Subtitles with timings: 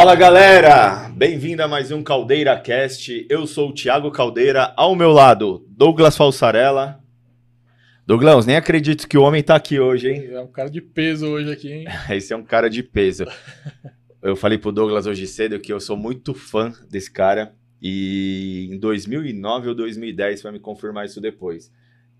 [0.00, 3.26] Fala galera, bem-vindo a mais um Caldeira Cast.
[3.28, 7.04] Eu sou o Thiago Caldeira, ao meu lado, Douglas Falsarella.
[8.06, 10.28] Douglas, nem acredito que o homem tá aqui hoje, hein?
[10.32, 11.84] É um cara de peso hoje aqui, hein?
[12.16, 13.26] Esse é um cara de peso.
[14.22, 18.78] Eu falei pro Douglas hoje cedo que eu sou muito fã desse cara e em
[18.78, 21.70] 2009 ou 2010 vai me confirmar isso depois.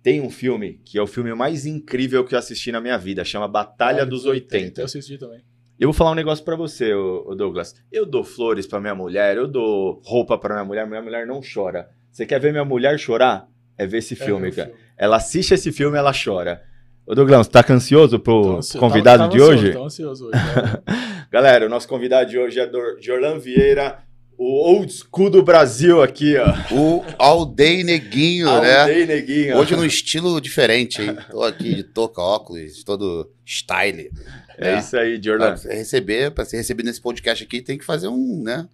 [0.02, 3.24] Tem um filme que é o filme mais incrível que eu assisti na minha vida,
[3.24, 4.82] chama Batalha Ah, dos 80.
[4.82, 5.40] Eu assisti também.
[5.80, 7.74] Eu vou falar um negócio pra você, ô, ô Douglas.
[7.90, 11.40] Eu dou flores pra minha mulher, eu dou roupa pra minha mulher, minha mulher não
[11.40, 11.88] chora.
[12.12, 13.48] Você quer ver minha mulher chorar?
[13.78, 14.68] É ver esse filme, É, cara.
[14.68, 14.82] filme.
[14.98, 16.62] Ela assiste esse filme, ela chora.
[17.06, 19.68] Ô Douglas, tá ansioso pro Tô ansio- convidado tava- de tava hoje?
[19.68, 20.36] Ansioso, tava ansioso hoje.
[20.36, 20.82] né?
[21.32, 22.70] Galera, o nosso convidado de hoje é
[23.00, 23.98] Jorlan Vieira,
[24.42, 26.46] o old school do Brasil aqui, ó.
[26.74, 28.80] O All Day Neguinho, né?
[28.80, 29.58] Aldei Neguinho.
[29.58, 31.14] Hoje num estilo diferente, hein?
[31.30, 34.10] Tô aqui de touca, óculos, todo style.
[34.56, 35.54] É isso aí, Jorlan.
[35.56, 38.66] Pra receber, pra ser recebido nesse podcast aqui, tem que fazer um, né?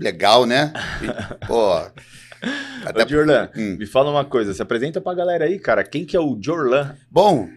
[0.00, 0.72] Legal, né?
[1.46, 1.74] Pô.
[2.84, 3.04] Até...
[3.04, 3.76] Ô, Jorlan, Hum.
[3.78, 5.84] me fala uma coisa, se apresenta pra galera aí, cara.
[5.84, 6.96] Quem que é o Jorlan?
[7.08, 7.48] Bom,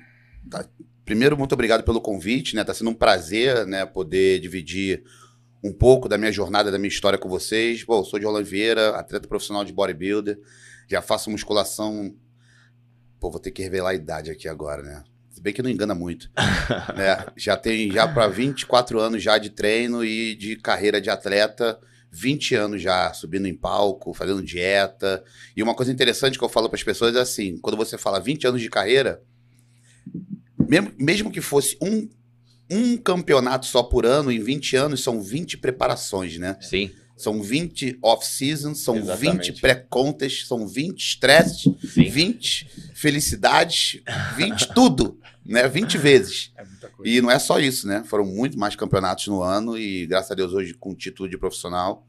[0.49, 0.65] tá-
[1.03, 2.63] primeiro, muito obrigado pelo convite, né?
[2.63, 5.03] Tá sendo um prazer, né, poder dividir
[5.63, 7.83] um pouco da minha jornada, da minha história com vocês.
[7.83, 10.39] Bom, sou de Roland Vieira, atleta profissional de bodybuilder.
[10.87, 12.15] Já faço musculação.
[13.19, 15.03] Pô, vou ter que revelar a idade aqui agora, né?
[15.29, 16.29] Se bem que não engana muito.
[16.97, 17.25] né?
[17.37, 21.79] Já tem já para 24 anos já de treino e de carreira de atleta.
[22.13, 25.23] 20 anos já subindo em palco, fazendo dieta.
[25.55, 28.19] E uma coisa interessante que eu falo para as pessoas é assim: quando você fala
[28.19, 29.21] 20 anos de carreira,
[30.67, 32.09] mesmo, mesmo que fosse um,
[32.71, 36.57] um campeonato só por ano, em 20 anos, são 20 preparações, né?
[36.61, 39.51] Sim, São 20 off-seasons, são Exatamente.
[39.51, 42.09] 20 pré-contas, são 20 stresses, sim.
[42.09, 44.01] 20 felicidades,
[44.37, 45.67] 20 tudo, né?
[45.67, 46.51] 20 vezes.
[46.57, 47.11] É muita coisa.
[47.11, 48.03] E não é só isso, né?
[48.05, 52.07] Foram muito mais campeonatos no ano e, graças a Deus, hoje com título de profissional,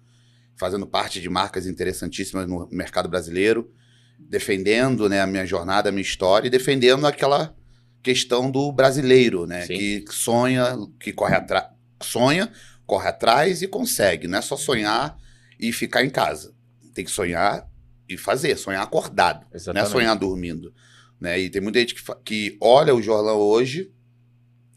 [0.57, 3.71] fazendo parte de marcas interessantíssimas no mercado brasileiro,
[4.19, 7.55] defendendo né, a minha jornada, a minha história e defendendo aquela
[8.03, 9.67] questão do brasileiro, né?
[9.67, 9.75] Sim.
[9.75, 11.67] Que sonha, que corre atrás,
[12.03, 12.51] sonha,
[12.87, 14.27] corre atrás e consegue.
[14.27, 15.17] Não é só sonhar
[15.59, 16.55] e ficar em casa.
[16.95, 17.69] Tem que sonhar
[18.09, 19.43] e fazer, sonhar acordado.
[19.43, 19.91] Não é Exatamente.
[19.91, 20.75] sonhar dormindo.
[21.21, 21.39] Né?
[21.39, 23.93] E tem muita gente que, que olha o Jorlão hoje,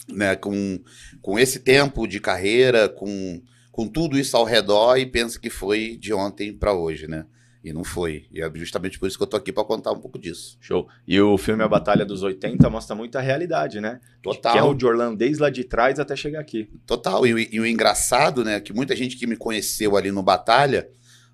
[0.07, 0.79] né, com,
[1.21, 3.41] com esse tempo de carreira, com,
[3.71, 7.25] com tudo isso ao redor e pensa que foi de ontem para hoje, né?
[7.65, 8.27] E não foi.
[8.31, 10.55] E é justamente por isso que eu tô aqui para contar um pouco disso.
[10.61, 10.87] Show.
[11.07, 13.99] E o filme A Batalha dos 80 mostra muito a realidade, né?
[14.21, 14.53] Total.
[14.53, 16.69] Que é o Jorlan desde lá de trás até chegar aqui.
[16.85, 17.25] Total.
[17.25, 20.87] E, o- e o engraçado, né, que muita gente que me conheceu ali no Batalha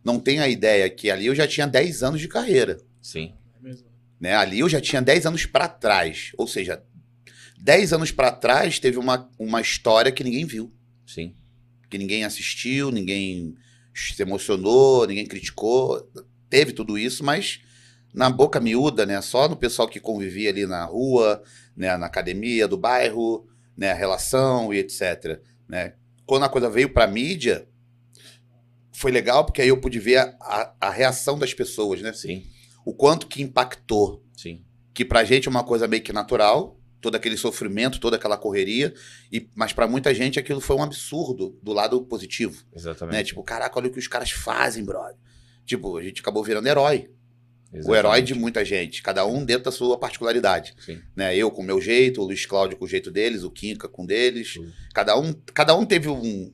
[0.06, 2.78] não tem a ideia que ali eu já tinha 10 anos de carreira.
[3.02, 3.34] Sim.
[3.60, 3.88] É mesmo.
[4.18, 4.34] né?
[4.34, 6.32] Ali eu já tinha 10 anos para trás.
[6.38, 6.82] Ou seja,
[7.60, 10.72] 10 anos para trás teve uma, uma história que ninguém viu.
[11.06, 11.36] Sim.
[11.90, 13.54] Que ninguém assistiu, ninguém
[13.94, 16.10] se emocionou, ninguém criticou.
[16.50, 17.62] Teve tudo isso, mas
[18.14, 19.22] na boca miúda, né?
[19.22, 21.42] Só no pessoal que convivia ali na rua,
[21.76, 21.96] né?
[21.98, 23.48] na academia do bairro,
[23.78, 23.92] né?
[23.92, 25.42] a relação e etc.
[25.68, 25.94] Né?
[26.26, 27.68] Quando a coisa veio para mídia,
[28.92, 32.12] foi legal porque aí eu pude ver a, a, a reação das pessoas, né?
[32.14, 32.44] Sim.
[32.86, 34.64] O quanto que impactou Sim.
[34.94, 38.94] que pra gente é uma coisa meio que natural, todo aquele sofrimento, toda aquela correria,
[39.32, 43.16] e, mas pra muita gente aquilo foi um absurdo do lado positivo, Exatamente.
[43.16, 43.24] né?
[43.24, 45.18] Tipo, caraca, olha o que os caras fazem, brother.
[45.66, 47.10] Tipo, a gente acabou virando herói,
[47.72, 47.98] o Exatamente.
[47.98, 51.02] herói de muita gente, cada um dentro da sua particularidade, Sim.
[51.16, 51.36] né?
[51.36, 54.04] Eu com o meu jeito, o Luiz Cláudio com o jeito deles, o Kinka com
[54.04, 54.72] o deles, Sim.
[54.94, 56.54] cada um, cada um teve um,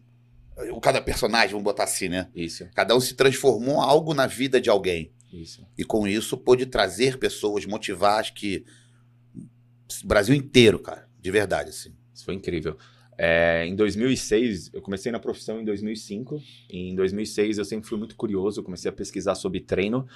[0.72, 2.30] o cada personagem, vamos botar assim, né?
[2.34, 2.68] Isso.
[2.74, 5.12] Cada um se transformou em algo na vida de alguém.
[5.32, 5.66] Isso.
[5.78, 8.87] E com isso pôde trazer pessoas, motivar, acho que o
[10.04, 11.94] Brasil inteiro, cara, de verdade, assim.
[12.14, 12.78] Isso foi incrível.
[13.18, 16.42] É, em 2006, eu comecei na profissão em 2005.
[16.70, 20.08] E em 2006 eu sempre fui muito curioso, eu comecei a pesquisar sobre treino.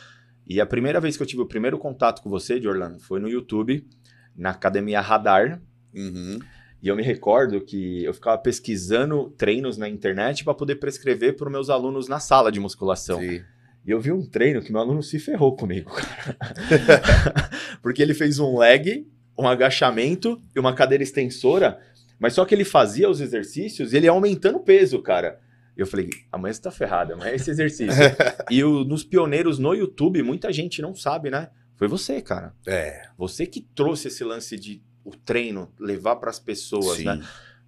[0.47, 3.29] E a primeira vez que eu tive o primeiro contato com você, Jorlan, foi no
[3.29, 3.87] YouTube,
[4.35, 5.61] na academia Radar.
[5.93, 6.39] Uhum.
[6.81, 11.47] E eu me recordo que eu ficava pesquisando treinos na internet para poder prescrever para
[11.47, 13.19] os meus alunos na sala de musculação.
[13.19, 13.41] Sim.
[13.85, 16.37] E eu vi um treino que meu aluno se ferrou comigo, cara.
[17.81, 19.07] Porque ele fez um leg,
[19.41, 21.79] um agachamento e uma cadeira extensora,
[22.19, 25.39] mas só que ele fazia os exercícios e ele ia aumentando o peso, cara.
[25.75, 27.95] Eu falei, amanhã você tá ferrado, amanhã é esse exercício.
[28.51, 31.49] e o- nos pioneiros no YouTube, muita gente não sabe, né?
[31.75, 32.53] Foi você, cara.
[32.67, 37.05] É, Você que trouxe esse lance de o treino levar para as pessoas, sim.
[37.05, 37.19] né?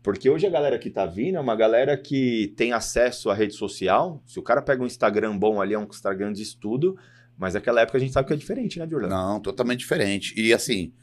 [0.04, 3.54] Porque hoje a galera que tá vindo é uma galera que tem acesso à rede
[3.54, 4.22] social.
[4.28, 6.96] Se o cara pega um Instagram bom ali, é um Instagram de estudo.
[7.38, 9.08] Mas naquela época a gente sabe que é diferente, né, Jordan?
[9.08, 10.34] Não, totalmente diferente.
[10.40, 10.94] E assim,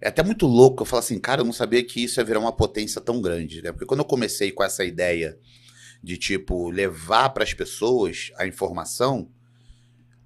[0.00, 0.82] É até muito louco.
[0.82, 3.62] Eu falo assim, cara, eu não sabia que isso ia virar uma potência tão grande,
[3.62, 3.72] né?
[3.72, 5.38] Porque quando eu comecei com essa ideia
[6.02, 9.28] de, tipo, levar para as pessoas a informação,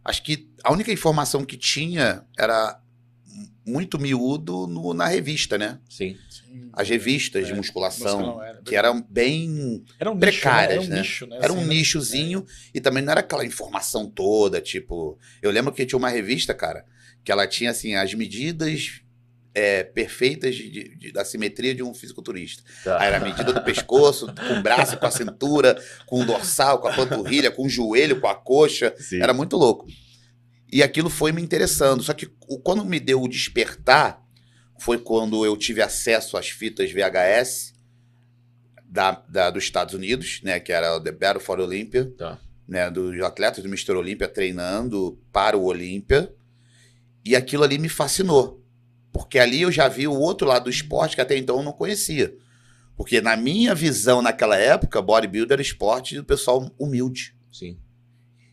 [0.05, 2.79] acho que a única informação que tinha era
[3.65, 5.79] muito miúdo no- na revista, né?
[5.89, 6.17] Sim.
[6.29, 6.69] Sim.
[6.75, 10.93] As revistas de É, musculação, musculação, era, que eram bem Era um precárias, nicho, né?
[10.93, 11.03] Era um né?
[11.03, 11.37] nicho, né?
[11.41, 11.75] Era um Assim, né?
[11.75, 15.19] nichozinho e também não era aquela informação toda, tipo.
[15.41, 16.85] Eu lembro que tinha uma revista, cara,
[17.25, 19.02] que ela tinha assim as medidas
[19.55, 22.63] é, perfeitas de- de- de- da simetria de um fisiculturista.
[22.85, 23.01] Tá.
[23.01, 26.79] Aí era a medida do pescoço, com o braço, com a cintura, com o dorsal,
[26.81, 28.95] com a panturrilha, com o joelho, com a coxa.
[28.99, 29.21] Sim.
[29.23, 29.87] Era muito louco.
[30.73, 32.03] E aquilo foi me interessando.
[32.03, 32.27] Só que
[32.65, 34.23] quando me deu o despertar,
[34.81, 37.75] foi quando eu tive acesso às fitas VHS
[38.89, 40.59] da, da- dos Estados Unidos, né?
[40.61, 42.39] Que era o The Battle for Olympia, Tá.
[42.67, 42.91] né?
[42.91, 43.93] Dos atletas do Mr.
[43.93, 46.35] Olympia treinando para o Olympia.
[47.25, 48.62] E aquilo ali me fascinou.
[49.13, 51.73] Porque ali eu já vi o outro lado do esporte que até então eu não
[51.73, 52.35] conhecia.
[52.97, 57.35] Porque na minha visão naquela época, bodybuilder era esporte do pessoal humilde.
[57.53, 57.79] Sim.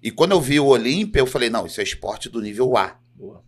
[0.01, 2.99] E quando eu vi o Olímpia, eu falei, não, isso é esporte do nível A.
[3.15, 3.43] Boa.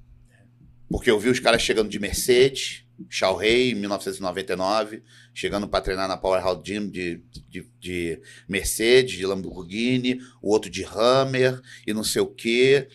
[0.89, 5.01] Porque eu vi os caras chegando de Mercedes, Shao Rei, em 1999,
[5.33, 10.83] chegando para treinar na Powerhouse Gym de, de, de Mercedes, de Lamborghini, o outro de
[10.83, 12.89] Hammer e não sei o quê.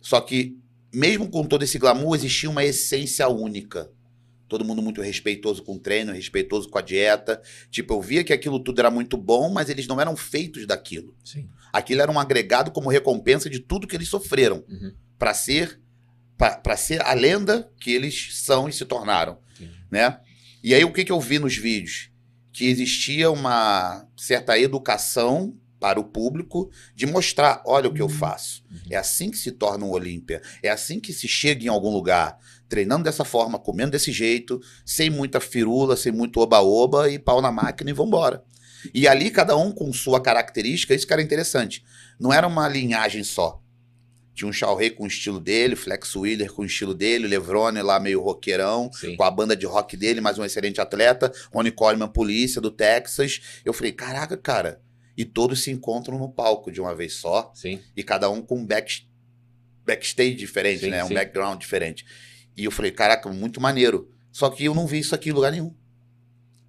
[0.00, 0.56] Só que,
[0.92, 3.90] mesmo com todo esse glamour, existia uma essência única.
[4.48, 7.40] Todo mundo muito respeitoso com o treino, respeitoso com a dieta.
[7.70, 11.16] Tipo, eu via que aquilo tudo era muito bom, mas eles não eram feitos daquilo.
[11.24, 11.48] Sim.
[11.72, 14.92] Aquilo era um agregado como recompensa de tudo que eles sofreram Uhum.
[15.18, 15.80] para ser
[16.36, 19.38] para ser a lenda que eles são e se tornaram,
[19.88, 20.18] né?
[20.62, 22.10] E aí o que, que eu vi nos vídeos?
[22.52, 28.62] Que existia uma certa educação para o público de mostrar, olha o que eu faço.
[28.70, 28.78] Uhum.
[28.88, 30.40] É assim que se torna um Olímpia.
[30.62, 35.10] É assim que se chega em algum lugar, treinando dessa forma, comendo desse jeito, sem
[35.10, 38.44] muita firula, sem muito oba-oba e pau na máquina e vambora.
[38.94, 41.84] E ali cada um com sua característica, isso que era interessante.
[42.16, 43.60] Não era uma linhagem só.
[44.32, 47.82] Tinha um Shao Rei com o estilo dele, Flex Wheeler com o estilo dele, Levrone
[47.82, 49.16] lá meio roqueirão, Sim.
[49.16, 53.40] com a banda de rock dele, mais um excelente atleta, Ronnie Coleman, polícia do Texas.
[53.64, 54.80] Eu falei, caraca, cara.
[55.16, 57.80] E todos se encontram no palco de uma vez só, Sim.
[57.96, 59.06] e cada um com um back,
[59.84, 61.04] backstage diferente, Sim, né?
[61.04, 61.14] Um sim.
[61.14, 62.04] background diferente.
[62.56, 64.10] E eu falei, caraca, muito maneiro.
[64.30, 65.74] Só que eu não vi isso aqui em lugar nenhum.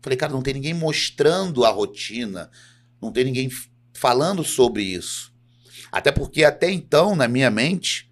[0.02, 2.52] Falei, cara, não tem ninguém mostrando a rotina,
[3.02, 3.50] não tem ninguém
[3.94, 5.34] falando sobre isso.
[5.92, 8.12] Até porque até então, na minha mente,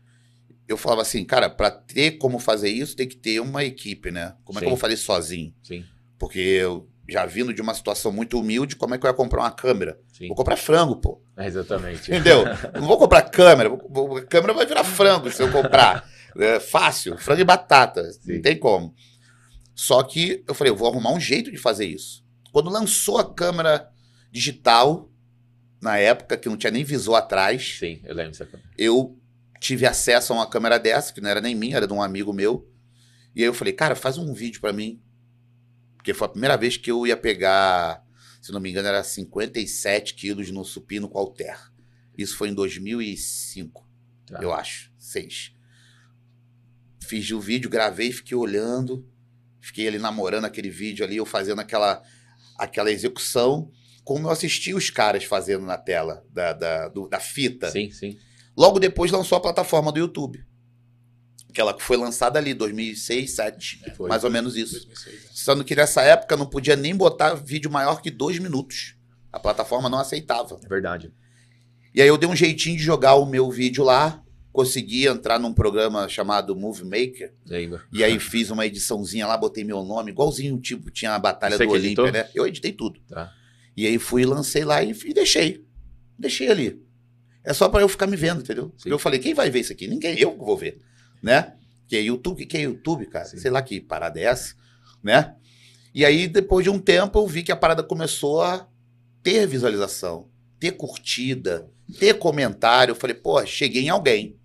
[0.67, 4.35] eu falava assim, cara, pra ter como fazer isso, tem que ter uma equipe, né?
[4.45, 4.75] Como é que eu Sim.
[4.75, 5.53] vou fazer sozinho?
[5.61, 5.83] Sim.
[6.17, 9.41] Porque eu já vindo de uma situação muito humilde, como é que eu ia comprar
[9.41, 9.99] uma câmera?
[10.13, 10.27] Sim.
[10.27, 11.21] Vou comprar frango, pô.
[11.37, 12.11] É, Exatamente.
[12.11, 12.43] Entendeu?
[12.75, 13.69] Não vou comprar câmera.
[13.69, 16.07] vou- A câmera vai virar frango se eu comprar.
[16.37, 18.09] É fácil, frango e batata.
[18.13, 18.35] Sim.
[18.35, 18.93] Não tem como.
[19.75, 22.23] Só que eu falei, eu vou arrumar um jeito de fazer isso.
[22.53, 23.89] Quando lançou a câmera
[24.31, 25.09] digital,
[25.81, 28.69] na época, que não tinha nem visor atrás, Sim, eu lembro dessa câmera.
[28.77, 29.17] eu
[29.59, 32.31] tive acesso a uma câmera dessa, que não era nem minha, era de um amigo
[32.33, 32.67] meu.
[33.35, 35.01] E aí eu falei, cara, faz um vídeo pra mim.
[36.01, 38.03] Porque foi a primeira vez que eu ia pegar,
[38.41, 41.55] se não me engano, era 57 quilos no supino com halter.
[42.17, 43.87] Isso foi em 2005,
[44.25, 44.39] Tá.
[44.41, 45.53] eu acho, seis.
[47.03, 49.07] Fiz o vídeo, gravei, fiquei olhando,
[49.59, 52.01] fiquei ali namorando aquele vídeo ali, eu fazendo aquela,
[52.57, 53.71] aquela execução,
[54.03, 57.69] como eu assisti os caras fazendo na tela da, da, do- da fita.
[57.69, 58.17] Sim, sim.
[58.57, 60.43] Logo depois lançou a plataforma do YouTube.
[61.51, 63.81] Aquela que foi lançada ali, 2006, 2007.
[63.97, 64.09] Foi.
[64.09, 64.85] Mais ou menos isso.
[64.85, 65.29] 2006, né?
[65.33, 68.95] Sendo que nessa época não podia nem botar vídeo maior que dois minutos.
[69.31, 70.59] A plataforma não aceitava.
[70.63, 71.11] É verdade.
[71.93, 74.23] E aí eu dei um jeitinho de jogar o meu vídeo lá.
[74.53, 77.33] Consegui entrar num programa chamado Movie Maker.
[77.45, 77.81] Lembro.
[77.91, 81.65] E aí fiz uma ediçãozinha lá, botei meu nome, igualzinho, tipo, tinha a Batalha Você
[81.65, 82.29] do Olímpia, né?
[82.33, 82.99] Eu editei tudo.
[83.09, 83.31] Tá.
[83.75, 85.65] E aí fui, lancei lá e, e deixei.
[86.17, 86.81] Deixei ali.
[87.43, 88.65] É só pra eu ficar me vendo, entendeu?
[88.65, 88.75] Sim.
[88.77, 89.87] Porque eu falei, quem vai ver isso aqui?
[89.87, 90.79] Ninguém, eu que vou ver,
[91.21, 91.53] né?
[91.87, 93.25] Que é YouTube, que é YouTube, cara?
[93.25, 93.37] Sim.
[93.37, 94.55] Sei lá que parada é essa,
[95.03, 95.35] né?
[95.93, 98.65] E aí, depois de um tempo, eu vi que a parada começou a
[99.21, 102.91] ter visualização, ter curtida, ter comentário.
[102.93, 104.37] Eu falei, pô, cheguei em alguém.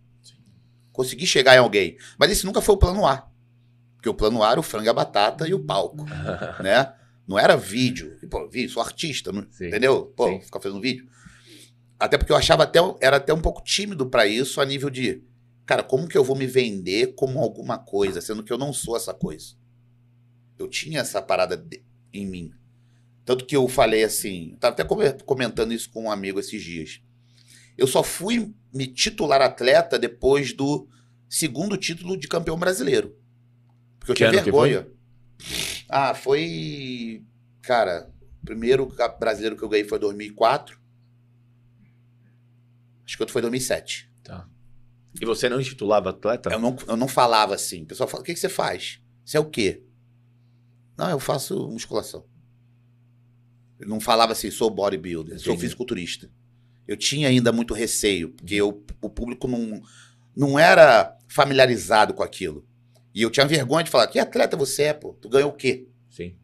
[0.92, 1.97] Consegui chegar em alguém.
[2.18, 3.28] Mas esse nunca foi o plano A.
[3.95, 6.04] Porque o plano A era o frango a batata e o palco,
[6.62, 6.92] né?
[7.28, 8.18] Não era vídeo.
[8.30, 9.66] Pô, vídeo, sou artista, não- Sim.
[9.68, 10.12] entendeu?
[10.16, 10.40] Pô, Sim.
[10.40, 11.06] ficar fazendo vídeo.
[11.99, 15.23] Até porque eu achava até, era até um pouco tímido pra isso, a nível de,
[15.66, 18.96] cara, como que eu vou me vender como alguma coisa, sendo que eu não sou
[18.96, 19.54] essa coisa.
[20.58, 21.82] Eu tinha essa parada de-
[22.12, 22.52] em mim.
[23.25, 26.62] Tanto que eu falei assim, eu tava até come- comentando isso com um amigo esses
[26.62, 27.02] dias.
[27.76, 30.88] Eu só fui me titular atleta depois do
[31.28, 33.14] segundo título de campeão brasileiro.
[33.99, 34.87] Porque eu Que tinha vergonha.
[35.88, 37.23] Ah, foi.
[37.61, 38.11] Cara,
[38.42, 38.87] o primeiro
[39.18, 40.78] brasileiro que eu ganhei foi 2004.
[43.04, 44.11] Acho que outro foi 2007.
[44.23, 44.49] Tá.
[45.20, 46.50] E você não intitulava atleta?
[46.50, 47.82] Eu não, eu não falava assim.
[47.82, 49.00] O pessoal fala: o que, que você faz?
[49.25, 49.82] Você é o quê?
[50.96, 52.25] Não, eu faço musculação.
[53.78, 55.62] Eu não falava assim, sou bodybuilder, sou Entendi.
[55.62, 56.30] fisiculturista.
[56.88, 59.82] Eu tinha ainda muito receio, porque eu- o público não,
[60.35, 62.66] não era familiarizado com aquilo.
[63.14, 65.12] E eu tinha vergonha de falar: que atleta você é, pô?
[65.14, 65.88] Tu ganhou o quê?
[66.11, 66.37] Sim,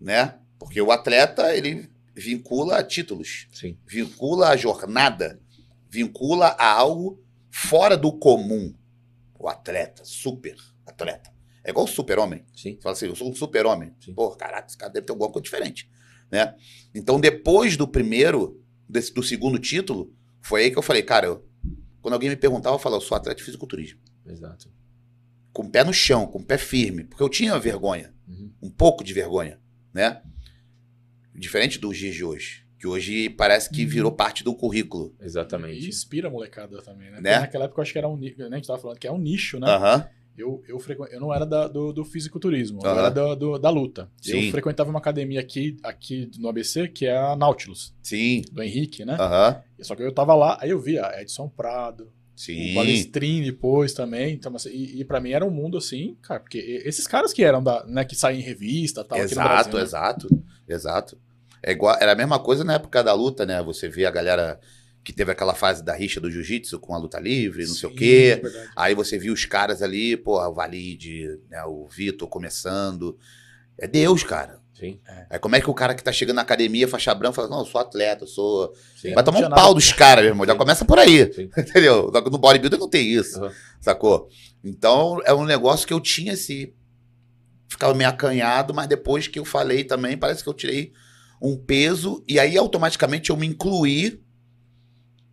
[0.00, 0.38] Né?
[0.58, 3.78] Porque o atleta, ele vincula a títulos, sim.
[3.86, 5.38] vincula a jornada,
[5.90, 8.74] vincula a algo fora do comum.
[9.38, 11.30] O atleta, super atleta.
[11.64, 12.44] É igual o super-homem.
[12.54, 12.74] Sim.
[12.76, 13.92] Você fala assim, eu sou um super-homem.
[14.14, 15.90] Pô, caraca, esse cara deve ter alguma coisa diferente.
[16.30, 16.54] Né?
[16.94, 21.48] Então, depois do primeiro, desse- do segundo título, foi aí que eu falei, cara, eu-
[22.00, 24.00] quando alguém me perguntava, eu falava, eu sou atleta de fisiculturismo.
[24.24, 24.72] Exato.
[25.52, 27.04] Com o pé no chão, com o pé firme.
[27.04, 28.52] Porque eu tinha vergonha, Uhum.
[28.62, 29.60] um pouco de vergonha,
[29.92, 30.22] né?
[31.34, 32.65] Diferente dos dias de hoje.
[32.86, 35.12] Que hoje parece que virou parte do currículo.
[35.20, 35.88] E Exatamente.
[35.88, 37.20] inspira a molecada também, né?
[37.20, 37.40] Né?
[37.40, 38.48] Naquela época eu acho que era um nicho, né?
[38.52, 39.66] A gente tava falando que é um nicho, né?
[39.68, 40.08] Aham.
[40.38, 41.02] Eu, eu, frequ...
[41.10, 42.98] eu não era da- do, do fisiculturismo, eu Aham.
[43.00, 44.08] era da, do- da luta.
[44.20, 44.44] Sim.
[44.46, 48.42] Eu frequentava uma academia aqui, aqui no ABC, que é a Nautilus, Sim.
[48.52, 49.16] do Henrique, né?
[49.18, 49.60] Aham.
[49.80, 52.72] Só que eu tava lá, aí eu via Edson Prado, Sim.
[52.72, 54.34] o Balestrin depois também.
[54.34, 57.32] Então, assim, e, e pra mim era um mundo assim, cara, porque e- esses caras
[57.32, 59.82] que eram da, né, que saem em revista tal, aqui no Exato, Brasil, né?
[59.82, 60.28] exato.
[60.68, 61.18] Exato.
[61.66, 63.60] É igual, era a mesma coisa na época da luta, né?
[63.60, 64.60] Você vê a galera
[65.02, 67.92] que teve aquela fase da rixa do jiu-jitsu com a luta livre, não sei o
[67.92, 68.40] Sim, quê.
[68.40, 68.70] verdade.
[68.76, 73.18] Aí você viu os caras ali, pô, o Valide, né, o Vitor começando.
[73.76, 74.60] É Deus, cara.
[74.78, 77.48] Sim, Aí como é que o cara que tá chegando na academia, faixa branca, fala,
[77.48, 78.72] não, eu sou atleta, eu sou...
[78.94, 79.12] sim.
[79.12, 80.46] Vai tomar um pau dos caras, meu irmão.
[80.46, 80.58] Já Sim.
[80.58, 81.32] começa por aí.
[81.32, 81.50] Sim.
[81.58, 82.10] Entendeu?
[82.12, 83.42] Só que No bodybuilder não tem isso.
[83.42, 83.50] Uhum.
[83.80, 84.28] Sacou?
[84.62, 86.74] Então é um negócio que eu tinha esse.
[87.68, 90.92] Ficava meio acanhado, mas depois que eu falei também, parece que eu tirei
[91.40, 94.22] um peso e aí automaticamente eu me incluí,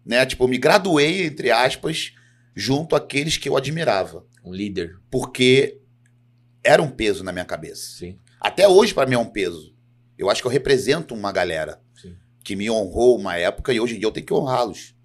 [0.06, 0.26] né?
[0.26, 2.14] Tipo, eu me graduei, entre aspas,
[2.56, 4.26] junto àqueles que eu admirava.
[4.44, 5.00] Um líder.
[5.10, 5.80] Porque
[6.64, 7.98] era um peso na minha cabeça.
[7.98, 9.74] Sim, Até hoje, pra mim, é um peso.
[10.18, 12.16] Eu acho que eu represento uma galera sim.
[12.44, 14.96] que me honrou uma época e hoje em dia eu tenho que honrá-los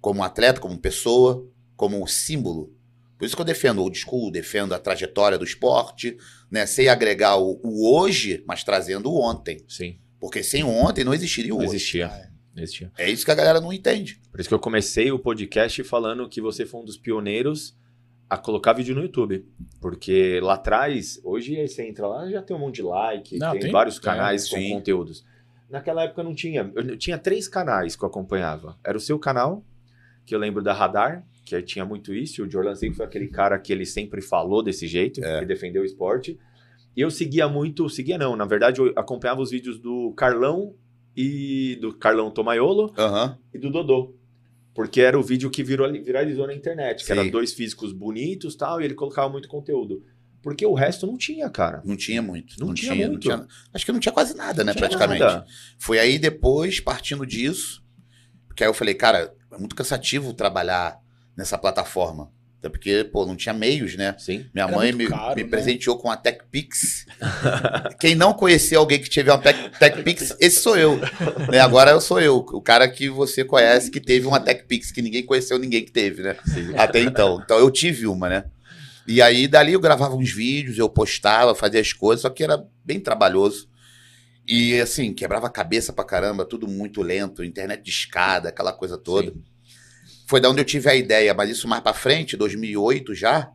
[0.00, 2.76] como atleta, como pessoa, como símbolo.
[3.16, 6.18] Por isso que eu defendo o old school, defendo a trajetória do esporte,
[6.50, 6.66] né?
[6.66, 9.64] Sem agregar o, o hoje, mas trazendo o ontem.
[9.66, 9.98] Sim.
[10.24, 11.76] Porque sem ontem não existiria o Não hoje.
[11.76, 12.06] existia.
[12.08, 12.28] Ah, é.
[12.56, 12.90] Não existia.
[12.96, 14.20] É isso que a galera não entende.
[14.30, 17.76] Por isso que eu comecei o podcast falando que você foi um dos pioneiros
[18.30, 19.44] a colocar vídeo no YouTube.
[19.80, 23.52] Porque lá atrás, hoje aí você entra lá, já tem um monte de like, Não,
[23.52, 24.70] tem, tem- vários tem, canais com sim.
[24.70, 25.24] conteúdos.
[25.68, 26.70] Naquela época não tinha.
[26.74, 28.78] Eu tinha três canais que eu acompanhava.
[28.84, 29.64] Era o seu canal,
[30.24, 32.42] que eu lembro da Radar, que tinha muito isso.
[32.44, 35.40] O Jordan sempre foi aquele cara que ele sempre falou desse jeito, É.
[35.40, 36.38] que defendeu o esporte.
[36.96, 40.74] E eu seguia muito, seguia não, na verdade eu acompanhava os vídeos do Carlão
[41.16, 43.38] e do Carlão Tomaiolo Aham.
[43.52, 44.14] e do Dodô.
[44.74, 47.12] Porque era o vídeo que virou, viralizou na internet, que Sim.
[47.12, 50.02] era dois físicos bonitos tal, e ele colocava muito conteúdo.
[50.42, 51.80] Porque o resto não tinha, cara.
[51.84, 52.58] Não tinha muito.
[52.60, 53.22] Não Não, tinha tinha, não muito.
[53.22, 53.46] tinha.
[53.72, 54.72] Acho que não tinha quase nada, né?
[54.72, 55.20] Não tinha praticamente.
[55.20, 55.46] nada.
[55.78, 57.82] Foi aí depois, partindo disso,
[58.54, 60.98] que aí eu falei, cara, é muito cansativo trabalhar
[61.36, 62.30] nessa plataforma.
[62.64, 64.14] Até porque, pô, não tinha meios, né?
[64.18, 64.46] Sim.
[64.54, 65.48] Minha Era mãe me, caro, me né?
[65.50, 67.04] presenteou com a TechPix.
[68.00, 70.98] Quem não conhecia alguém que teve uma Tech, TechPix, esse sou eu.
[71.52, 71.60] Né?
[71.60, 75.26] Agora eu sou eu, o cara que você conhece que teve uma TechPix, que ninguém
[75.26, 76.36] conheceu ninguém que teve, né?
[76.46, 76.74] Sim.
[76.78, 77.38] Até então.
[77.44, 78.44] Então eu tive uma, né?
[79.06, 82.64] E aí dali eu gravava uns vídeos, eu postava, fazia as coisas, só que era
[82.82, 83.68] bem trabalhoso.
[84.48, 88.96] E assim, quebrava a cabeça pra caramba, tudo muito lento, internet de escada, aquela coisa
[88.96, 89.30] toda.
[89.32, 89.42] Sim.
[90.26, 93.50] Foi da onde eu tive a ideia, mas isso mais pra frente, 2008 já,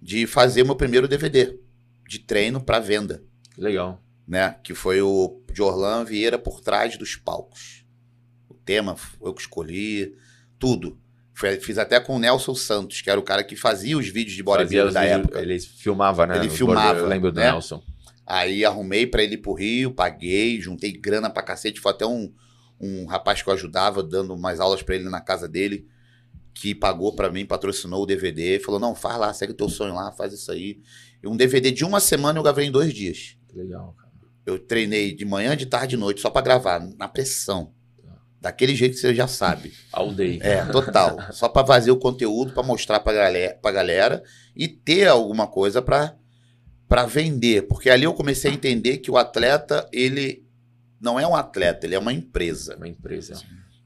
[0.00, 1.58] de fazer meu primeiro DVD
[2.06, 3.22] de treino pra venda,
[3.56, 4.02] Legal.
[4.26, 4.56] né?
[4.62, 7.84] Que foi o de Orlan Vieira por trás dos palcos.
[8.48, 10.14] O tema foi eu que escolhi,
[10.58, 10.98] tudo.
[11.60, 14.42] Fiz até com o Nelson Santos, que era o cara que fazia os vídeos de
[14.88, 15.40] os da vídeos- época.
[15.40, 16.36] Ele filmava, né?
[16.38, 17.50] Ele filmava, Eu lembro do né?
[17.52, 17.82] Nelson.
[18.26, 21.80] Aí arrumei pra ele ir pro Rio, paguei, juntei grana pra cacete.
[21.80, 22.32] Foi até um,
[22.80, 25.86] um rapaz que eu ajudava, dando umas aulas pra ele na casa dele,
[26.54, 28.58] que pagou pra mim, patrocinou o DVD.
[28.58, 30.80] Falou: não, faz lá, segue teu sonho lá, faz isso aí.
[31.22, 33.36] E um DVD de uma semana eu gravei em dois dias.
[33.48, 34.08] Que legal, cara.
[34.46, 37.72] Eu treinei de manhã, de tarde e de noite, só pra gravar, na pressão.
[38.40, 39.72] Daquele jeito que você já sabe.
[39.92, 40.38] All day.
[40.40, 41.18] É, total.
[41.32, 44.22] Só pra fazer o conteúdo, pra mostrar pra galera, pra galera
[44.54, 46.14] e ter alguma coisa pra
[46.88, 50.47] para vender, porque ali eu comecei a entender que o atleta, ele
[51.00, 53.40] não é um atleta, ele é uma empresa, Uma empresa.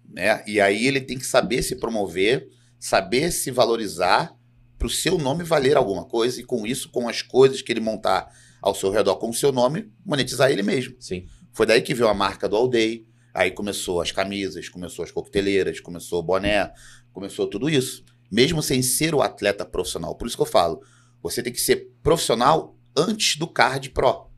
[0.08, 0.42] né?
[0.46, 4.36] E aí ele tem que saber se promover, saber se valorizar
[4.78, 7.80] para o seu nome valer alguma coisa e com isso, com as coisas que ele
[7.80, 8.28] montar
[8.60, 10.96] ao seu redor com o seu nome, monetizar ele mesmo.
[10.98, 11.26] Sim.
[11.52, 15.10] Foi daí que veio a marca do All Day, aí começou as camisas, começou as
[15.10, 16.72] coqueteleiras, começou o boné,
[17.12, 18.04] começou tudo isso.
[18.30, 20.14] Mesmo sem ser o atleta profissional.
[20.16, 20.80] Por isso que eu falo,
[21.22, 24.28] você tem que ser profissional antes do card pro,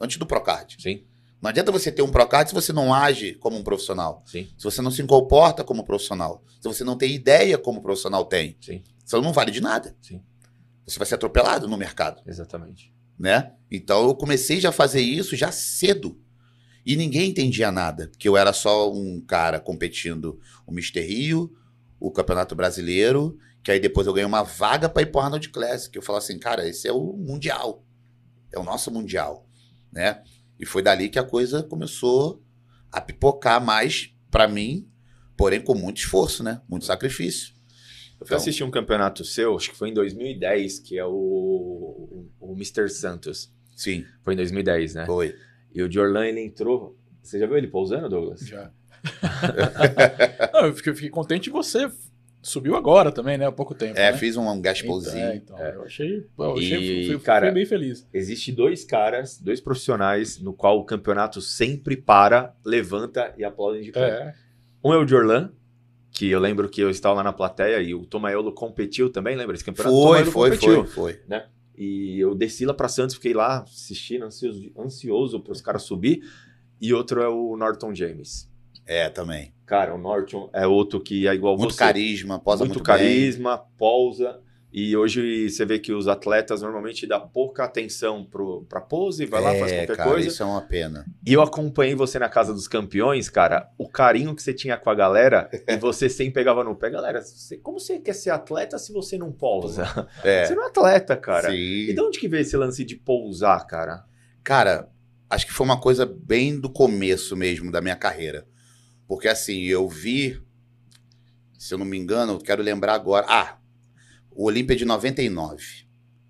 [0.00, 0.76] antes do procard.
[0.80, 1.04] Sim,
[1.42, 4.62] Não adianta você ter um procard se você não age como um profissional, sim, se
[4.62, 8.56] você não se comporta como profissional, se você não tem ideia como o profissional tem.
[8.60, 9.96] sim, Você não vale de nada.
[10.00, 10.22] sim,
[10.86, 12.22] Você vai ser atropelado no mercado.
[12.26, 12.92] exatamente.
[13.18, 13.52] né?
[13.70, 16.16] Então eu comecei já a fazer isso já cedo.
[16.86, 21.52] E ninguém entendia nada, porque eu era só um cara competindo o Mister Rio,
[22.00, 25.94] o Campeonato Brasileiro, que aí depois eu ganhei uma vaga para ir pro Arnold Classic.
[25.94, 27.84] Eu falo assim, cara, esse é o mundial.
[28.52, 29.46] É o nosso mundial,
[29.92, 30.22] né?
[30.62, 32.40] E foi dali que a coisa começou
[32.92, 34.88] a pipocar mais para mim,
[35.36, 36.62] porém com muito esforço, né?
[36.68, 37.52] Muito sacrifício.
[38.20, 42.52] Eu fui assistir um campeonato seu, acho que foi em 2010, que é o, o,
[42.52, 42.88] Mr.
[42.88, 43.52] Santos.
[43.74, 45.04] Sim, Foi em 2010, né?
[45.04, 45.34] foi.
[45.74, 46.96] E o Jorlan, ele entrou.
[47.20, 48.46] Você já viu ele pousando, Douglas?
[48.46, 48.70] Já.
[50.54, 51.90] Não, eu fiquei, fiquei contente de você.
[52.42, 53.46] Subiu agora também, né?
[53.46, 53.96] Há pouco tempo.
[53.96, 54.18] É, né?
[54.18, 55.24] fiz um Então, gaspolzinho.
[55.24, 56.26] é, então, eu achei.
[56.36, 58.06] Eu achei E, fui, fui cara, bem feliz.
[58.12, 63.92] Existe dois caras, dois profissionais, no qual o campeonato sempre para, levanta e aplaude de
[63.92, 64.08] pé.
[64.08, 64.34] É.
[64.84, 65.52] Um é o Jorlan,
[66.10, 69.54] que eu lembro que eu estava lá na plateia e o Tomaiolo competiu também, lembra
[69.54, 69.94] esse campeonato?
[69.94, 70.84] O Foi, foi, competiu.
[70.84, 71.40] foi, foi.
[71.78, 76.22] E eu desci lá pra Santos, fiquei lá assistindo, ansioso, ansioso para os caras subir.
[76.80, 78.50] E outro é o Norton James.
[78.86, 79.52] É, também.
[79.66, 81.78] Cara, o Norton é outro que é igual Muito você.
[81.78, 82.96] carisma, posa muito, muito, bem.
[82.96, 84.40] carisma, pousa.
[84.74, 89.42] E hoje você vê que os atletas normalmente dão pouca atenção pro, pra pose, vai
[89.42, 90.28] lá, faz É, qualquer cara, coisa.
[90.28, 91.04] isso é uma pena.
[91.26, 93.68] E eu acompanhei você na Casa dos Campeões, cara.
[93.76, 96.88] O carinho que você tinha com a galera e você sempre pegava no pé.
[96.88, 99.84] Galera, você- como você quer ser atleta se você não pousa?
[100.24, 101.50] É, Você não é atleta, cara.
[101.50, 101.56] sim.
[101.90, 104.04] E de onde que veio esse lance de pousar, cara?
[104.42, 104.88] Cara,
[105.28, 108.46] acho que foi uma coisa bem do começo mesmo da minha carreira.
[109.06, 110.40] Porque assim, eu vi,
[111.58, 113.26] se eu não me engano, eu quero lembrar agora.
[113.28, 113.58] Ah,
[114.30, 115.64] o Olímpia de 99.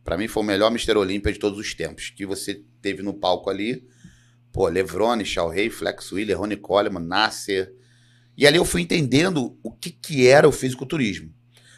[0.05, 0.97] Pra mim foi o melhor Mr.
[0.97, 2.11] Olímpia de todos os tempos.
[2.11, 3.87] Que você teve no palco ali.
[4.53, 7.73] Pô, Levrone, Rei, Flex Wheeler, Ronnie Coleman, Nasser.
[8.37, 11.33] E ali eu fui entendendo o que, que era o fisiculturismo.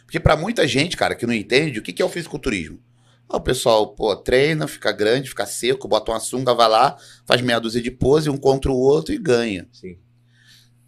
[0.04, 2.80] Porque pra muita gente, cara, que não entende, o que, que é o fisiculturismo?
[3.28, 7.40] Ah, o pessoal, pô, treina, fica grande, fica seco, bota uma sunga, vai lá, faz
[7.40, 9.66] meia dúzia de pose, um contra o outro e ganha.
[9.72, 9.98] Sim.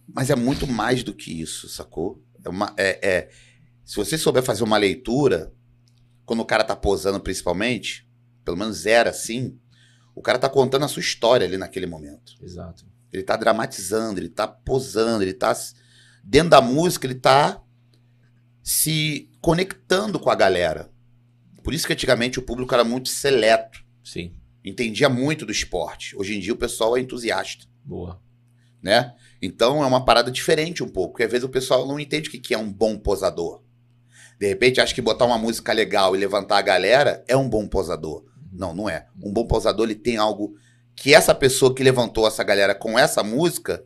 [0.08, 2.22] Mas é muito mais do que isso, sacou?
[2.44, 3.30] É uma, é, é-
[3.84, 5.52] se você souber fazer uma leitura,
[6.24, 8.08] quando o cara tá posando principalmente,
[8.44, 9.58] pelo menos era assim,
[10.14, 12.34] o cara tá contando a sua história ali naquele momento.
[12.42, 12.84] Exato.
[13.12, 15.56] Ele tá dramatizando, ele tá posando, ele tá.
[16.24, 17.62] Dentro da música, ele tá
[18.62, 20.90] se conectando com a galera.
[21.62, 24.34] Por isso que antigamente o público era muito seleto, Sim.
[24.64, 26.16] entendia muito do esporte.
[26.16, 28.20] Hoje em dia o pessoal é entusiasta, Boa.
[28.82, 29.14] né?
[29.40, 32.32] Então é uma parada diferente um pouco, porque às vezes o pessoal não entende o
[32.32, 33.62] que é um bom posador.
[34.38, 37.66] De repente acha que botar uma música legal e levantar a galera é um bom
[37.66, 38.24] posador.
[38.52, 39.06] Não, não é.
[39.22, 40.54] Um bom posador ele tem algo
[40.94, 43.84] que essa pessoa que levantou essa galera com essa música,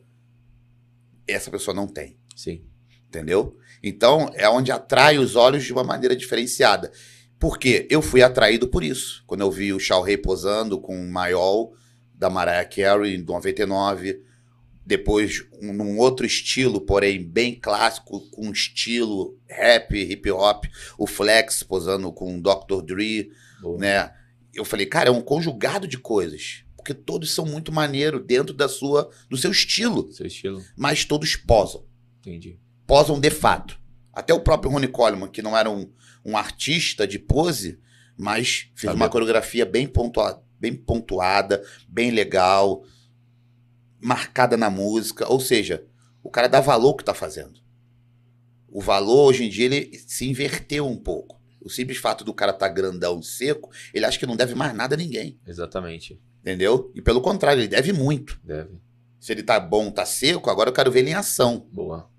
[1.27, 2.17] essa pessoa não tem.
[2.35, 2.65] Sim.
[3.07, 3.57] Entendeu?
[3.83, 6.91] Então é onde atrai os olhos de uma maneira diferenciada.
[7.39, 7.87] Por quê?
[7.89, 9.23] Eu fui atraído por isso.
[9.25, 11.73] Quando eu vi o Shao Rei posando com o Maiol
[12.13, 14.21] da Mariah Carey em 99,
[14.91, 20.65] depois um, num outro estilo, porém bem clássico, com estilo rap, hip hop,
[20.97, 22.81] o Flex posando com o Dr.
[22.85, 23.77] Dre, Boa.
[23.79, 24.13] né?
[24.53, 28.67] Eu falei, cara, é um conjugado de coisas, porque todos são muito maneiro dentro da
[28.67, 30.61] sua do seu estilo, Seu estilo.
[30.75, 31.85] mas todos posam
[32.19, 32.59] Entendi.
[32.85, 33.79] posam de fato.
[34.13, 35.89] Até o próprio Ronnie Coleman, que não era um,
[36.25, 37.79] um artista de pose,
[38.17, 38.95] mas fez Sabia.
[38.97, 42.83] uma coreografia bem, pontua, bem pontuada, bem legal,
[44.01, 45.31] marcada na música.
[45.31, 45.85] Ou seja,
[46.23, 47.59] o cara dá valor ao que tá fazendo.
[48.67, 51.41] O valor, hoje em dia, ele se inverteu um pouco.
[51.59, 54.55] O simples fato do cara estar tá grandão e seco, ele acha que não deve
[54.55, 55.39] mais nada a ninguém.
[55.45, 56.19] Exatamente.
[56.41, 56.91] Entendeu?
[56.95, 58.39] E pelo contrário, ele deve muito.
[58.43, 58.79] Deve.
[59.19, 61.67] Se ele tá bom, tá seco, agora eu quero ver ele em ação.
[61.71, 62.09] Boa.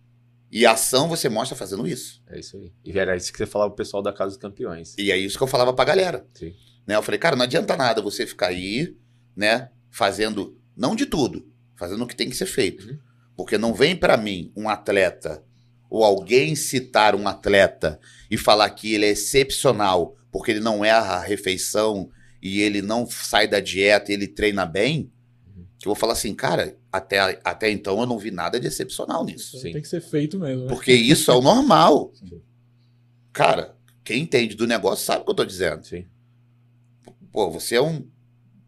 [0.50, 2.22] E a ação você mostra fazendo isso.
[2.28, 2.72] É isso aí.
[2.84, 4.94] E era isso que você falava pro pessoal da Casa dos Campeões.
[4.98, 6.24] E é isso que eu falava pra galera.
[6.34, 6.54] Sim.
[6.86, 6.94] Né?
[6.94, 8.96] Eu falei, cara, não adianta nada você ficar aí,
[9.34, 11.50] né, fazendo, não de tudo,
[11.82, 12.88] fazendo o que tem que ser feito.
[12.88, 12.98] Uhum.
[13.36, 15.42] Porque não vem pra mim um atleta
[15.90, 17.98] ou alguém citar um atleta
[18.30, 22.08] e falar que ele é excepcional porque ele não erra a refeição
[22.40, 25.10] e ele não sai da dieta e ele treina bem,
[25.54, 25.64] Uhum.
[25.78, 29.24] que eu vou falar assim, cara, até, até então eu não vi nada de excepcional
[29.24, 29.60] nisso.
[29.60, 30.62] Tem que ser feito mesmo.
[30.64, 30.68] né?
[30.68, 32.12] Porque isso é o normal.
[32.16, 32.40] Sim.
[33.32, 35.84] Cara, quem entende do negócio sabe o que eu tô dizendo.
[35.84, 36.06] Sim.
[37.32, 38.06] Pô, você é um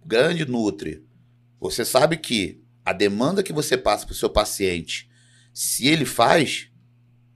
[0.04, 1.04] grande nutri.
[1.60, 5.08] Você sabe que a demanda que você passa pro seu paciente,
[5.52, 6.68] se ele faz,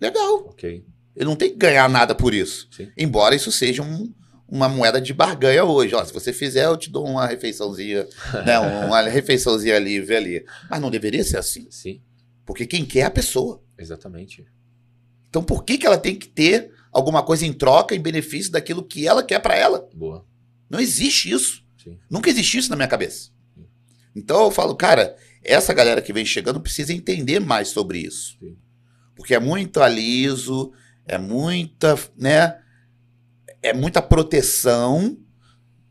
[0.00, 0.46] legal.
[0.48, 0.84] Ok.
[1.16, 2.68] Ele não tem que ganhar nada por isso.
[2.70, 2.90] Sim.
[2.96, 4.12] Embora isso seja um-
[4.46, 5.94] uma moeda de barganha hoje.
[5.94, 8.06] Ó, se você fizer, eu te dou uma refeiçãozinha,
[8.46, 10.44] né, uma refeiçãozinha livre ali.
[10.70, 11.66] Mas não deveria ser assim.
[11.70, 12.00] Sim,
[12.46, 13.62] Porque quem quer é a pessoa.
[13.76, 14.44] exatamente.
[15.28, 18.82] Então por que, que ela tem que ter alguma coisa em troca, em benefício daquilo
[18.82, 19.86] que ela quer pra ela?
[19.94, 20.24] Boa.
[20.70, 21.62] Não existe isso.
[21.82, 21.98] Sim.
[22.10, 23.30] Nunca existiu isso na minha cabeça.
[24.16, 28.36] Então eu falo, cara, essa galera que vem chegando precisa entender mais sobre isso.
[28.40, 28.56] Sim.
[29.16, 30.72] Porque é muito aliso,
[31.06, 32.58] é muita, né?
[33.62, 35.18] É muita proteção,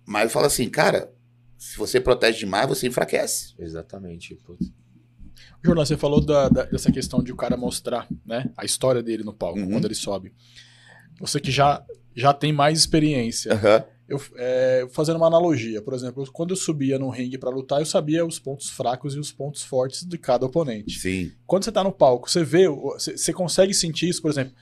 [0.05, 1.11] mas eu falo assim, cara,
[1.57, 3.53] se você protege demais, você enfraquece.
[3.59, 4.35] Exatamente.
[4.35, 4.71] Putz.
[5.63, 9.23] Jornal, você falou da- da- dessa questão de o cara mostrar, né, a história dele
[9.23, 9.69] no palco, Uhum.
[9.71, 10.33] quando ele sobe.
[11.19, 11.83] Você que já,
[12.15, 13.53] já tem mais experiência.
[13.53, 13.83] Aham.
[14.07, 17.85] Eu, é, fazendo uma analogia, por exemplo, quando eu subia no ringue pra lutar, eu
[17.85, 20.97] sabia os pontos fracos e os pontos fortes de cada oponente.
[20.97, 21.31] Sim.
[21.45, 24.53] Quando você tá no palco, você vê, você, consegue sentir isso, por exemplo,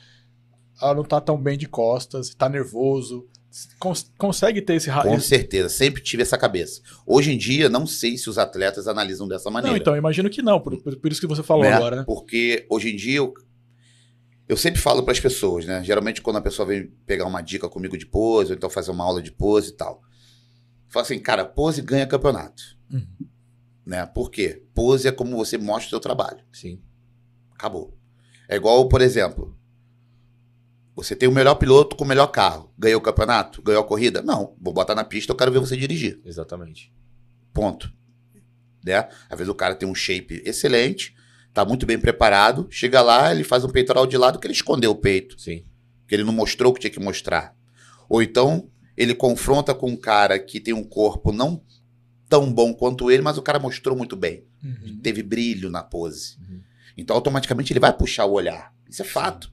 [0.81, 3.27] ela não tá tão bem de costas, tá nervoso,
[3.77, 4.89] cons- consegue ter esse...
[4.89, 6.81] Com certeza, sempre tive essa cabeça.
[7.05, 9.71] Hoje em dia, não sei se os atletas analisam dessa maneira.
[9.73, 11.73] Não, então, imagino que não, por, por- por isso que você falou né?
[11.73, 12.03] agora, né?
[12.05, 13.21] Porque hoje em dia
[14.47, 15.83] eu, sempre falo para as pessoas, né?
[15.83, 19.03] Geralmente quando a pessoa vem pegar uma dica comigo de pose, ou então fazer uma
[19.03, 20.01] aula de pose e tal.
[20.85, 22.61] eu Falo assim, cara, pose ganha campeonato.
[22.91, 23.27] Uhum.
[23.85, 24.05] Né?
[24.05, 24.63] Por quê?
[24.73, 26.43] Pose é como você mostra o seu trabalho.
[26.51, 26.81] Sim.
[27.51, 27.97] Acabou.
[28.47, 29.57] É igual, por exemplo,
[30.95, 32.71] você tem o melhor piloto com o melhor carro.
[32.77, 33.61] Ganhou o campeonato?
[33.61, 34.21] Ganhou a corrida?
[34.21, 34.55] Não.
[34.59, 36.21] Vou botar na pista, eu quero ver você dirigir.
[36.23, 36.93] Exatamente.
[37.53, 37.93] Ponto.
[38.83, 39.09] Né?
[39.29, 41.15] Às vezes o cara tem um shape excelente,
[41.55, 44.91] tá muito bem preparado, chega lá, ele faz um peitoral de lado que ele escondeu
[44.91, 45.63] o peito, Sim.
[46.07, 47.55] que ele não mostrou o que tinha que mostrar.
[48.09, 51.63] Ou então ele confronta com um cara que tem um corpo não
[52.27, 54.99] tão bom quanto ele, mas o cara mostrou muito bem, Uhum.
[55.01, 56.37] teve brilho na pose.
[56.41, 56.59] Uhum.
[56.97, 58.73] Então automaticamente ele vai puxar o olhar.
[58.89, 59.49] Isso é fato.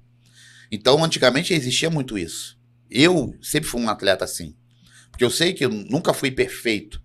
[0.70, 2.58] Então antigamente existia muito isso.
[2.90, 4.56] Eu sempre fui um atleta assim.
[5.10, 7.00] Porque eu sei que eu nunca fui perfeito,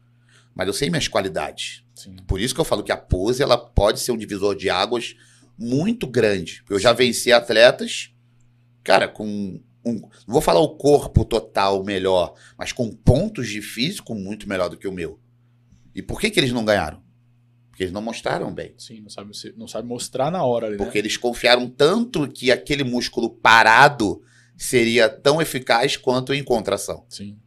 [0.56, 1.84] mas eu sei minhas qualidades.
[1.98, 2.16] Sim.
[2.28, 5.16] Por isso que eu falo que a pose ela pode ser um divisor de águas
[5.58, 6.64] muito grande.
[6.70, 8.12] Eu já venci atletas,
[8.84, 14.14] cara, com um, não vou falar o corpo total melhor, mas com pontos de físico
[14.14, 15.20] muito melhor do que o meu.
[15.96, 17.02] E por que que eles não ganharam?
[17.70, 18.76] Porque eles não mostraram bem.
[18.78, 20.84] Sim, não sabe, não sabe mostrar na hora ali, né?
[20.84, 24.22] Porque eles confiaram tanto que aquele músculo parado
[24.56, 27.06] seria tão eficaz quanto em contração.
[27.10, 27.40] Sim.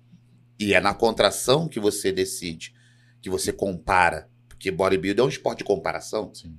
[0.58, 2.74] E é na contração que você decide,
[3.20, 4.29] que você compara.
[4.60, 6.30] Porque bodybuilding é um esporte de comparação.
[6.34, 6.54] Sim.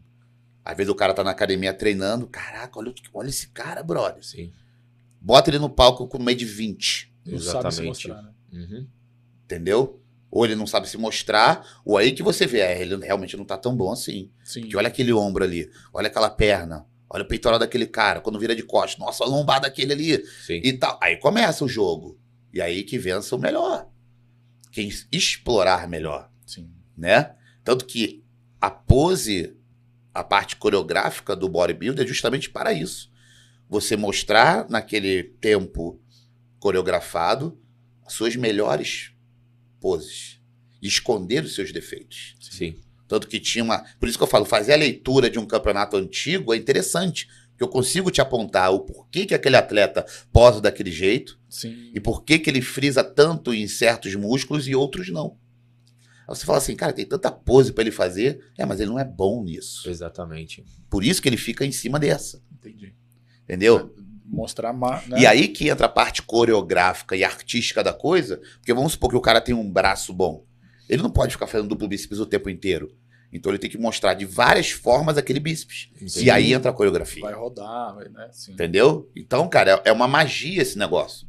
[0.65, 4.25] Às vezes o cara tá na academia treinando, caraca, olha, olha esse cara, brother.
[4.25, 4.51] Sim.
[5.21, 7.87] Bota ele no palco com meio de 20, Não sabe se Exatamente.
[7.87, 8.31] mostrar, né?
[8.51, 8.87] Uhum.
[9.45, 10.01] entendeu?
[10.31, 13.45] Ou ele não sabe se mostrar, ou aí que você vê, é, ele realmente não
[13.45, 14.31] tá tão bom assim.
[14.43, 14.63] Sim.
[14.63, 18.55] Que olha aquele ombro ali, olha aquela perna, olha o peitoral daquele cara, quando vira
[18.55, 20.59] de costas, nossa, a lombada daquele ali, Sim.
[20.63, 20.97] e tal.
[21.03, 22.19] Aí começa o jogo.
[22.51, 23.87] E aí que vença o melhor.
[24.71, 26.31] Quem explorar melhor.
[26.47, 26.71] Sim.
[26.97, 27.35] né?
[27.63, 28.24] Tanto que
[28.60, 29.56] a pose,
[30.13, 33.12] a parte coreográfica do bodybuilder é justamente para isso.
[33.69, 36.02] Você mostrar naquele tempo
[36.60, 37.60] coreografado
[38.06, 39.12] as suas melhores
[39.80, 40.39] poses.
[40.82, 42.36] E esconder os seus defeitos.
[42.39, 42.76] Sim.
[43.08, 43.80] Tanto que tinha uma.
[44.00, 47.28] Por isso que eu falo, fazer a leitura de um campeonato antigo é interessante.
[47.52, 51.91] Porque eu consigo te apontar o porquê que aquele atleta posa daquele jeito Sim.
[51.93, 55.38] e por que, que ele frisa tanto em certos músculos e outros não.
[56.32, 59.00] Aí você fala assim, cara, tem tanta pose pra ele fazer, é, mas ele não
[59.00, 59.89] é bom nisso.
[59.89, 60.63] Exatamente.
[60.89, 62.96] Por isso que ele fica em cima dessa, Entendi.
[63.44, 63.94] entendeu?
[64.26, 65.06] Mostrar mais.
[65.08, 65.20] Né?
[65.20, 69.17] E aí que entra a parte coreográfica e artística da coisa, porque vamos supor que
[69.17, 70.46] o cara tem um braço bom.
[70.88, 72.96] Ele não pode ficar fazendo duplo bíceps o tempo inteiro.
[73.34, 75.89] Então ele tem que mostrar de várias formas aquele bíceps.
[75.96, 76.26] Entendi.
[76.26, 77.22] E aí entra a coreografia.
[77.22, 78.30] Vai rodar, vai, né?
[78.32, 78.54] Sim.
[78.54, 79.10] Entendeu?
[79.15, 81.28] Então, cara, é é uma magia esse negócio.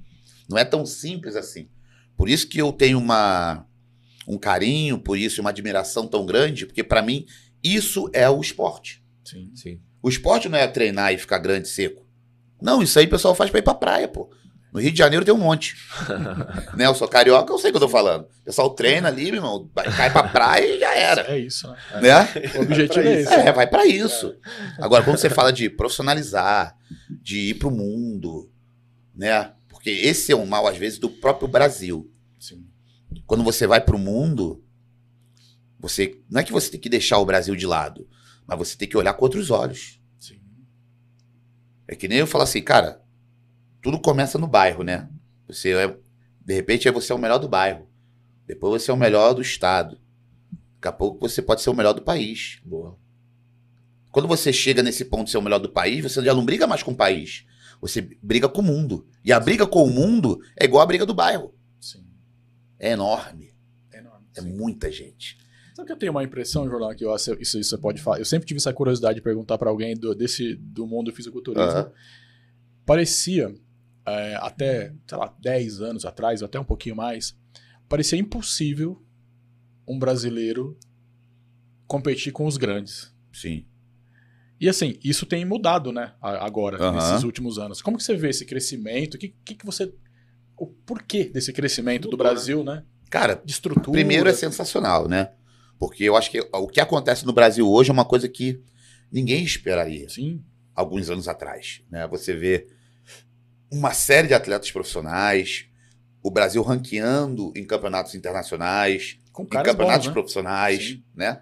[0.48, 1.68] Não é tão simples assim.
[2.16, 3.66] Por isso que eu tenho uma,
[4.34, 7.26] um carinho por isso e uma admiração tão grande, porque pra mim
[7.62, 9.02] isso é o esporte.
[9.24, 9.50] Sim.
[9.54, 9.80] Sim.
[10.02, 12.04] O esporte não é treinar e ficar grande e seco.
[12.60, 14.30] Não, isso aí o pessoal faz pra ir pra praia, pô.
[14.72, 15.76] No Rio de Janeiro tem um monte.
[16.74, 16.86] né?
[16.86, 18.22] Eu sou carioca, eu sei o que eu tô falando.
[18.24, 21.30] O pessoal treina ali, meu irmão, vai- cai pra praia e já era.
[21.30, 21.76] É isso, né?
[21.92, 22.00] É.
[22.00, 22.28] Né?
[22.56, 23.32] O objetivo é esse.
[23.34, 24.34] É, vai pra isso.
[24.78, 26.74] Agora, quando você fala de profissionalizar,
[27.22, 28.50] de ir pro mundo,
[29.14, 29.52] né?
[29.68, 32.10] Porque esse é um mal, às vezes, do próprio Brasil.
[33.26, 34.62] Quando você vai pro mundo,
[35.78, 36.20] você.
[36.30, 38.08] Não é que você tem que deixar o Brasil de lado,
[38.46, 40.00] mas você tem que olhar com outros olhos.
[40.18, 40.40] Sim.
[41.88, 43.02] É que nem eu falar assim, cara,
[43.82, 45.08] tudo começa no bairro, né?
[45.48, 45.96] Você é,
[46.40, 47.88] de repente, você é o melhor do bairro.
[48.46, 50.00] Depois você é o melhor do estado.
[50.74, 52.60] Daqui a pouco você pode ser o melhor do país.
[52.64, 52.98] Boa.
[54.10, 56.66] Quando você chega nesse ponto de ser o melhor do país, você já não briga
[56.66, 57.46] mais com o país.
[57.80, 59.06] Você briga com o mundo.
[59.24, 61.54] E a briga com o mundo é igual a briga do bairro.
[62.82, 63.54] É enorme.
[63.92, 64.26] É enorme.
[64.36, 64.52] É Sim.
[64.52, 65.38] muita gente.
[65.74, 68.18] Sabe que eu tenho uma impressão, Jornal, que eu, isso, isso você pode falar.
[68.18, 71.70] Eu sempre tive essa curiosidade de perguntar pra alguém do, desse, do mundo do fisiculturismo.
[71.70, 71.92] Aham.
[72.84, 73.54] Parecia,
[74.04, 77.38] é, até, sei lá, 10 anos atrás, ou até um pouquinho mais,
[77.88, 79.00] parecia impossível
[79.86, 80.76] um brasileiro
[81.86, 83.14] competir com os grandes.
[83.32, 83.64] Sim.
[84.60, 86.92] E assim, isso tem mudado, né, agora, Aham.
[86.96, 87.80] nesses últimos anos.
[87.80, 89.14] Como que você vê esse crescimento?
[89.14, 89.92] O que, que, que você.
[90.62, 92.16] O porquê desse crescimento do?
[92.16, 92.84] Brasil, né?
[93.10, 93.90] Cara, De estrutura.
[93.90, 95.32] primeiro é sensacional, né?
[95.78, 98.60] Porque eu acho que o que acontece no Brasil hoje é uma coisa que
[99.10, 100.08] ninguém esperaria.
[100.08, 100.40] Sim.
[100.74, 101.82] alguns anos atrás.
[101.90, 102.06] Né?
[102.06, 102.66] Você vê
[103.70, 105.66] uma série de atletas profissionais,
[106.22, 110.12] o Brasil ranqueando em campeonatos internacionais, Com em campeonatos bons, né?
[110.12, 111.04] profissionais, Sim.
[111.14, 111.40] né?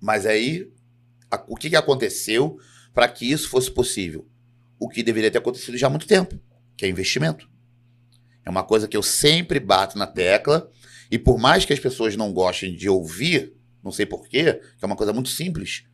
[0.00, 0.70] Mas aí,
[1.30, 2.58] a- o que, que aconteceu
[2.92, 4.28] para que isso fosse possível?
[4.78, 6.38] O que deveria ter acontecido já há muito tempo,
[6.76, 7.48] que é investimento.
[8.44, 10.70] É uma coisa que eu sempre bato na tecla,
[11.10, 14.86] e por mais que as pessoas não gostem de ouvir, não sei porquê, que é
[14.86, 15.84] uma coisa muito simples,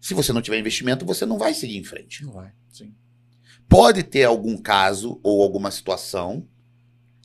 [0.00, 2.24] se você não tiver investimento, você não vai seguir em frente.
[2.24, 2.52] Não vai.
[2.72, 2.94] Sim.
[3.68, 6.48] Pode ter algum caso ou alguma situação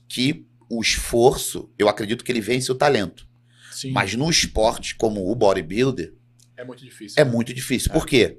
[0.06, 3.26] que o esforço, eu acredito que ele vence o talento.
[3.72, 3.92] Sim.
[3.92, 6.14] Mas no esporte como o bodybuilder,
[6.56, 7.20] é muito difícil.
[7.20, 7.92] é muito difícil.
[7.92, 8.38] Por quê?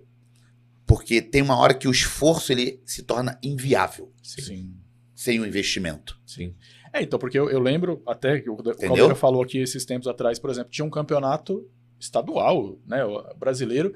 [0.86, 4.74] Porque tem uma hora que o esforço ele se torna inviável Sim.
[5.18, 6.16] Sem o investimento.
[6.28, 6.54] Sim.
[6.94, 8.76] É, então, porque eu, eu lembro até que o, o Entendeu?
[8.88, 11.68] Caldeira falou aqui esses tempos atrás, por exemplo, tinha um campeonato
[12.00, 13.00] estadual, né,
[13.36, 13.94] brasileiro.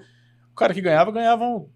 [0.51, 1.69] O cara que ganhava, ganhava um,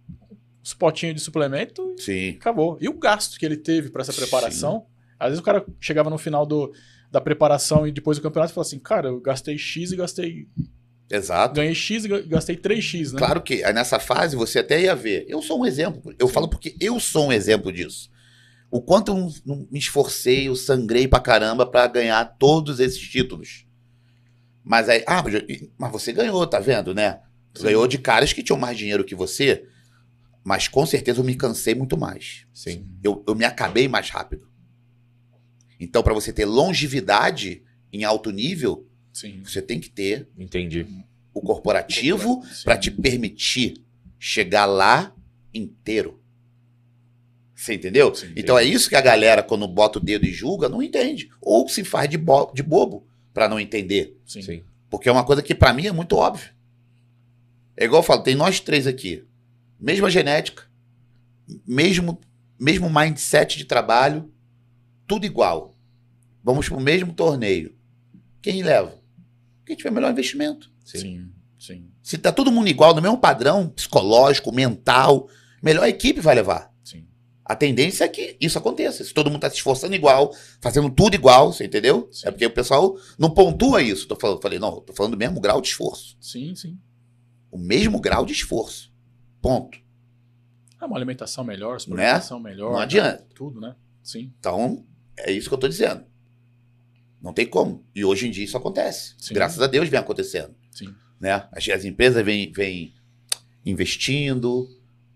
[0.63, 2.29] uns potinhos de suplemento e Sim.
[2.31, 2.75] acabou.
[2.81, 4.87] E o gasto que ele teve para essa preparação,
[5.19, 6.73] às vezes o cara chegava no final do,
[7.11, 10.47] da preparação e depois do campeonato e falava assim, cara, eu gastei X e gastei.
[11.07, 11.53] Exato.
[11.53, 13.19] Ganhei X e ga- gastei 3X, né?
[13.19, 15.23] Claro que nessa fase você até ia ver.
[15.29, 16.15] Eu sou um exemplo.
[16.17, 18.09] Eu falo porque eu sou um exemplo disso.
[18.71, 23.65] O quanto eu me esforcei, eu sangrei pra caramba pra ganhar todos esses títulos.
[24.63, 25.23] Mas aí, ah,
[25.77, 27.21] mas, você ganhou, tá vendo, né?
[27.53, 27.63] Sim.
[27.63, 29.65] Ganhou de caras que tinham mais dinheiro que você,
[30.43, 32.45] mas com certeza eu me cansei muito mais.
[32.53, 32.87] Sim.
[33.03, 34.49] Eu, eu me acabei mais rápido.
[35.79, 39.41] Então, pra você ter longevidade em alto nível, Sim.
[39.43, 40.85] você tem que ter Entendi.
[41.33, 43.85] o corporativo para te permitir
[44.19, 45.15] chegar lá
[45.53, 46.21] inteiro.
[47.55, 48.13] Você entendeu?
[48.13, 51.29] Sim, então é isso que a galera, quando bota o dedo e julga, não entende.
[51.41, 54.19] Ou se faz de, bo- de bobo para não entender.
[54.25, 54.41] Sim.
[54.41, 54.63] Sim.
[54.89, 56.49] Porque é uma coisa que para mim é muito óbvio.
[57.77, 59.23] É igual eu falo, tem nós três aqui.
[59.79, 60.63] Mesma genética,
[61.67, 62.19] mesmo,
[62.59, 64.31] mesmo mindset de trabalho,
[65.07, 65.75] tudo igual.
[66.43, 67.73] Vamos pro mesmo torneio.
[68.41, 68.93] Quem leva?
[69.65, 70.71] Quem tiver melhor investimento.
[70.83, 70.99] Sim.
[70.99, 71.29] Sim.
[71.57, 71.89] Sim.
[72.03, 75.27] Se tá todo mundo igual, no mesmo padrão psicológico, mental,
[75.63, 76.71] melhor equipe vai levar.
[77.45, 79.03] A tendência é que isso aconteça.
[79.03, 82.09] Se todo mundo tá se esforçando igual, fazendo tudo igual, você entendeu?
[82.11, 82.27] Sim.
[82.27, 84.07] É porque o pessoal não pontua isso.
[84.07, 86.17] Tô falando, falei, não, tô falando do mesmo grau de esforço.
[86.19, 86.79] Sim, sim.
[87.51, 88.91] O mesmo grau de esforço.
[89.39, 89.77] Ponto.
[90.81, 92.69] É uma alimentação melhor, melhor.
[92.69, 92.73] Né?
[92.73, 92.83] Não né?
[92.83, 93.27] adianta.
[93.35, 93.75] Tudo, né?
[94.01, 94.33] Sim.
[94.39, 94.83] Então,
[95.15, 96.03] é isso que eu tô dizendo.
[97.21, 97.85] Não tem como.
[97.93, 99.13] E hoje em dia isso acontece.
[99.19, 99.35] Sim.
[99.35, 100.55] Graças a Deus vem acontecendo.
[100.71, 100.93] Sim.
[101.19, 101.47] né?
[101.51, 102.93] As, as empresas vêm, vêm
[103.63, 104.67] investindo,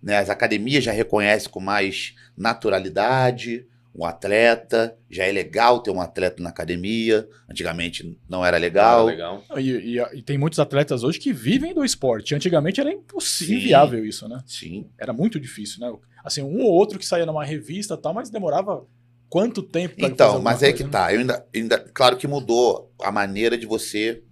[0.02, 0.18] né?
[0.18, 4.96] as academias já reconhecem com mais naturalidade um atleta.
[5.10, 7.28] Já é legal ter um atleta na academia.
[7.50, 9.08] Antigamente não era legal.
[9.08, 9.44] Ah, legal.
[9.58, 12.34] E, e- e tem muitos atletas hoje que vivem do esporte.
[12.36, 14.42] Antigamente era impossível, inviável isso, né?
[14.46, 14.86] Sim.
[14.98, 15.92] Era muito difícil, né?
[16.24, 18.86] Assim, um ou outro que saía numa revista e tal, mas demorava
[19.28, 20.90] quanto tempo pra fazer Então, mas é coisa, que né?
[20.92, 21.14] tá.
[21.14, 24.24] Eu ainda, ainda, claro que mudou a maneira de você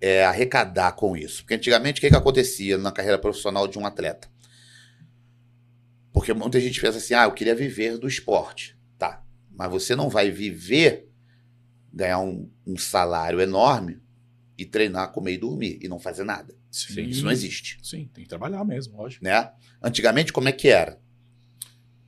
[0.00, 1.42] é, arrecadar com isso.
[1.42, 4.28] Porque antigamente o que, que acontecia na carreira profissional de um atleta?
[6.12, 8.78] Porque muita gente pensa assim, ah, eu queria viver do esporte.
[8.98, 9.22] Tá.
[9.50, 11.08] Mas você não vai viver,
[11.92, 14.00] ganhar um, um salário enorme
[14.56, 16.54] e treinar, comer e dormir e não fazer nada.
[16.70, 17.02] Sim.
[17.04, 19.24] Isso não existe Sim, tem que trabalhar mesmo, lógico.
[19.24, 19.50] né?
[19.82, 21.00] Antigamente, como é que era?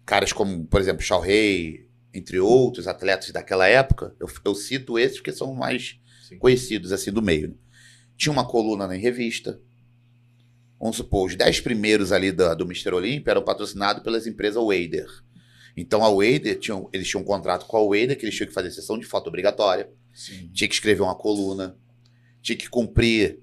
[0.04, 5.18] Caras como, por exemplo, Shao Rei, entre outros atletas daquela época, eu, eu cito esses
[5.18, 6.38] porque são mais Sim.
[6.38, 7.48] conhecidos assim do meio.
[7.48, 7.54] né?
[8.18, 9.58] Tinha uma coluna na revista.
[10.78, 12.92] Vamos supor, os 10 primeiros ali da- do Mr.
[12.94, 15.06] Olympia eram patrocinados pelas empresas Wader.
[15.76, 18.52] Então a Wader, tinham, eles tinham um contrato com a Wader que eles tinham que
[18.54, 20.50] fazer sessão de foto obrigatória, Sim.
[20.52, 21.76] tinha que escrever uma coluna,
[22.42, 23.38] tinha que cumprir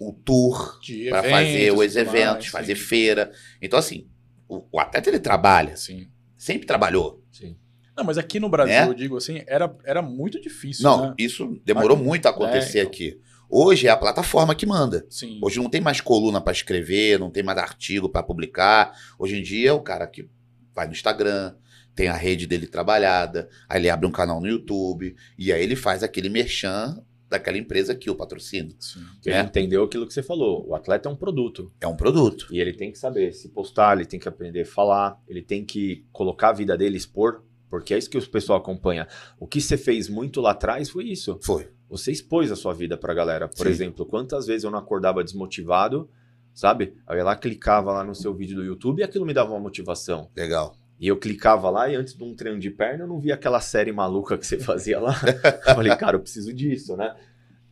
[0.00, 0.78] o tour
[1.08, 2.50] para fazer eventos os e tudo mais, eventos, sim.
[2.52, 3.32] fazer feira.
[3.62, 4.08] Então, assim,
[4.48, 6.08] o, o atleta ele trabalha, Sim.
[6.36, 7.22] sempre trabalhou.
[7.32, 7.56] Sim.
[7.96, 8.88] Não, mas aqui no Brasil, Né?
[8.88, 11.14] eu digo assim, era, era muito difícil, Não, né?
[11.16, 12.92] isso demorou Aqui- muito a acontecer É, então.
[12.92, 13.20] aqui.
[13.48, 15.06] Hoje é a plataforma que manda.
[15.08, 15.38] Sim.
[15.42, 18.96] Hoje não tem mais coluna para escrever, não tem mais artigo para publicar.
[19.18, 20.28] Hoje em dia é o cara que
[20.74, 21.54] vai no Instagram,
[21.94, 25.76] tem a rede dele trabalhada, aí ele abre um canal no YouTube e aí ele
[25.76, 28.70] faz aquele merchan daquela empresa que o patrocina.
[28.78, 29.04] Sim.
[29.24, 30.66] Ele entendeu aquilo que você falou.
[30.68, 31.72] O atleta é um produto.
[31.80, 32.46] É um produto.
[32.50, 35.64] E ele tem que saber se postar, ele tem que aprender a falar, ele tem
[35.64, 39.08] que colocar a vida dele, expor, porque é isso que o pessoal acompanha.
[39.38, 41.38] O que você fez muito lá atrás foi isso.
[41.42, 41.68] Foi.
[41.94, 43.46] Você expôs a sua vida pra galera.
[43.46, 43.72] Por Sim.
[43.72, 46.10] exemplo, quantas vezes eu não acordava desmotivado,
[46.52, 46.94] sabe?
[47.08, 50.28] Ia lá, clicava lá no seu vídeo do YouTube e aquilo me dava uma motivação.
[50.36, 50.76] Legal.
[50.98, 53.60] E eu clicava lá e antes de um treino de perna eu não via aquela
[53.60, 55.14] série maluca que você fazia lá.
[55.68, 57.14] eu falei, cara, eu preciso disso, né?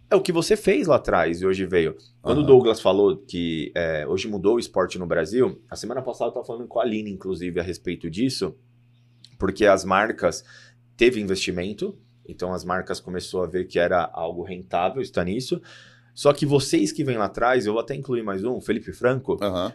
[0.08, 1.96] É o que você fez lá atrás e hoje veio.
[2.20, 2.46] Quando o Aham.
[2.46, 6.46] Douglas falou que é, hoje mudou o esporte no Brasil, a semana passada eu estava
[6.46, 8.54] falando com a Aline, inclusive, a respeito disso,
[9.36, 10.44] porque as marcas
[10.96, 15.60] teve investimento, então as marcas começou a ver que era algo rentável estar nisso.
[16.14, 18.92] Só que vocês que vêm lá atrás, eu vou até incluir mais um, o Felipe
[18.92, 19.72] Franco, Aham.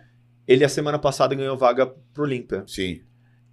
[0.47, 2.63] ele a semana passada ganhou vaga pro Olímpia.
[2.67, 3.01] Sim.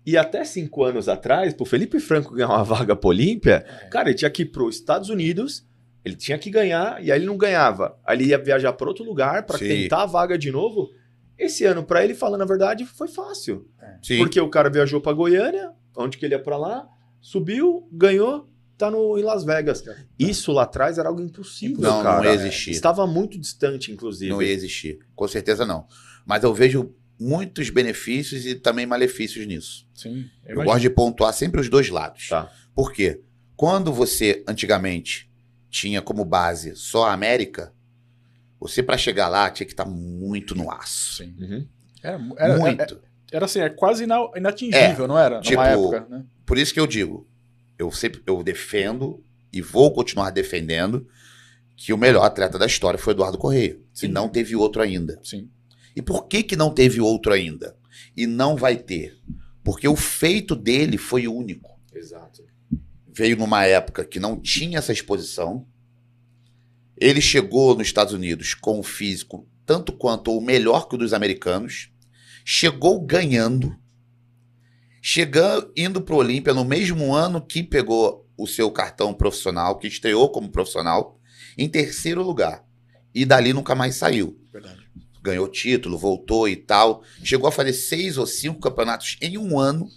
[0.07, 4.19] E até cinco anos atrás, pro Felipe Franco ganhar uma vaga pro Olímpia, cara, ele
[4.19, 5.67] tinha que ir pros Estados Unidos,
[6.05, 7.99] ele tinha que ganhar, e aí ele não ganhava.
[8.05, 10.91] Aí ele ia viajar para outro lugar para tentar a vaga de novo.
[11.39, 13.67] Esse ano, para ele, falando a verdade, foi fácil.
[14.03, 14.19] Sim.
[14.19, 16.87] Porque o cara viajou para Goiânia, onde que ele ia para lá,
[17.21, 19.83] subiu, ganhou, tá no, em Las Vegas.
[20.19, 22.17] Isso lá atrás era algo impossível, Não, cara.
[22.19, 22.71] não ia existir.
[22.71, 24.31] Estava muito distante, inclusive.
[24.31, 24.99] Não ia existir.
[25.15, 25.87] Com certeza não.
[26.27, 29.87] Mas eu vejo muitos benefícios e também malefícios nisso.
[29.95, 30.25] Sim.
[30.45, 32.29] Eu gosto de pontuar sempre os dois lados.
[32.29, 32.51] Tá.
[32.75, 33.21] Por quê?
[33.57, 35.31] Quando você, antigamente,
[35.71, 37.73] tinha como base só a América,
[38.59, 41.17] você para chegar lá tinha que estar muito no aço.
[41.23, 41.35] Sim.
[41.39, 41.67] Uhum.
[42.03, 42.81] Era, era, muito.
[42.83, 43.01] era,
[43.33, 45.41] era assim, é quase ina- inatingível, não era?
[45.41, 46.25] tipo, Numa época, né?
[46.45, 47.27] Por isso que eu digo,
[47.79, 51.07] eu sempre eu defendo e vou continuar defendendo
[51.77, 53.79] que o melhor atleta da história foi Eduardo Correia.
[53.93, 54.07] Sim.
[54.07, 55.19] E não teve outro ainda.
[55.23, 55.49] Sim.
[55.95, 57.77] E por que que não teve outro ainda?
[58.17, 59.19] E não vai ter?
[59.63, 61.79] Porque o feito dele foi único.
[61.93, 62.45] Exato.
[63.13, 65.67] Veio numa época que não tinha essa exposição.
[66.97, 71.13] Ele chegou nos Estados Unidos com um físico tanto quanto ou melhor que o dos
[71.13, 71.91] americanos.
[72.45, 73.77] Chegou ganhando.
[75.07, 79.87] Chegando, indo para o Olímpia no mesmo ano que pegou o seu cartão profissional, que
[79.87, 81.21] estreou como profissional,
[81.59, 82.67] em terceiro lugar.
[83.15, 84.81] E dali nunca mais saiu Verdade.
[85.23, 87.05] ganhou título, voltou e tal.
[87.23, 89.91] Chegou a fazer seis ou cinco campeonatos em um ano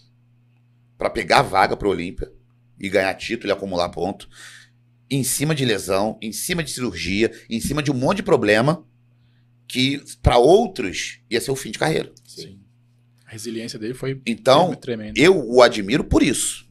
[0.97, 2.29] para pegar a vaga para o Olímpia
[2.77, 4.27] e ganhar título e acumular ponto.
[5.09, 8.85] Em cima de lesão, em cima de cirurgia, em cima de um monte de problema
[9.69, 12.11] que para outros ia ser o fim de carreira.
[12.25, 12.66] Sim.
[13.27, 15.19] A resiliência dele foi Então, tremenda.
[15.19, 16.65] eu o admiro por isso.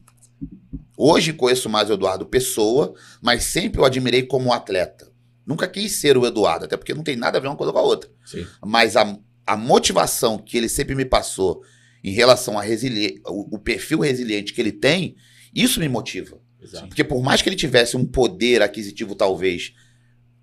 [0.97, 5.07] Hoje conheço mais o Eduardo Pessoa, mas sempre o admirei como atleta.
[5.45, 7.77] Nunca quis ser o Eduardo, até porque não tem nada a ver uma coisa com
[7.77, 8.09] a outra.
[8.25, 8.45] Sim.
[8.65, 11.61] Mas a, a motivação que ele sempre me passou
[12.03, 15.15] em relação a resili o, o perfil resiliente que ele tem,
[15.53, 16.39] isso me motiva.
[16.59, 16.87] Exato.
[16.87, 19.73] Porque por mais que ele tivesse um poder aquisitivo talvez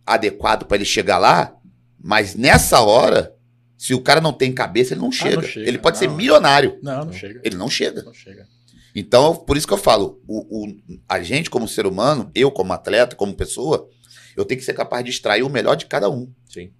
[0.06, 1.56] adequado para ele chegar lá,
[2.00, 3.33] mas nessa hora,
[3.76, 5.42] se o cara não tem cabeça, ele não chega.
[5.42, 6.16] chega, Ele pode ser não.
[6.16, 7.40] milionário, Não, não chega.
[7.44, 8.02] ele não chega.
[8.02, 8.46] Não chega.
[8.94, 10.76] Então, por isso que eu falo, o, o-
[11.08, 13.88] a gente como ser humano, eu como atleta, como pessoa,
[14.36, 16.72] eu tenho que ser capaz de extrair o melhor de cada um Sim.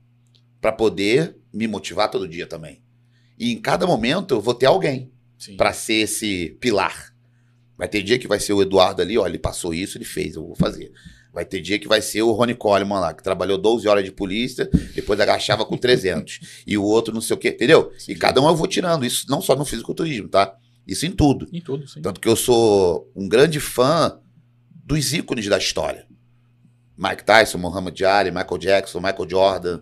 [0.60, 2.80] para poder me motivar todo dia também.
[3.38, 5.10] E em cada momento eu vou ter alguém
[5.56, 7.12] para ser esse pilar.
[7.76, 10.36] Vai ter dia que vai ser o Eduardo ali, ó, ele passou isso, ele fez,
[10.36, 10.92] eu vou fazer.
[11.34, 14.12] Vai ter dia que vai ser o Rony Coleman lá, que trabalhou 12 horas de
[14.12, 16.40] polícia, depois agachava com 300.
[16.64, 17.92] e o outro não sei o quê, entendeu?
[17.96, 18.14] E Sim.
[18.14, 20.56] cada um eu vou tirando, isso não só no fisiculturismo, tá?
[20.86, 21.48] Isso em tudo.
[21.52, 22.00] Em tudo, sim.
[22.02, 24.20] Tanto que eu sou um grande fã
[24.84, 26.06] dos ícones da história.
[26.96, 29.80] Mike Tyson, Muhammad Ali, Michael Jackson, Michael Jordan.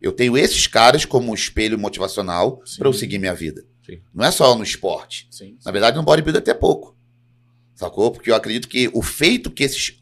[0.00, 2.78] Eu tenho esses caras como espelho motivacional Sim.
[2.78, 3.64] para eu seguir minha vida.
[3.86, 4.00] Sim.
[4.12, 5.28] Não é só no esporte.
[5.30, 5.56] Sim.
[5.64, 6.96] Na verdade, no bodybuilding até pouco.
[7.74, 8.10] Sacou?
[8.10, 10.01] Porque eu acredito que o feito que esses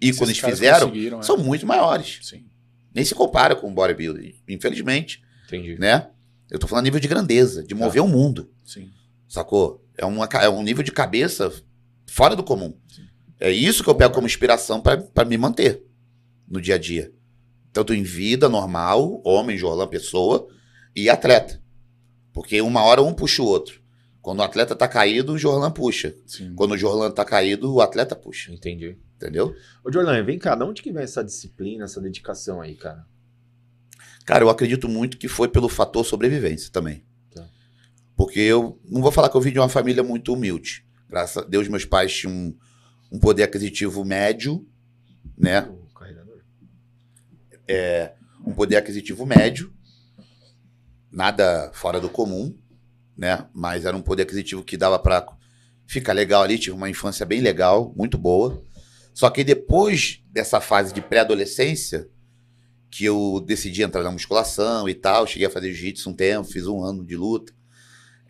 [0.00, 1.22] ícones Esses caras fizeram é.
[1.22, 2.18] são muito maiores.
[2.22, 2.46] Sim.
[2.94, 5.78] Nem se compara com o bodybuilding, infelizmente, Entendi.
[5.78, 6.08] né?
[6.50, 8.50] Eu tô falando nível de grandeza, de mover o mundo.
[8.64, 8.90] Sim.
[9.28, 9.84] Sacou?
[9.96, 11.52] É, uma, é um nível de cabeça
[12.06, 12.74] fora do comum.
[12.88, 13.02] Sim.
[13.38, 15.84] É isso que eu pego como inspiração pra pra me manter
[16.48, 17.12] no dia a dia.
[17.72, 20.48] Tanto em vida normal, homem, Jorlan, pessoa,
[20.94, 21.62] e atleta.
[22.32, 23.80] Porque uma hora um puxa o outro.
[24.20, 26.14] Quando o atleta tá caído, o Jorlan puxa.
[26.26, 26.52] Sim.
[26.54, 28.52] Quando o Jorlan tá caído, o atleta puxa.
[28.52, 28.98] Entendi.
[29.20, 29.54] Entendeu?
[29.84, 33.04] Ô, Jorlan, vem cá, de onde que vem essa disciplina, essa dedicação aí, cara?
[34.24, 37.04] Cara, eu acredito muito que foi pelo fator sobrevivência também.
[37.34, 37.46] Tá.
[38.16, 41.46] Porque eu não vou falar que eu vim de uma família muito humilde, Graças a
[41.46, 42.56] Deus, meus pais tinham um,
[43.10, 44.64] um poder aquisitivo médio,
[45.36, 45.62] né?
[45.62, 46.40] O carregador.
[48.46, 49.74] Um poder aquisitivo médio,
[51.10, 52.56] nada fora do comum,
[53.16, 53.44] né?
[53.52, 55.26] Mas era um poder aquisitivo que dava pra
[55.84, 56.60] ficar legal ali.
[56.60, 58.62] Tive uma infância bem legal, muito boa.
[59.20, 62.08] Só que depois dessa fase de pré-adolescência,
[62.90, 66.66] que eu decidi entrar na musculação e tal, cheguei a fazer jiu-jitsu um tempo, fiz
[66.66, 67.52] um ano de luta.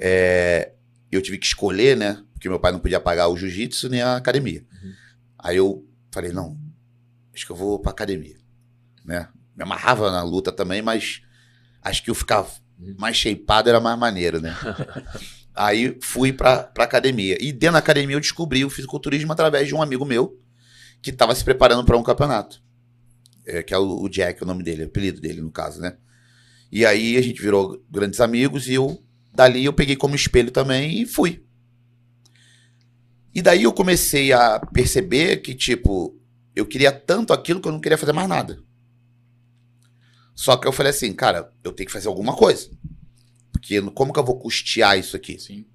[0.01, 0.73] É,
[1.09, 2.21] eu tive que escolher, né?
[2.33, 4.67] Porque meu pai não podia pagar o jiu-jitsu nem a academia.
[4.83, 4.93] Uhum.
[5.39, 6.59] Aí eu falei, não,
[7.33, 8.39] acho que eu vou pra academia,
[9.05, 9.29] né?
[9.55, 11.23] Me amarrava na luta também, mas
[11.83, 12.45] acho que eu ficar
[12.77, 12.97] Uhum.
[12.99, 14.57] mais shapeado era mais maneiro, né?
[15.55, 17.37] Aí fui pra, pra academia.
[17.41, 20.37] E dentro da academia eu descobri o fisiculturismo através de um amigo meu
[21.03, 22.63] que estava se preparando para um campeonato.
[23.47, 25.97] É, que é o, o Jack, o nome dele, o apelido dele, no caso, né?
[26.71, 31.01] E aí a gente virou grandes amigos e eu, dali eu peguei como espelho também
[31.01, 31.45] e fui.
[33.35, 36.17] E daí eu comecei a perceber que, tipo,
[36.55, 38.59] eu queria tanto aquilo que eu não queria fazer mais nada.
[40.35, 42.71] Só que eu falei assim, cara, eu tenho que fazer alguma coisa.
[43.53, 45.39] Porque como que eu vou custear isso aqui?
[45.39, 45.67] Sim.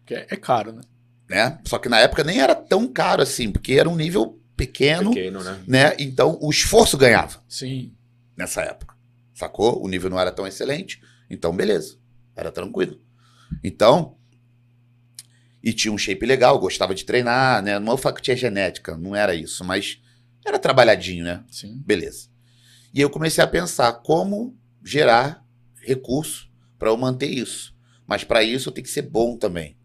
[0.00, 0.82] Porque é, é caro, né?
[1.28, 1.58] Né?
[1.64, 5.42] Só que na época nem era tão caro assim, porque era um nível pequeno, Pequeno,
[5.42, 5.64] né?
[5.66, 5.96] né?
[5.98, 7.92] Então o esforço ganhava Sim.
[8.36, 8.94] nessa época.
[9.34, 9.82] Sacou?
[9.82, 11.00] O nível não era tão excelente.
[11.28, 11.98] Então, beleza.
[12.36, 13.00] Era tranquilo.
[13.62, 14.16] Então.
[15.62, 17.78] E tinha um shape legal, gostava de treinar, né?
[17.78, 20.00] Não falar que tinha genética, não era isso, mas
[20.44, 21.44] era trabalhadinho, né?
[21.48, 21.80] Sim.
[21.86, 22.28] Beleza.
[22.92, 25.44] E eu comecei a pensar como gerar
[25.80, 27.72] recurso para eu manter isso.
[28.06, 29.76] Mas para isso eu tenho que ser bom também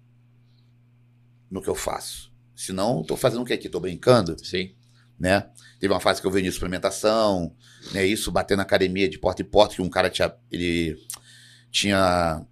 [1.49, 2.26] no que eu faço.
[2.57, 3.69] Senão, tô fazendo o que aqui?
[3.69, 4.71] Tô brincando, Sim.
[5.19, 5.47] né?
[5.79, 7.55] Teve uma fase que eu vendi suplementação,
[7.93, 8.03] né?
[8.03, 10.97] Isso, bater na academia de porta em porta, que um cara tinha, ele
[11.69, 12.43] tinha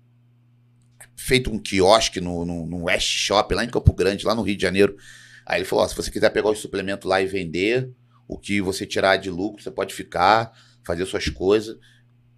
[1.15, 4.55] feito um quiosque no, no, no West Shop, lá em Campo Grande, lá no Rio
[4.55, 4.95] de Janeiro.
[5.43, 7.91] Aí ele falou, ó, se você quiser pegar os suplementos lá e vender,
[8.27, 10.51] o que você tirar de lucro, você pode ficar,
[10.83, 11.77] fazer suas coisas.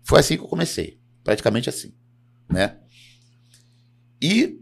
[0.04, 1.94] Foi assim que eu comecei, praticamente assim,
[2.50, 2.78] né?
[4.22, 4.62] E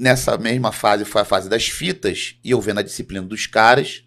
[0.00, 4.02] nessa mesma fase foi a fase das fitas, e eu vendo a disciplina dos caras.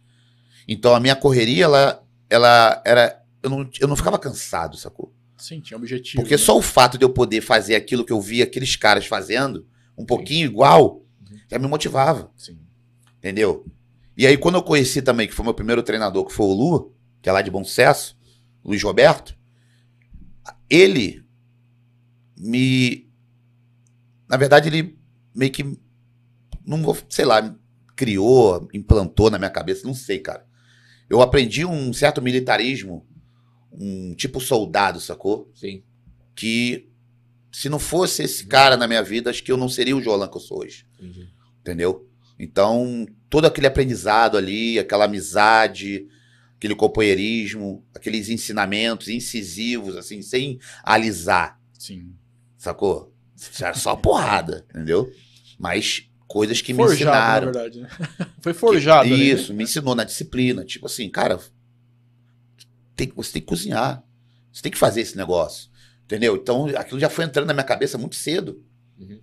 [0.67, 3.23] Então a minha correria, ela, ela era.
[3.43, 5.13] Eu não, eu não ficava cansado, sacou?
[5.37, 6.23] Sim, tinha objetivo.
[6.23, 6.37] Porque né?
[6.37, 10.05] só o fato de eu poder fazer aquilo que eu via aqueles caras fazendo, um
[10.05, 11.05] pouquinho igual,
[11.49, 12.57] já me motivava, Sim.
[13.17, 13.65] entendeu?
[14.17, 16.95] E aí, quando eu conheci também, que foi meu primeiro treinador, que foi o Lu,
[17.21, 18.17] que é lá de Bom Sucesso,
[18.63, 19.37] Luiz Roberto,
[20.69, 21.23] ele
[22.37, 23.11] me.
[24.27, 24.97] Na verdade, ele
[25.35, 25.82] meio que.
[26.65, 27.55] Não vou, sei lá,
[27.95, 30.45] criou, implantou na minha cabeça, não sei, cara.
[31.09, 33.05] Eu aprendi um certo militarismo,
[33.71, 35.51] um tipo soldado, sacou?
[35.53, 35.83] Sim.
[36.35, 36.89] que
[37.51, 40.27] se não fosse esse cara na minha vida, acho que eu não seria o Jolan
[40.27, 41.29] que eu sou hoje, Entendi.
[41.61, 42.09] entendeu?
[42.39, 46.07] Então, todo aquele aprendizado ali, aquela amizade,
[46.57, 52.15] aquele companheirismo, aqueles ensinamentos incisivos, assim, sem alisar, Sim.
[52.57, 53.13] sacou?
[53.61, 55.07] Era só porrada, entendeu?
[55.59, 57.45] Mas coisas que me forjado, ensinaram.
[57.45, 57.79] na verdade.
[57.81, 57.89] né?
[58.41, 59.01] Foi forjado.
[59.13, 59.39] ali, né?
[59.39, 60.65] Isso, me ensinou na disciplina.
[60.65, 61.39] Tipo assim, cara,
[62.95, 64.03] tem, que- você tem que cozinhar.
[64.51, 65.69] Você tem que fazer esse negócio.
[66.05, 66.35] Entendeu?
[66.35, 68.63] Então, aquilo já foi entrando na minha cabeça muito cedo.
[68.99, 69.19] Uhum.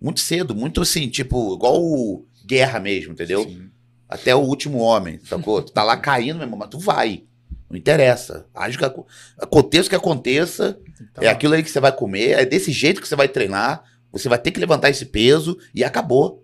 [0.00, 3.44] Muito cedo, muito assim, tipo, igual o guerra mesmo, entendeu?
[3.44, 3.70] Sim.
[4.08, 5.62] Até o último homem, sacou?
[5.62, 7.24] tu tá lá caindo, meu irmão, mas tu vai.
[7.70, 8.46] Não interessa.
[8.54, 9.06] Age que aco-
[9.38, 10.78] aconteça o que aconteça,
[11.10, 13.82] Então, é aquilo aí que você vai comer, é desse jeito que você vai treinar,
[14.10, 16.41] você vai ter que levantar esse peso e acabou.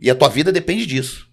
[0.00, 1.30] E a tua vida depende disso.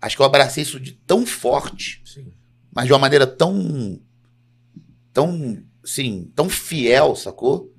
[0.00, 2.32] Acho que eu abracei isso de tão forte, Sim.
[2.74, 4.00] mas de uma maneira tão.
[5.12, 5.62] tão.
[5.84, 7.72] assim, tão fiel, sacou?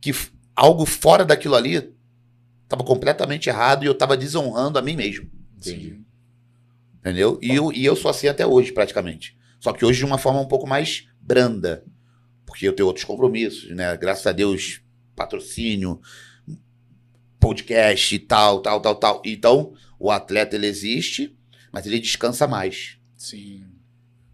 [0.00, 0.12] Que
[0.56, 1.94] algo fora daquilo ali
[2.68, 5.30] tava completamente errado e eu tava desonrando a mim mesmo.
[5.56, 5.90] Entendi.
[5.90, 6.04] Sim.
[6.98, 7.38] Entendeu?
[7.40, 9.38] E eu, e eu sou assim até hoje, praticamente.
[9.60, 11.84] Só que hoje de uma forma um pouco mais branda.
[12.44, 13.96] Porque eu tenho outros compromissos, né?
[13.96, 14.80] Graças a Deus,
[15.14, 16.00] patrocínio,
[17.40, 19.22] podcast e tal, tal, tal, tal.
[19.24, 21.36] Então, o atleta ele existe,
[21.72, 22.98] mas ele descansa mais.
[23.16, 23.64] Sim.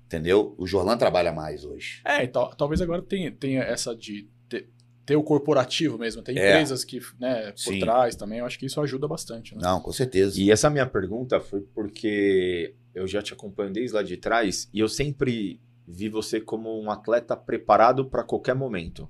[0.07, 0.55] Entendeu?
[0.59, 2.01] O Jorlan trabalha mais hoje.
[2.05, 4.69] É, e tal- talvez agora tenha, tenha essa de ter,
[5.05, 6.23] ter o corporativo mesmo.
[6.23, 6.51] Tem É.
[6.51, 7.81] empresas que, né, por Sim.
[7.81, 8.39] trás também.
[8.39, 9.55] Eu acho que isso ajuda bastante.
[9.55, 9.61] Né?
[9.63, 10.41] Não, com certeza.
[10.41, 14.79] E essa minha pergunta foi porque eu já te acompanho desde lá de trás e
[14.79, 19.09] eu sempre vi você como um atleta preparado para qualquer momento.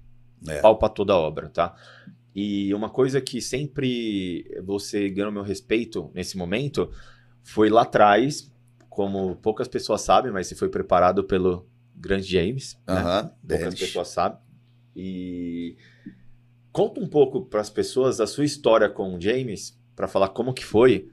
[0.49, 0.61] É.
[0.61, 1.75] Pau pra toda obra, tá?
[2.35, 6.91] E uma coisa que sempre você ganhou meu respeito nesse momento
[7.43, 8.53] foi lá atrás,
[8.89, 12.95] como poucas pessoas sabem, mas você foi preparado pelo grande James, né?
[12.95, 13.81] Aham, poucas Dennis.
[13.81, 14.39] pessoas sabem.
[14.97, 15.77] E
[16.73, 20.53] conta um pouco para as pessoas da sua história com o James, pra falar como
[20.53, 21.09] que foi.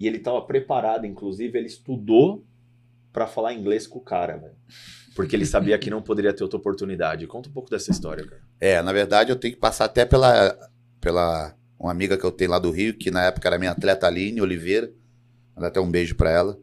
[0.00, 2.44] E ele tava preparado, inclusive, ele estudou
[3.12, 4.56] pra falar inglês com o cara, velho.
[5.14, 7.26] Porque ele sabia que não poderia ter outra oportunidade.
[7.26, 8.47] Conta um pouco dessa história, cara.
[8.60, 10.56] É, na verdade eu tenho que passar até pela,
[11.00, 14.06] pela uma amiga que eu tenho lá do Rio, que na época era minha atleta
[14.06, 14.90] Aline Oliveira.
[15.54, 16.58] Mandar até um beijo pra ela.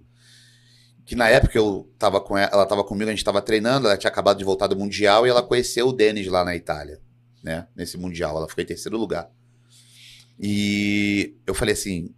[1.06, 3.98] Que na época eu tava com ela, ela tava comigo, a gente tava treinando, ela
[3.98, 7.00] tinha acabado de voltar do Mundial e ela conheceu o Denis lá na Itália,
[7.44, 7.68] né?
[7.76, 8.36] Nesse Mundial.
[8.36, 9.30] Ela ficou em terceiro lugar.
[10.40, 12.14] E eu falei assim: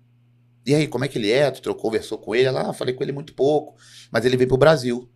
[0.65, 1.49] e aí, como é que ele é?
[1.49, 2.47] Tu trocou, conversou com ele?
[2.47, 3.75] Ela, ah, falei com ele muito pouco,
[4.11, 5.09] mas ele vem pro Brasil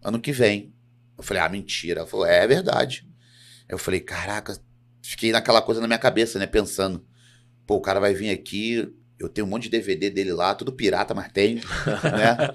[0.00, 0.72] ano que vem.
[1.18, 2.00] Eu falei, ah, mentira.
[2.00, 3.04] Ela falou, é, é verdade.
[3.68, 4.58] Eu falei, caraca,
[5.02, 6.46] fiquei naquela coisa na minha cabeça, né?
[6.46, 7.04] Pensando,
[7.66, 10.72] pô, o cara vai vir aqui, eu tenho um monte de DVD dele lá, tudo
[10.72, 11.60] pirata, mas tenho,
[12.04, 12.54] né?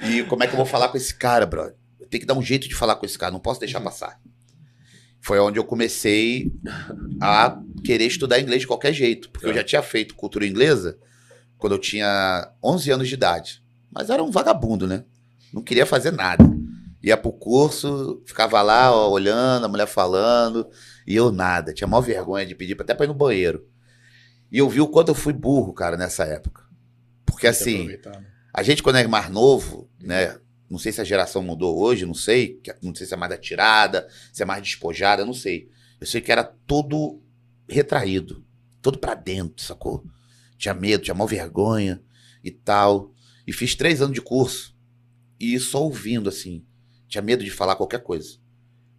[0.10, 1.74] e como é que eu vou falar com esse cara, brother?
[1.98, 4.20] Eu tenho que dar um jeito de falar com esse cara, não posso deixar passar.
[5.20, 6.52] Foi onde eu comecei
[7.20, 10.98] a querer estudar inglês de qualquer jeito, porque eu já tinha feito cultura inglesa
[11.56, 13.64] quando eu tinha 11 anos de idade.
[13.90, 15.04] Mas era um vagabundo, né?
[15.50, 16.44] Não queria fazer nada.
[17.04, 20.66] Ia pro curso, ficava lá ó, olhando, a mulher falando,
[21.06, 21.74] e eu nada.
[21.74, 23.68] Tinha maior vergonha de pedir até pra ir no banheiro.
[24.50, 26.62] E eu vi o quanto eu fui burro, cara, nessa época.
[27.26, 28.24] Porque assim, né?
[28.54, 30.38] a gente quando é mais novo, né?
[30.70, 32.54] Não sei se a geração mudou hoje, não sei.
[32.62, 35.68] que- Não sei se é mais atirada, se é mais despojada, não sei.
[36.00, 37.22] Eu sei que era todo
[37.68, 38.44] retraído,
[38.80, 40.04] todo pra dentro, sacou?
[40.56, 42.02] Tinha medo, tinha maior vergonha
[42.42, 43.12] e tal.
[43.46, 44.74] E fiz três anos de curso.
[45.38, 46.64] E só ouvindo, assim.
[47.08, 48.38] Tinha medo de falar qualquer coisa.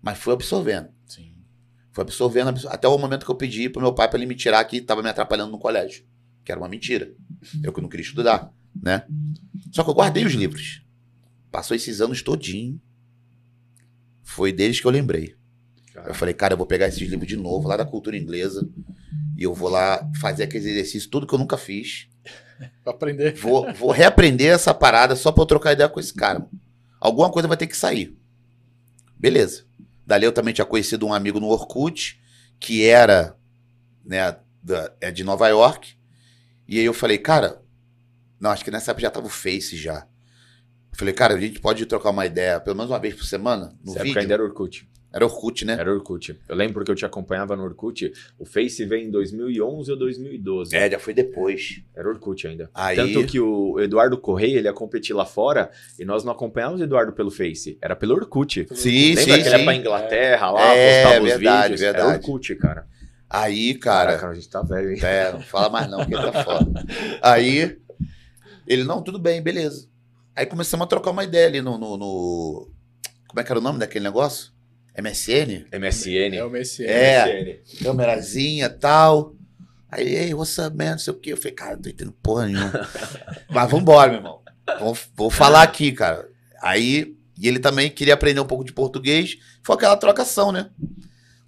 [0.02, 0.90] Mas fui absorvendo.
[1.06, 1.34] Sim.
[1.92, 4.36] Foi absorvendo, absor- até o momento que eu pedi pro meu pai pra ele me
[4.36, 6.06] tirar que tava me atrapalhando no colégio.
[6.44, 7.12] Que era uma mentira.
[7.64, 8.52] Eu que não queria estudar,
[8.82, 9.06] né?
[9.72, 10.84] Só que eu guardei os livros.
[11.52, 12.80] Passou esses anos todinho.
[14.24, 15.36] Foi deles que eu lembrei.
[15.96, 18.68] Eu falei, cara, eu vou pegar esses livros de novo, lá da cultura inglesa.
[19.38, 22.08] E eu vou lá fazer aqueles exercícios, tudo que eu nunca fiz.
[22.84, 23.34] Pra aprender.
[23.36, 26.46] Vou, vou reaprender essa parada só pra eu trocar ideia com esse cara.
[27.00, 28.18] Alguma coisa vai ter que sair.
[29.18, 29.66] Beleza.
[30.06, 32.22] Dali eu também tinha conhecido um amigo no Orkut,
[32.60, 33.36] que era
[34.04, 35.96] né, da- é de Nova York.
[36.68, 37.62] E aí eu falei, cara,
[38.40, 40.08] não, acho que nessa época já tava o Face já.
[40.92, 43.76] Eu falei, cara, a gente pode trocar uma ideia pelo menos uma vez por semana
[43.84, 44.20] no época vídeo?
[44.20, 44.88] ainda era Orkut.
[45.16, 45.78] Era Orkut, né?
[45.80, 46.38] Era Orkut.
[46.50, 48.12] Eu lembro que eu te acompanhava no Orkut.
[48.38, 50.76] O Face veio em 2011 ou 2012.
[50.76, 51.82] É, já foi depois.
[51.96, 52.70] Era Orkut ainda.
[52.74, 56.82] Aí, Tanto que o Eduardo Correia, ele ia competir lá fora e nós não acompanhávamos
[56.82, 57.78] o Eduardo pelo Face.
[57.82, 58.68] Era pelo Orkut.
[58.76, 59.74] sim, Lembra sim, que ele ia pra.
[59.76, 61.82] Inglaterra lá, É, postava os verdade, vídeos?
[61.82, 62.18] Era verdade.
[62.26, 62.88] Orkut, cara.
[63.30, 65.00] Aí, cara, Caraca, a gente tá velho, hein?
[65.02, 66.86] É, não fala mais não, porque tá foda.
[67.22, 67.78] Aí,
[68.68, 69.88] ele, não, tudo bem, beleza.
[70.36, 72.70] Aí começamos a trocar uma ideia ali no, no, no-
[73.28, 74.52] Como é que era o nome daquele negócio?
[74.98, 75.66] MSN?
[75.78, 76.36] MSN.
[76.36, 76.84] É o MSN.
[76.88, 77.60] É.
[77.84, 79.36] Câmerazinha e tal.
[79.92, 80.92] Aí, ei, what's up, man?
[80.92, 81.34] Não sei o quê.
[81.34, 82.90] Eu falei, cara, não tô entendendo porra nenhuma.
[83.50, 84.42] Mas vambora, meu irmão.
[84.80, 86.28] Vou, vou falar aqui, cara.
[86.62, 89.38] Aí, e ele também queria aprender um pouco de português.
[89.64, 90.70] Foi aquela trocação, né?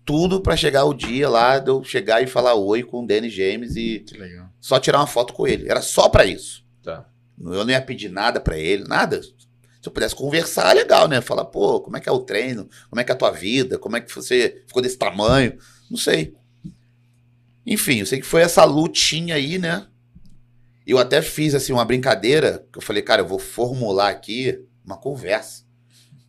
[0.06, 3.30] Tudo pra chegar o dia lá de eu chegar e falar oi com o Danny
[3.30, 4.48] James e Que legal.
[4.62, 5.70] só tirar uma foto com ele.
[5.70, 6.64] Era só pra isso.
[6.82, 7.06] Tá.
[7.40, 9.20] Eu não ia pedir nada pra ele, nada.
[9.82, 11.22] Se eu pudesse conversar, legal, né?
[11.22, 12.68] Falar, pô, como é que é o treino?
[12.90, 13.78] Como é que é a tua vida?
[13.78, 15.58] Como é que você ficou desse tamanho?
[15.90, 16.34] Não sei.
[17.66, 19.88] Enfim, eu sei que foi essa lutinha aí, né?
[20.86, 24.98] Eu até fiz, assim, uma brincadeira, que eu falei, cara, eu vou formular aqui uma
[24.98, 25.64] conversa.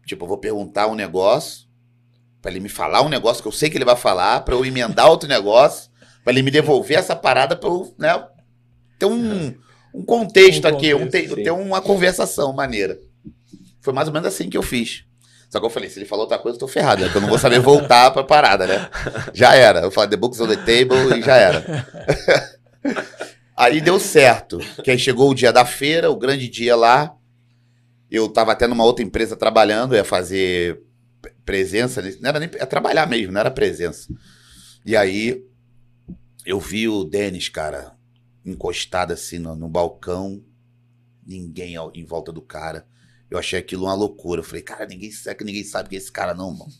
[0.04, 1.68] Tipo, eu vou perguntar um negócio,
[2.42, 4.64] pra ele me falar um negócio que eu sei que ele vai falar, pra eu
[4.64, 5.90] emendar outro negócio,
[6.24, 8.26] pra ele me devolver essa parada pra eu, né,
[8.98, 9.54] ter um,
[9.94, 11.42] um contexto Um aqui, um contexto, te- sim.
[11.44, 12.98] ter uma conversação maneira.
[13.88, 15.06] Foi mais ou menos assim que eu fiz.
[15.48, 17.08] Só que eu falei, se ele falou outra coisa, eu tô ferrado, né?
[17.08, 18.90] Que eu não vou saber voltar pra parada, né?
[19.32, 19.80] Já era.
[19.80, 21.64] Eu falei, the books on the table e já era.
[23.56, 24.58] aí deu certo.
[24.84, 27.16] Que aí chegou o dia da feira, o grande dia lá.
[28.10, 30.82] Eu tava até numa outra empresa trabalhando, ia fazer
[31.22, 32.02] pre- presença.
[32.20, 32.50] Não era nem.
[32.56, 34.06] É trabalhar mesmo, não era presença.
[34.84, 35.42] E aí
[36.44, 37.92] eu vi o Denis, cara,
[38.44, 40.42] encostado assim no, no balcão.
[41.26, 42.86] Ninguém em volta do cara.
[43.30, 44.40] Eu achei aquilo uma loucura.
[44.40, 46.72] Eu falei, cara, ninguém, será que ninguém sabe que é esse cara não, mano?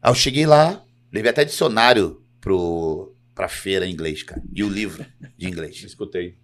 [0.00, 4.42] Aí eu cheguei lá, levei até dicionário pro, pra feira em inglês, cara.
[4.52, 5.04] E o livro
[5.36, 5.82] de inglês.
[5.82, 6.38] Escutei.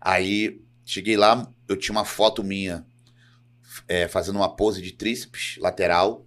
[0.00, 2.86] Aí cheguei lá, eu tinha uma foto minha
[3.88, 6.26] é, fazendo uma pose de tríceps lateral.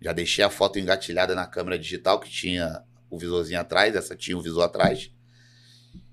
[0.00, 4.36] Já deixei a foto engatilhada na câmera digital, que tinha o visorzinho atrás, essa tinha
[4.36, 5.10] o visor atrás.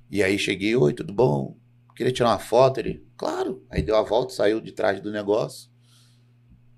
[0.09, 1.57] E aí cheguei, oi, tudo bom?
[1.95, 2.79] Queria tirar uma foto?
[2.79, 3.63] Ele, claro.
[3.69, 5.69] Aí deu a volta, saiu de trás do negócio.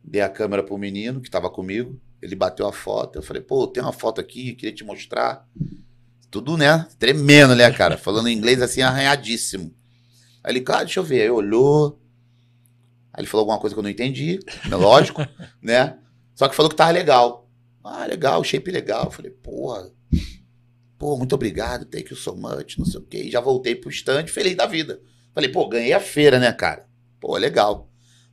[0.03, 1.99] Dei a câmera pro menino que tava comigo.
[2.21, 3.17] Ele bateu a foto.
[3.17, 5.47] Eu falei, pô, tem uma foto aqui, queria te mostrar.
[6.29, 6.87] tudo, né?
[6.97, 7.97] Tremendo, né, cara?
[7.97, 9.73] Falando inglês assim, arranhadíssimo.
[10.43, 11.21] Aí ele, cara, deixa eu ver.
[11.21, 11.99] Aí olhou.
[13.13, 14.39] Aí ele falou alguma coisa que eu não entendi,
[14.69, 15.21] é lógico,
[15.61, 15.99] né?
[16.33, 17.47] Só que falou que tava legal.
[17.83, 19.05] Ah, legal, shape legal.
[19.05, 19.91] Eu falei, porra,
[21.03, 23.23] pô, muito obrigado, thank you so much, não sei o quê.
[23.23, 25.01] E já voltei pro stand feliz da vida.
[25.33, 26.85] Falei, pô, ganhei a feira, né, cara?
[27.19, 27.89] Pô, legal.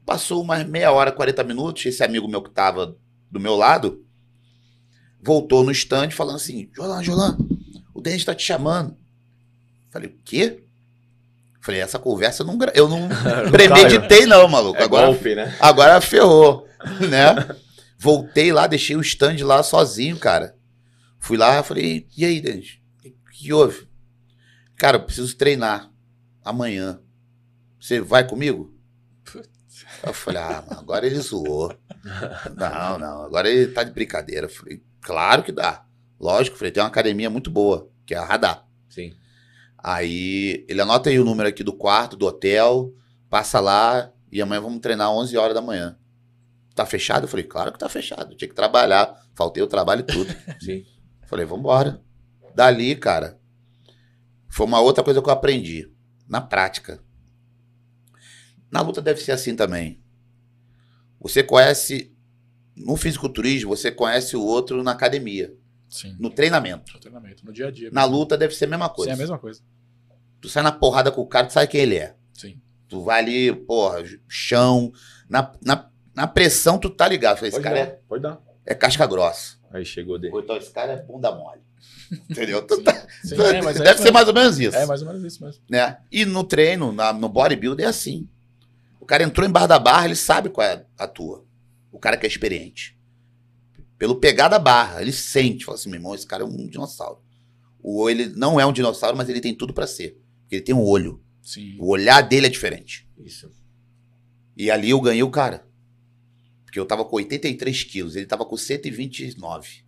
[0.06, 2.96] Passou umas meia hora, 40 minutos, esse amigo meu que tava
[3.28, 4.04] do meu lado
[5.20, 7.36] voltou no stand falando assim: Jolan, Jolan,
[7.92, 8.96] o Denis tá te chamando.
[9.90, 10.62] Falei, o quê?
[11.60, 13.08] Falei, essa conversa eu não, eu não
[13.50, 14.78] premeditei, não, maluco.
[14.78, 15.56] É agora, golpe, né?
[15.58, 16.68] agora ferrou,
[17.10, 17.34] né?
[17.98, 20.54] Voltei lá, deixei o stand lá sozinho, cara.
[21.20, 22.80] Fui lá, falei, e aí, Denis?
[23.04, 23.86] O que, houve?
[24.76, 25.92] Cara, eu preciso treinar
[26.42, 27.00] amanhã.
[27.78, 28.74] Você vai comigo?
[30.02, 31.76] Eu falei, ah, agora ele zoou.
[32.56, 34.46] Não, não, agora ele tá de brincadeira.
[34.46, 35.84] Eu falei, claro que dá.
[36.18, 38.66] Lógico, falei, tem uma academia muito boa, que é a Radar.
[38.88, 39.14] Sim.
[39.76, 42.94] Aí ele anota aí o número aqui do quarto, do hotel,
[43.28, 45.98] passa lá e amanhã vamos treinar 11 horas da manhã.
[46.74, 47.24] Tá fechado?
[47.24, 48.34] Eu falei, claro que tá fechado.
[48.34, 49.14] Tinha que trabalhar.
[49.34, 50.34] Faltei o trabalho e tudo.
[50.60, 50.84] Sim.
[51.30, 52.02] Falei, vambora.
[52.54, 53.38] Dali, cara,
[54.48, 55.90] foi uma outra coisa que eu aprendi.
[56.28, 57.00] Na prática.
[58.70, 60.02] Na luta deve ser assim também.
[61.20, 62.14] Você conhece.
[62.76, 65.52] No fisiculturismo, você conhece o outro na academia,
[65.88, 66.16] Sim.
[66.18, 66.94] no treinamento.
[66.94, 67.90] No treinamento, no dia a dia.
[67.92, 69.10] Na luta deve ser a mesma Sim, coisa.
[69.10, 69.60] é a mesma coisa.
[70.40, 72.14] Tu sai na porrada com o cara, tu sabe quem ele é.
[72.32, 72.58] Sim.
[72.88, 74.92] Tu vai ali, porra, chão.
[75.28, 77.36] Na, na, na pressão, tu tá ligado.
[77.36, 78.40] Falei, esse Pode cara dar, é, pode dar.
[78.64, 79.58] é casca grossa.
[79.70, 80.34] Aí chegou dele.
[80.34, 81.60] Ou então esse cara é bunda mole.
[82.28, 82.66] Entendeu?
[82.66, 84.12] Tu tá- Sim, tu- é, é deve isso ser mesmo.
[84.12, 84.76] mais ou menos isso.
[84.76, 85.62] É mais ou menos isso mesmo.
[85.70, 85.98] né?
[86.10, 88.28] E no treino, na- no bodybuilder, é assim.
[89.00, 91.44] O cara entrou em barra da barra, ele sabe qual é a tua.
[91.92, 92.98] O cara que é experiente.
[93.98, 97.20] Pelo pegar da barra, ele sente, fala assim, meu irmão, esse cara é um dinossauro.
[97.82, 100.18] O, ele não é um dinossauro, mas ele tem tudo pra ser.
[100.42, 101.22] Porque ele tem um olho.
[101.42, 101.76] Sim.
[101.80, 103.08] O olhar dele é diferente.
[103.18, 103.50] Isso.
[104.56, 105.64] E ali eu ganhei o cara.
[106.70, 109.82] Porque eu tava com 83 quilos, ele tava com 129.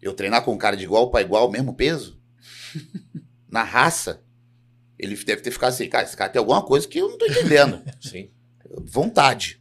[0.00, 2.18] Eu treinar com um cara de igual pra igual, mesmo peso,
[3.50, 4.24] na raça,
[4.98, 7.26] ele deve ter ficado assim, cara, esse cara tem alguma coisa que eu não tô
[7.26, 7.82] entendendo.
[8.00, 8.30] Sim.
[8.82, 9.60] Vontade,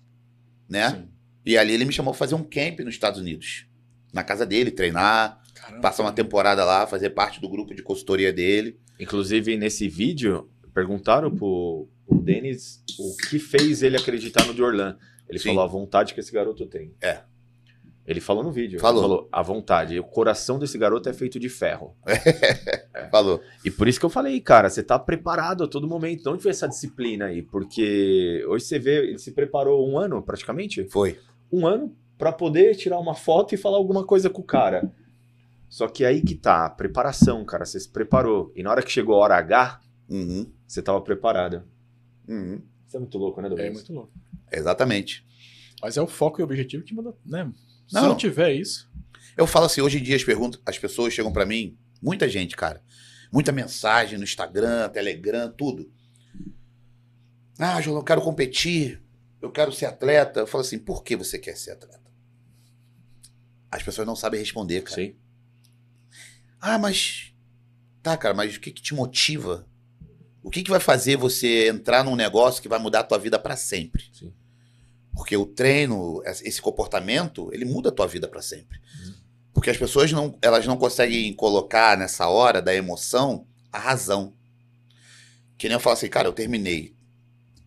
[0.69, 0.91] né?
[0.91, 1.09] Sim.
[1.45, 3.67] E ali ele me chamou pra fazer um camp nos Estados Unidos.
[4.13, 5.81] Na casa dele, treinar, Caramba.
[5.81, 8.79] passar uma temporada lá, fazer parte do grupo de consultoria dele.
[8.97, 14.97] Inclusive, nesse vídeo, perguntaram pro, pro Denis o que fez ele acreditar no Diorlan.
[15.31, 15.49] Ele Sim.
[15.49, 16.93] falou a vontade que esse garoto tem.
[17.01, 17.21] É.
[18.05, 18.79] Ele falou no vídeo.
[18.79, 19.01] Falou.
[19.01, 19.97] Ele falou a vontade.
[19.99, 21.95] O coração desse garoto é feito de ferro.
[23.11, 23.41] Falou.
[23.63, 26.23] E por isso que eu falei, cara, você tá preparado a todo momento.
[26.23, 27.41] De onde veio essa disciplina aí?
[27.41, 30.83] Porque hoje você vê, ele se preparou um ano praticamente.
[30.89, 31.19] Foi.
[31.51, 34.91] Um ano pra poder tirar uma foto e falar alguma coisa com o cara.
[35.69, 37.65] Só que aí que tá, a preparação, cara.
[37.65, 38.51] Você se preparou.
[38.55, 39.79] E na hora que chegou a hora H,
[40.09, 40.51] Uhum.
[40.67, 41.63] você tava preparado.
[42.27, 42.61] Uhum.
[42.87, 43.69] Isso é muito louco, né, Douglas?
[43.69, 44.11] É muito louco.
[44.51, 45.25] Exatamente.
[45.81, 47.51] Mas é o foco e o objetivo que manda, né?
[47.87, 48.09] Se Não.
[48.09, 48.89] não tiver isso,
[49.37, 52.55] Eu falo assim, hoje em dia as perguntas, as pessoas chegam pra mim, muita gente,
[52.55, 52.83] cara,
[53.31, 55.89] muita mensagem no Instagram, Telegram, tudo.
[57.57, 59.01] Ah, João, eu quero competir,
[59.41, 60.41] eu quero ser atleta.
[60.41, 62.01] Eu falo assim, por que você quer ser atleta?
[63.71, 64.95] As pessoas não sabem responder, cara.
[65.01, 65.15] Sim.
[66.59, 67.33] Ah, mas
[68.03, 69.65] tá, cara, mas o que que te motiva?
[70.43, 73.39] O que que vai fazer você entrar num negócio que vai mudar a tua vida
[73.39, 74.09] pra sempre?
[74.11, 74.33] Sim.
[75.13, 78.77] Porque o treino, esse comportamento, ele muda a tua vida pra sempre.
[78.77, 79.13] Uhum.
[79.53, 84.33] Porque as pessoas não, elas não conseguem colocar nessa hora da emoção a razão.
[85.57, 86.95] Que nem eu falo assim, cara, eu terminei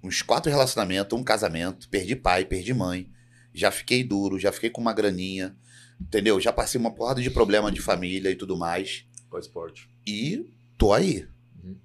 [0.03, 3.11] uns quatro relacionamentos, um casamento, perdi pai, perdi mãe,
[3.55, 5.57] já fiquei duro, já fiquei com uma graninha,
[6.01, 6.40] entendeu?
[6.40, 9.07] Já passei uma porrada de problema de família e tudo mais.
[9.30, 9.88] Qual esporte?
[10.07, 10.45] E
[10.76, 11.26] tô aí.
[11.62, 11.76] Uhum.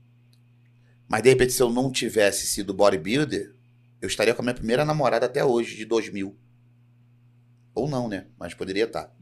[1.08, 3.56] Mas de repente, se eu não tivesse sido bodybuilder,
[4.02, 6.36] eu estaria com a minha primeira namorada até hoje, de 2000.
[7.76, 8.28] Ou não, né?
[8.38, 9.14] Mas poderia estar.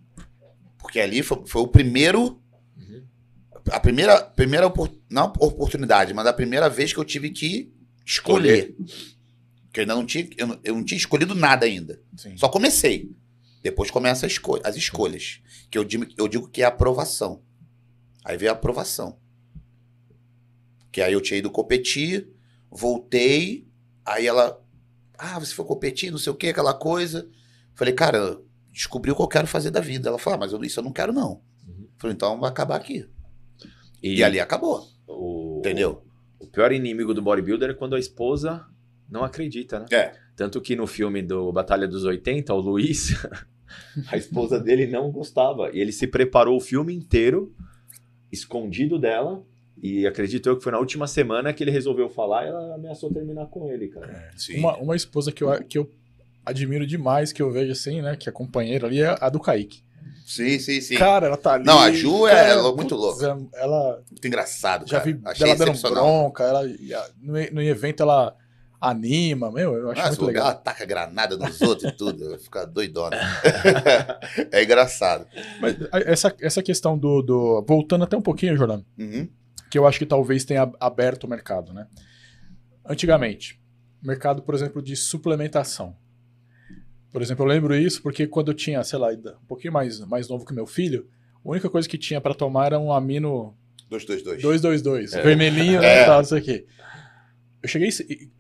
[0.78, 2.42] Porque ali foi, foi o primeiro.
[2.78, 3.06] Uhum.
[3.72, 4.22] A primeira.
[4.24, 4.72] primeira
[5.10, 7.74] não oportunidade, mas a primeira vez que eu tive que
[8.06, 8.76] escolher.
[9.74, 10.30] Que eu ainda não tinha.
[10.38, 12.02] Eu não, eu não tinha escolhido nada ainda.
[12.16, 12.38] sim.
[12.38, 13.12] Só comecei.
[13.62, 15.42] Depois começa a esco- as escolhas.
[15.70, 17.44] Que eu digo, eu digo que é aprovação.
[18.24, 19.20] Aí veio a aprovação.
[20.92, 22.30] Que aí eu tinha ido competir,
[22.72, 23.68] voltei,
[24.06, 24.64] aí ela.
[25.18, 27.28] Ah, você foi competir, não sei o que, aquela coisa.
[27.76, 28.40] Falei, cara,
[28.72, 30.10] descobri o que eu quero fazer da vida.
[30.10, 31.42] Ela falou, ah, mas eu- isso eu não quero, não.
[31.68, 31.88] Uhum.
[31.98, 33.08] Falei, então vai acabar aqui.
[34.02, 34.84] E, E, ali acabou.
[35.08, 36.04] o, Entendeu?
[36.40, 38.66] O pior inimigo do bodybuilder é quando a esposa
[39.10, 39.86] não acredita, né?
[39.92, 40.14] É.
[40.36, 43.16] Tanto que no filme do Batalha dos 80, o Luiz,
[44.08, 45.72] a esposa dele não gostava.
[45.76, 47.56] E ele se preparou o filme inteiro
[48.32, 49.44] escondido dela.
[49.82, 53.14] E acredito eu que foi na última semana que ele resolveu falar e ela ameaçou
[53.14, 54.30] terminar com ele, cara.
[54.36, 54.58] Sim.
[54.60, 55.90] Uma, uma esposa que eu, que eu
[56.46, 58.16] admiro demais, que eu vejo assim, né?
[58.16, 59.84] Que é companheira ali, é a do Kaique.
[60.26, 60.96] Sim, sim, sim.
[60.96, 61.64] Cara, ela tá ali.
[61.66, 63.22] Não, a Ju é cara, lou- muito putz,
[63.54, 65.12] Ela Muito engraçado, já cara.
[65.12, 66.64] vi Achei ela dando bronca, ela,
[67.22, 68.36] no, no evento ela
[68.82, 70.48] anima, meu, eu acho Nossa, muito legal.
[70.48, 72.38] ela taca granada nos outros e tudo.
[72.40, 73.16] Fica doidona.
[74.52, 75.26] é engraçado.
[75.62, 75.76] Mas
[76.06, 77.64] essa, essa questão do, do.
[77.68, 79.28] Voltando até um pouquinho, Jordan, Uhum.
[79.70, 81.88] Que eu acho que talvez tenha ab- aberto o mercado, né?
[82.86, 83.60] Antigamente,
[84.02, 85.96] mercado, por exemplo, de suplementação.
[87.12, 90.30] Por exemplo, eu lembro isso porque quando eu tinha, sei lá, um pouquinho mais, mais
[90.30, 91.08] novo que meu filho,
[91.44, 93.56] a única coisa que tinha pra tomar era um amino
[93.90, 94.42] 222.
[94.42, 95.22] 222, É.
[95.22, 96.06] vermelhinho, né, É.
[96.06, 96.66] tal, não sei o quê.
[97.64, 97.90] Eu cheguei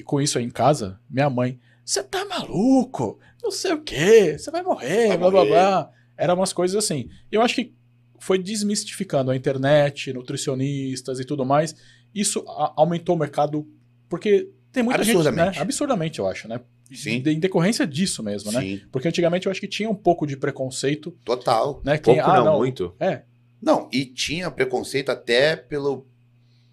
[0.05, 3.19] com isso aí em casa, minha mãe, você tá maluco?
[3.41, 5.91] Não sei o quê, você vai morrer, Vai blá blá morrer." blá.
[6.17, 7.09] Eram umas coisas assim.
[7.31, 7.75] Eu acho que
[8.19, 11.75] foi desmistificando a internet, nutricionistas e tudo mais.
[12.13, 12.43] Isso
[12.75, 13.67] aumentou o mercado
[14.09, 15.55] porque tem muita gente, Absurdamente.
[15.57, 15.61] né?
[15.61, 16.61] Absurdamente, eu acho, né?
[16.93, 17.21] Sim.
[17.21, 18.61] De- em decorrência disso mesmo, né?
[18.61, 21.81] Sim, Porque antigamente eu acho que tinha um pouco de preconceito, total.
[21.83, 21.97] né?
[21.97, 22.95] Quem, Pouco ah, não, muito.
[22.99, 23.23] É,
[23.61, 26.07] Não, e tinha preconceito até pelo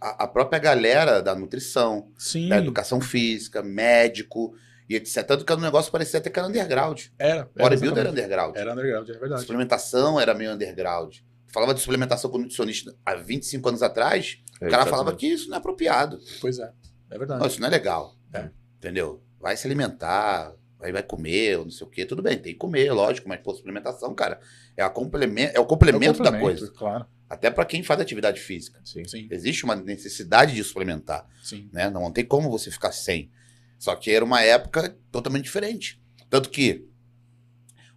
[0.00, 4.54] a, a própria galera da nutrição, sim, da educação física, médico
[4.88, 5.24] e etc.
[5.26, 7.06] Tanto que o negócio parecia até que era underground.
[7.18, 7.36] era.
[7.38, 8.56] era Bodybuilder era underground.
[8.56, 9.40] Era underground, é verdade.
[9.40, 11.16] Suplementação era meio underground.
[11.54, 15.48] Falava de suplementação com nutricionista há 25 anos atrás, É, o cara falava que isso
[15.48, 16.18] não é apropriado.
[16.40, 16.72] Pois é,
[17.12, 17.40] é verdade.
[17.40, 18.16] Não, isso não é legal.
[18.32, 18.50] É.
[18.76, 19.22] Entendeu?
[19.40, 22.04] Vai se alimentar, vai, vai comer, ou não sei o quê.
[22.04, 24.40] Tudo bem, tem que comer, lógico, mas pô, suplementação, cara,
[24.76, 26.72] é, a complemento, é o É o complemento da complemento, coisa.
[26.72, 28.80] Claro, Até para quem faz atividade física.
[28.84, 29.04] Sim.
[29.06, 31.70] sim, Existe uma necessidade de suplementar, sim.
[31.72, 31.88] né?
[31.88, 33.30] Não tem como você ficar sem.
[33.78, 36.02] Só que era uma época totalmente diferente.
[36.28, 36.88] Tanto que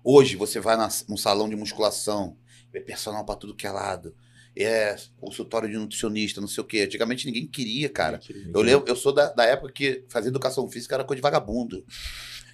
[0.03, 2.37] hoje você vai na- num salão de musculação,
[2.73, 4.15] é personal para tudo que é lado,
[4.55, 6.81] é consultório de nutricionista, não sei o quê.
[6.81, 8.19] Antigamente ninguém queria, cara.
[8.53, 11.85] Eu, lembro, eu sou da, da época que fazer educação física era coisa de vagabundo.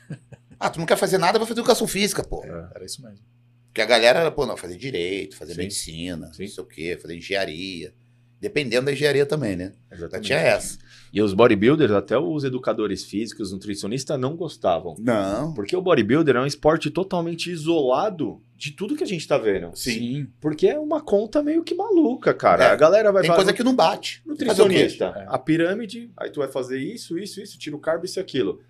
[0.59, 2.41] Ah, tu não quer fazer nada, vai fazer educação física, pô.
[2.45, 3.19] Era isso mesmo.
[3.65, 5.61] Porque a galera era, pô, não, fazer direito, fazer Sim.
[5.61, 6.43] medicina, Sim.
[6.43, 7.93] não sei o quê, fazer engenharia.
[8.39, 9.73] Dependendo da engenharia também, né?
[9.91, 10.27] Exatamente.
[10.27, 10.77] tinha essa.
[11.11, 14.95] E os bodybuilders, até os educadores físicos, os nutricionistas, não gostavam.
[14.99, 15.53] Não.
[15.53, 19.75] Porque o bodybuilder é um esporte totalmente isolado de tudo que a gente tá vendo.
[19.75, 20.25] Sim.
[20.39, 22.63] Porque é uma conta meio que maluca, cara.
[22.63, 22.67] É.
[22.67, 23.39] a galera vai Tem falar.
[23.39, 24.21] coisa que não bate.
[24.25, 25.25] Nutricionista, quê?
[25.27, 28.61] a pirâmide, aí tu vai fazer isso, isso, isso, tira o carbo, isso e aquilo.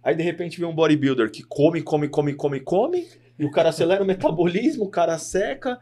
[0.00, 3.70] Aí de repente vem um bodybuilder que come, come, come, come, come, e o cara
[3.70, 5.76] acelera o metabolismo, o cara seca.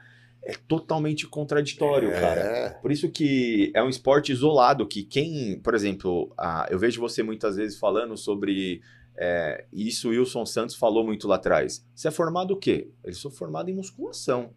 [0.47, 2.41] É totalmente contraditório, cara.
[2.41, 2.71] É.
[2.81, 7.23] Por isso que é um esporte isolado, que quem, por exemplo, ah, eu vejo você
[7.23, 8.81] muitas vezes falando sobre
[9.17, 11.87] é, isso o Wilson Santos falou muito lá atrás.
[11.95, 12.91] Você é formado o quê?
[13.03, 14.51] Ele sou formado em musculação.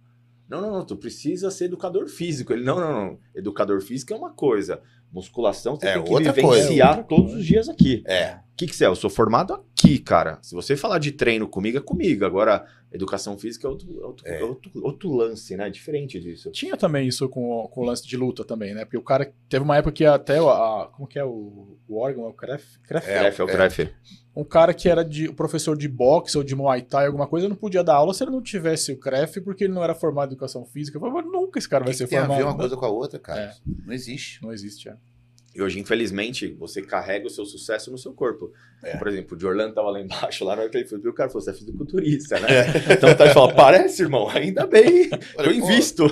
[0.49, 2.53] Não, não, não, tu precisa ser educador físico.
[2.53, 3.19] Ele, não, não, não.
[3.35, 4.81] Educador físico é uma coisa.
[5.11, 7.07] Musculação você É tem que outra vivenciar coisa.
[7.07, 8.01] todos os dias aqui.
[8.07, 8.35] É.
[8.35, 8.87] O que, que você é?
[8.87, 10.39] Eu sou formado aqui, cara.
[10.41, 12.25] Se você falar de treino comigo, é comigo.
[12.25, 14.43] Agora, educação física é outro, outro, É.
[14.43, 15.69] outro, outro lance, né?
[15.69, 16.49] Diferente disso.
[16.51, 18.85] Tinha também isso com, com o lance de luta também, né?
[18.85, 21.97] Porque o cara teve uma época que até o- a, como que é o, o
[21.97, 22.79] órgão, é o CREF?
[22.83, 23.07] CREF?
[23.09, 23.51] É, Crefe, é o é.
[23.51, 23.89] Crefe.
[24.35, 27.55] Um cara que era de, professor de boxe ou de Muay Thai, alguma coisa, não
[27.55, 30.33] podia dar aula se ele não tivesse o CREF, porque ele não era formado em
[30.33, 30.97] educação física.
[30.97, 32.37] Eu falei, mas nunca esse cara vai que ser que tem a formado.
[32.37, 33.41] ver uma coisa com a outra, cara?
[33.41, 33.53] É.
[33.85, 34.41] Não existe.
[34.43, 34.95] Não existe, é.
[35.57, 38.53] E hoje, infelizmente, você carrega o seu sucesso no seu corpo.
[38.83, 38.95] É.
[38.95, 41.29] Por exemplo, o Jordan tava lá embaixo, lá na hora que ele foi, o cara
[41.29, 42.47] falou, você é fisiculturista, né?
[42.93, 46.05] Então tá, ele fala, parece, irmão, ainda bem, eu invisto.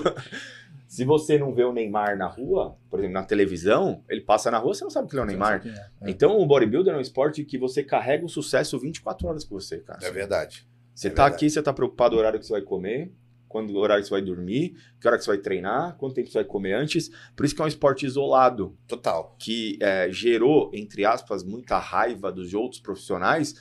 [0.88, 4.58] Se você não vê o Neymar na rua, por exemplo, na televisão, ele passa na
[4.58, 5.62] rua, você não sabe que ele é o Neymar.
[5.64, 5.70] É.
[5.70, 6.10] É.
[6.10, 9.78] Então, o bodybuilder é um esporte que você carrega o sucesso 24 horas com você,
[9.78, 10.00] cara.
[10.02, 10.68] É verdade.
[10.96, 11.36] Você é tá verdade.
[11.36, 13.12] aqui, você tá preocupado o horário que você vai comer,
[13.56, 16.28] quando o horário que você vai dormir, que hora que você vai treinar, quanto tempo
[16.30, 17.10] você vai comer antes.
[17.34, 19.34] Por isso que é um esporte isolado, Total.
[19.39, 23.56] que é, gerou, entre aspas, muita raiva dos outros profissionais,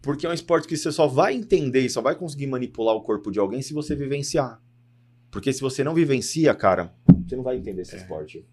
[0.00, 3.02] porque é um esporte que você só vai entender e só vai conseguir manipular o
[3.02, 4.62] corpo de alguém se você vivenciar.
[5.32, 6.94] Porque se você não vivencia, cara,
[7.26, 7.98] você não vai entender esse É.
[7.98, 8.46] esporte.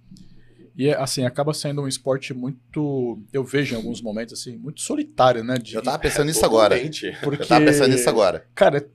[0.76, 4.82] E é, assim, acaba sendo um esporte muito, eu vejo em alguns momentos, assim, muito
[4.82, 5.60] solitário, né?
[5.60, 6.76] De, Eu tava pensando nisso agora.
[7.22, 8.48] Porque, Eu tava pensando nisso agora.
[8.56, 8.90] Cara,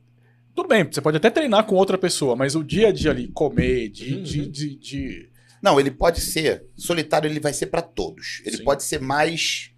[0.56, 3.28] tudo bem, você pode até treinar com outra pessoa, mas o dia a dia ali,
[3.28, 4.14] comer, de.
[4.14, 4.22] Uhum.
[4.22, 5.30] de, de, de-
[5.62, 6.66] Não, ele pode ser.
[6.74, 8.40] Solitário, ele vai ser pra todos.
[8.44, 8.64] Ele Sim.
[8.64, 9.70] pode ser mais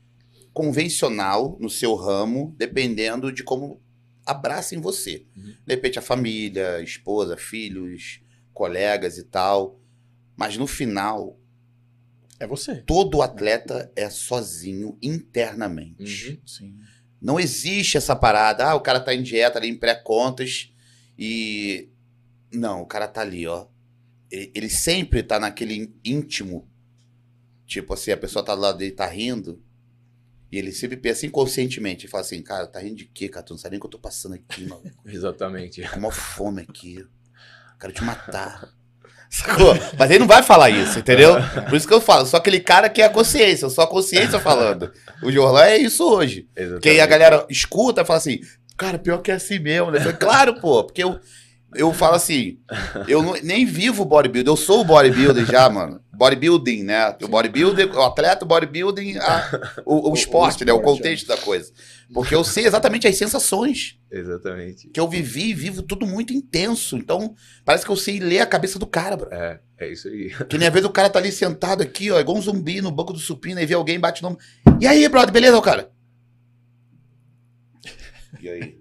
[0.52, 3.80] convencional no seu ramo, dependendo de como
[4.26, 5.24] abracem você.
[5.36, 5.54] Uhum.
[5.66, 8.20] De repente, a família, esposa, filhos,
[8.52, 9.80] colegas e tal.
[10.36, 11.38] Mas no final,
[12.40, 12.82] É você.
[12.82, 16.30] todo atleta é sozinho internamente.
[16.30, 16.38] Uhum.
[16.46, 16.76] Sim.
[17.20, 20.72] Não existe essa parada, ah, o cara tá em dieta ali em pré-contas
[21.18, 21.88] e.
[22.52, 23.66] Não, o cara tá ali, ó.
[24.30, 26.68] ele, ele sempre tá naquele íntimo.
[27.66, 29.62] Tipo assim, a pessoa tá do lado dele, tá rindo.
[30.50, 32.06] E ele sempre pensa inconscientemente.
[32.06, 33.44] Ele fala assim, cara, tá rindo de quê, cara?
[33.44, 34.82] Tu não sabe nem o que eu tô passando aqui, mano.
[35.04, 35.82] Exatamente.
[35.90, 37.04] Com uma fome aqui.
[37.78, 38.72] Quero te matar.
[39.30, 39.76] Sacou?
[39.98, 41.36] Mas ele não vai falar isso, entendeu?
[41.68, 44.38] Por isso que eu falo, só aquele cara que é a consciência, só a consciência
[44.40, 44.90] falando.
[45.22, 46.46] O Jorlan é isso hoje.
[46.56, 46.72] Exatamente.
[46.74, 48.38] Porque aí a galera escuta e fala assim,
[48.76, 50.00] cara, pior que é assim mesmo, né?
[50.18, 51.18] Claro, pô, porque eu,
[51.74, 52.56] eu falo assim,
[53.06, 56.00] eu não- nem vivo bodybuilder, eu sou o bodybuilder já, mano.
[56.18, 57.16] Bodybuilding, né?
[57.22, 60.72] O bodybuilder, o atleta, o bodybuilding, a- o, o esporte, né?
[60.72, 61.72] O esporte, contexto da coisa.
[62.12, 64.88] Porque eu sei exatamente as sensações Exatamente.
[64.88, 66.96] que eu vivi e vivo tudo muito intenso.
[66.96, 69.28] Então, parece que eu sei ler a cabeça do cara, bro.
[69.32, 70.30] É, é isso aí.
[70.48, 72.90] Que nem às vezes o cara tá ali sentado aqui, ó, igual um zumbi no
[72.90, 74.36] banco do supino, aí vê alguém bate no.
[74.80, 75.88] E aí, brother, beleza, o cara?
[78.40, 78.77] E aí?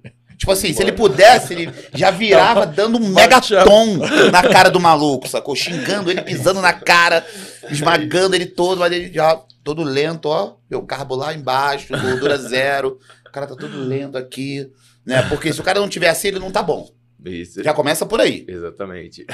[0.48, 3.98] Tipo assim, se ele pudesse, ele já virava dando um megatom
[4.32, 5.54] na cara do maluco, sacou?
[5.54, 7.26] Xingando ele, pisando na cara,
[7.70, 10.56] esmagando ele todo, mas ele já todo lento, ó.
[10.72, 12.98] Meu carbo lá embaixo, gordura zero.
[13.28, 14.72] O cara tá todo lento aqui,
[15.06, 15.22] né?
[15.24, 16.90] Porque se o cara não tiver assim, ele não tá bom.
[17.26, 17.62] Isso.
[17.62, 18.46] Já começa por aí.
[18.48, 19.26] Exatamente.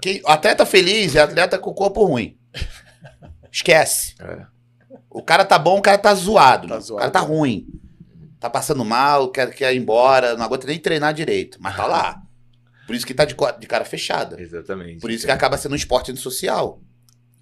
[0.00, 2.38] Quem, o atleta feliz é atleta com o corpo ruim.
[3.50, 4.14] Esquece.
[4.20, 4.46] É.
[5.10, 6.68] O cara tá bom, o cara tá zoado.
[6.68, 6.80] Tá né?
[6.80, 6.94] zoado.
[6.94, 7.66] O cara tá ruim.
[8.44, 11.56] Tá passando mal, quer, quer ir embora, não aguenta nem treinar direito.
[11.62, 12.20] Mas tá lá.
[12.86, 14.38] Por isso que tá de, de cara fechada.
[14.38, 15.00] Exatamente.
[15.00, 16.78] Por isso que acaba sendo um esporte social.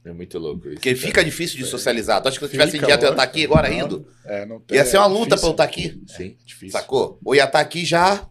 [0.05, 0.74] É muito louco isso.
[0.74, 2.22] Porque fica difícil de socializar.
[2.22, 3.36] Tu acha que se eu tivesse em Fica, dieta eu ia estar lógico.
[3.36, 4.07] aqui agora Não, rindo?
[4.24, 6.00] É, não tem, Ia ser uma é luta pra eu estar aqui.
[6.07, 6.36] Sim.
[6.46, 6.70] Difícil.
[6.70, 7.18] Sacou?
[7.24, 8.24] Ou ia estar aqui já,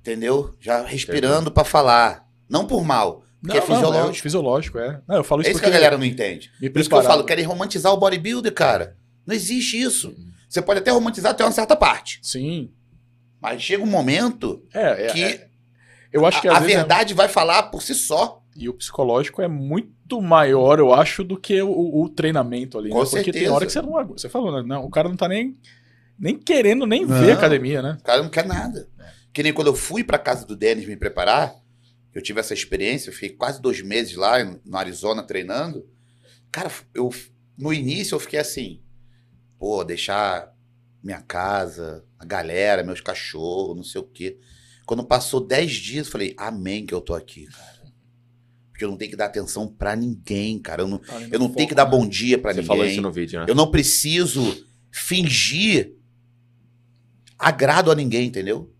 [0.00, 0.54] entendeu?
[0.58, 2.26] Já respirando pra falar.
[2.48, 3.24] Não por mal.
[3.42, 4.04] Porque Não, é fisiológico.
[4.04, 5.02] Não, é fisiológico, é.
[5.06, 6.50] Não, eu falo É isso isso que a galera não entende.
[6.58, 8.96] me Por isso que eu falo, querem romantizar o bodybuilder, cara.
[9.26, 10.16] Não existe isso.
[10.48, 12.18] Você pode até romantizar até uma certa parte.
[12.22, 12.70] Sim.
[13.40, 15.48] Mas chega um momento É, é, que é.
[16.12, 18.42] Eu acho que a, a é- verdade vai falar por si só.
[18.56, 22.88] E o psicológico é muito maior, eu acho, do que o, o treinamento ali.
[22.90, 23.04] Com né?
[23.04, 23.54] Porque tem certeza.
[23.54, 24.62] hora que você não agu- Você falou, né?
[24.66, 25.56] Não, o cara não tá nem,
[26.18, 27.20] nem querendo nem Não.
[27.20, 27.98] ver a academia, né?
[28.00, 28.88] O cara não quer nada.
[29.32, 31.54] Que nem quando eu fui pra casa do Denis me preparar,
[32.12, 35.86] eu tive essa experiência, eu fiquei quase dois meses lá no Arizona treinando.
[36.50, 37.10] Cara, eu
[37.56, 38.80] no início eu fiquei assim,
[39.58, 40.54] pô, deixar
[41.02, 44.38] minha casa, a galera, meus cachorros, não sei o quê.
[44.86, 47.78] Quando passou dez dias, eu falei, amém que eu tô aqui, cara.
[48.70, 50.82] Porque eu não tenho que dar atenção pra ninguém, cara.
[50.82, 51.90] Eu não, Tá eu não foco, tenho que dar né?
[51.90, 52.66] bom dia pra Você ninguém.
[52.68, 53.46] falou isso no vídeo, né?
[53.48, 55.94] Eu não preciso fingir
[57.38, 58.72] agrado a ninguém, entendeu?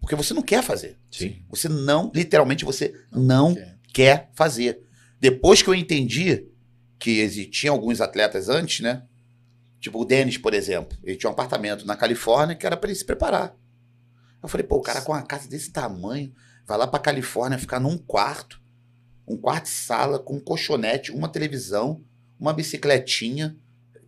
[0.00, 0.98] Porque você não quer fazer.
[1.10, 1.42] Sim.
[1.48, 3.78] Você não, literalmente, você não quer.
[3.92, 4.80] quer fazer.
[5.20, 6.46] Depois que eu entendi
[6.98, 9.02] que existiam alguns atletas antes, né?
[9.86, 10.98] Tipo o Denis, por exemplo.
[11.04, 13.56] Ele tinha um apartamento na Califórnia que era para ele se preparar.
[14.42, 16.34] Eu falei, pô, o cara com uma casa desse tamanho
[16.66, 18.60] vai lá pra Califórnia ficar num quarto,
[19.28, 22.04] um quarto de sala com um colchonete, uma televisão,
[22.36, 23.56] uma bicicletinha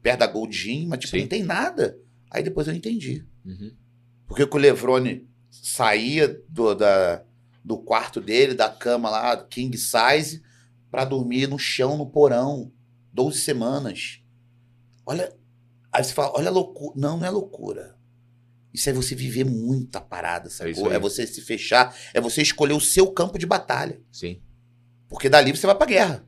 [0.02, 1.20] perto da Gold Gym, mas tipo, Sim.
[1.20, 1.96] não tem nada.
[2.28, 3.24] Aí depois eu entendi.
[3.44, 3.70] Uhum.
[4.26, 7.22] Porque que o Levrone saía do, da,
[7.64, 10.42] do quarto dele, da cama lá, king size,
[10.90, 12.72] pra dormir no chão, no porão.
[13.12, 14.20] 12 semanas.
[15.06, 15.38] Olha.
[15.92, 16.92] Aí você fala, olha a loucura.
[16.96, 17.96] Não, não é loucura.
[18.72, 20.88] Isso é você viver muita parada, sacou?
[20.88, 20.94] aí.
[20.96, 24.00] É, você se fechar, é você escolher o seu campo de batalha.
[24.12, 24.40] Sim.
[25.08, 26.24] Porque dali você vai pra guerra.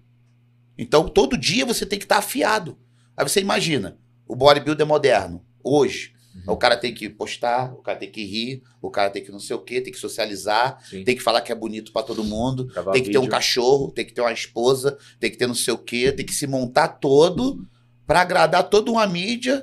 [0.78, 2.78] Então, todo dia você tem que estar afiado.
[3.16, 6.14] Aí você imagina, o bodybuilder moderno, hoje,
[6.46, 6.54] Uhum.
[6.54, 9.40] o cara tem que postar, o cara tem que rir, o cara tem que não
[9.40, 11.02] sei o quê, tem que socializar, Sim.
[11.04, 13.32] tem que falar que é bonito pra todo mundo, Gravar tem que ter um vídeo.
[13.32, 16.32] cachorro, tem que ter uma esposa, tem que ter não sei o quê, tem que
[16.32, 17.66] se montar todo
[18.10, 19.62] pra agradar toda uma mídia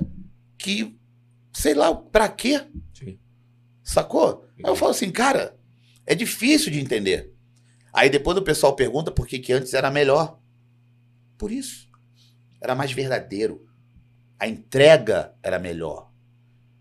[0.56, 0.98] que,
[1.52, 2.66] sei lá, pra quê?
[2.94, 3.18] Sim.
[3.84, 4.48] Sacou?
[4.56, 5.54] Aí eu falo assim, cara,
[6.06, 7.30] é difícil de entender.
[7.92, 10.40] Aí depois o pessoal pergunta por que, que antes era melhor.
[11.36, 11.90] Por isso.
[12.58, 13.68] Era mais verdadeiro.
[14.40, 16.10] A entrega era melhor.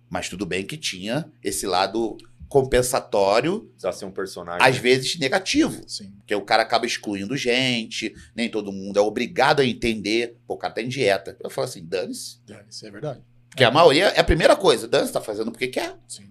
[0.09, 2.15] Mas tudo bem que tinha esse lado
[2.47, 4.65] compensatório, Precisa ser um personagem.
[4.65, 5.81] às vezes negativo.
[5.87, 6.11] Sim.
[6.17, 10.37] Porque o cara acaba excluindo gente, nem todo mundo é obrigado a entender.
[10.47, 11.37] Pô, o cara tá em dieta.
[11.43, 12.39] Eu falo assim, dane-se.
[12.49, 13.21] É, Isso é verdade.
[13.49, 14.87] Porque a maioria é a primeira coisa.
[14.87, 15.97] Dane-se, tá fazendo porque quer.
[16.07, 16.29] Sim.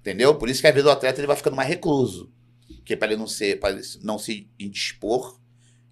[0.00, 0.34] Entendeu?
[0.36, 2.32] Por isso que às vezes o atleta ele vai ficando mais recluso.
[2.78, 5.38] Porque para ele não ser, para ele não se indispor,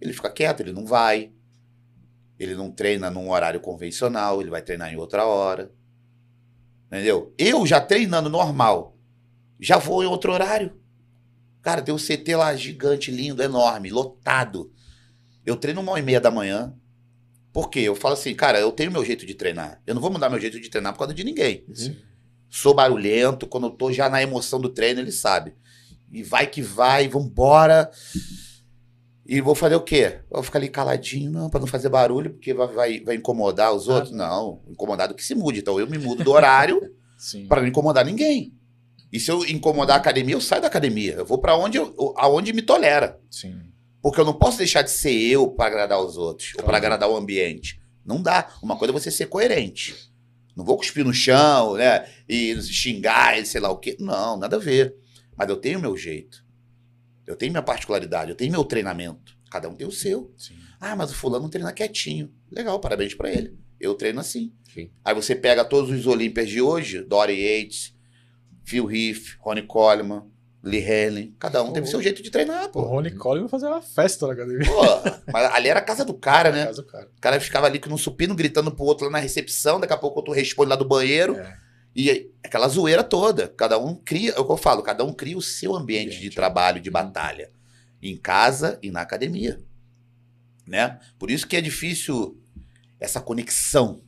[0.00, 1.30] ele fica quieto, ele não vai.
[2.38, 5.70] Ele não treina num horário convencional, ele vai treinar em outra hora.
[6.86, 7.34] Entendeu?
[7.38, 8.95] Eu já treinando normal,
[9.60, 10.72] já vou em outro horário.
[11.62, 14.72] Cara, tem um CT lá gigante, lindo, enorme, lotado.
[15.44, 16.74] Eu treino uma e meia da manhã.
[17.52, 17.80] Por quê?
[17.80, 19.80] Eu falo assim, cara, eu tenho meu jeito de treinar.
[19.86, 21.64] Eu não vou mudar meu jeito de treinar por causa de ninguém.
[22.48, 25.54] Sou barulhento, quando eu tô já na emoção do treino, ele sabe.
[26.12, 27.90] E vai que vai, vambora.
[29.26, 30.20] E vou fazer o quê?
[30.30, 33.88] Vou ficar ali caladinho, não, pra não fazer barulho, porque vai, vai, vai incomodar os
[33.88, 34.12] outros?
[34.12, 35.58] Não, incomodado que se mude.
[35.60, 36.80] Então eu me mudo do horário
[37.48, 38.55] para não incomodar ninguém.
[39.16, 41.14] E se eu incomodar a academia, eu saio da academia.
[41.14, 43.18] Eu vou para onde eu, aonde me tolera.
[43.30, 43.58] Sim.
[44.02, 46.76] Porque eu não posso deixar de ser eu para agradar os outros, ou para Claro.
[46.76, 47.80] agradar o ambiente.
[48.04, 48.54] Não dá.
[48.62, 49.96] Uma coisa é você ser coerente.
[50.54, 52.06] Não vou cuspir no chão, né?
[52.28, 53.96] E xingar, e sei lá o quê.
[53.98, 54.94] Não, nada a ver.
[55.36, 56.44] Mas eu tenho o meu jeito.
[57.26, 59.34] Eu tenho minha particularidade, eu tenho meu treinamento.
[59.50, 60.32] Cada um tem o seu.
[60.36, 60.54] Sim.
[60.78, 62.30] Ah, mas o fulano treina quietinho.
[62.50, 63.56] Legal, parabéns pra ele.
[63.80, 64.52] Eu treino assim.
[64.72, 64.90] Sim.
[65.04, 67.95] Aí você pega todos os Olímpias de hoje, Dory Yates,
[68.66, 70.24] Phil Heath, Ronnie Coleman,
[70.62, 71.34] Lee Helen.
[71.38, 71.90] Cada um teve Oh.
[71.90, 72.80] seu jeito de treinar, O pô.
[72.82, 74.66] Rony Coleman vai fazer uma festa na academia.
[74.66, 74.82] Pô,
[75.32, 76.66] mas ali era a casa do cara, né?
[76.66, 77.06] Casa do cara.
[77.16, 79.96] O cara ficava ali com um supino gritando pro outro lá na recepção, daqui a
[79.96, 81.36] pouco outro responde lá do banheiro.
[81.36, 81.56] É.
[81.94, 83.48] E aquela zoeira toda.
[83.48, 86.16] Cada um cria, é o que eu falo, cada um cria o seu ambiente, de
[86.16, 86.34] Ambiente.
[86.34, 86.92] trabalho, de Uhum.
[86.92, 87.50] batalha.
[88.02, 89.58] Em casa e na academia.
[90.66, 90.98] Né?
[91.18, 92.36] Por isso que é difícil
[92.98, 94.02] essa conexão.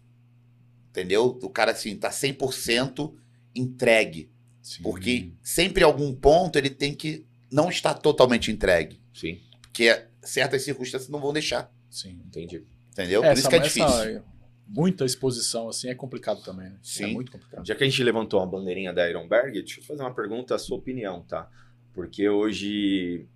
[0.90, 1.38] Entendeu?
[1.42, 3.14] O cara, assim, tá 100%
[3.54, 4.30] entregue.
[4.68, 4.82] Sim.
[4.82, 9.00] Porque sempre em algum ponto ele tem que não estar totalmente entregue.
[9.14, 11.72] Sim, Porque certas circunstâncias não vão deixar.
[11.90, 12.20] Sim.
[12.26, 12.62] entendi.
[12.92, 13.22] Entendeu?
[13.22, 13.86] Por isso que é difícil.
[13.86, 14.24] essa
[14.66, 16.68] muita exposição assim é complicado também.
[16.68, 16.78] Né?
[16.82, 17.04] Sim.
[17.04, 17.66] É muito complicado.
[17.66, 20.58] Já que a gente levantou a bandeirinha da Ironberg, deixa eu fazer uma pergunta, a
[20.58, 21.48] sua opinião, tá?
[21.94, 23.26] Porque hoje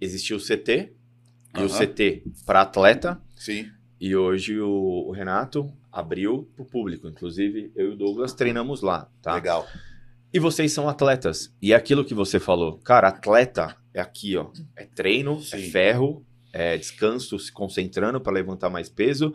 [0.00, 0.94] existiu o CT,
[1.58, 1.68] e o.
[1.68, 3.70] CT para atleta, Sim.
[4.00, 7.06] e hoje o, o Renato abriu para o público.
[7.06, 9.34] Inclusive, eu e o Douglas treinamos lá, tá?
[9.34, 9.68] Legal.
[10.32, 11.52] E vocês são atletas.
[11.60, 12.78] E é aquilo que você falou.
[12.78, 14.50] Cara, atleta é aqui, ó.
[14.76, 15.70] É treino, é Sim.
[15.70, 19.34] ferro, é descanso, se concentrando para levantar mais peso.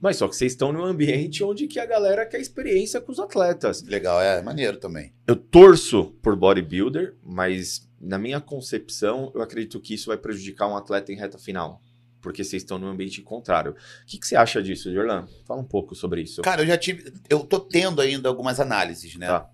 [0.00, 3.18] Mas só que vocês estão num ambiente onde que a galera quer experiência com os
[3.18, 3.82] atletas.
[3.82, 5.12] Legal, é maneiro também.
[5.26, 10.76] Eu torço por bodybuilder, mas na minha concepção, eu acredito que isso vai prejudicar um
[10.76, 11.82] atleta em reta final.
[12.20, 13.72] Porque vocês estão num ambiente contrário.
[13.72, 15.26] O que, que você acha disso, Jorlan?
[15.46, 16.42] Fala um pouco sobre isso.
[16.42, 17.12] Cara, eu já tive.
[17.28, 19.28] Eu tô tendo ainda algumas análises, né?
[19.28, 19.48] Tá.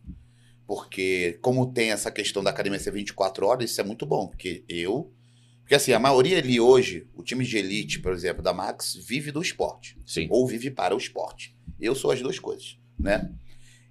[0.66, 4.28] Porque, como tem essa questão da academia ser 24 horas, isso é muito bom.
[4.28, 5.12] Porque eu.
[5.60, 9.30] Porque, assim, a maioria ali hoje, o time de elite, por exemplo, da Max, vive
[9.30, 9.98] do esporte.
[10.06, 10.28] Sim.
[10.30, 11.56] Ou vive para o esporte.
[11.80, 13.32] Eu sou as duas coisas, né?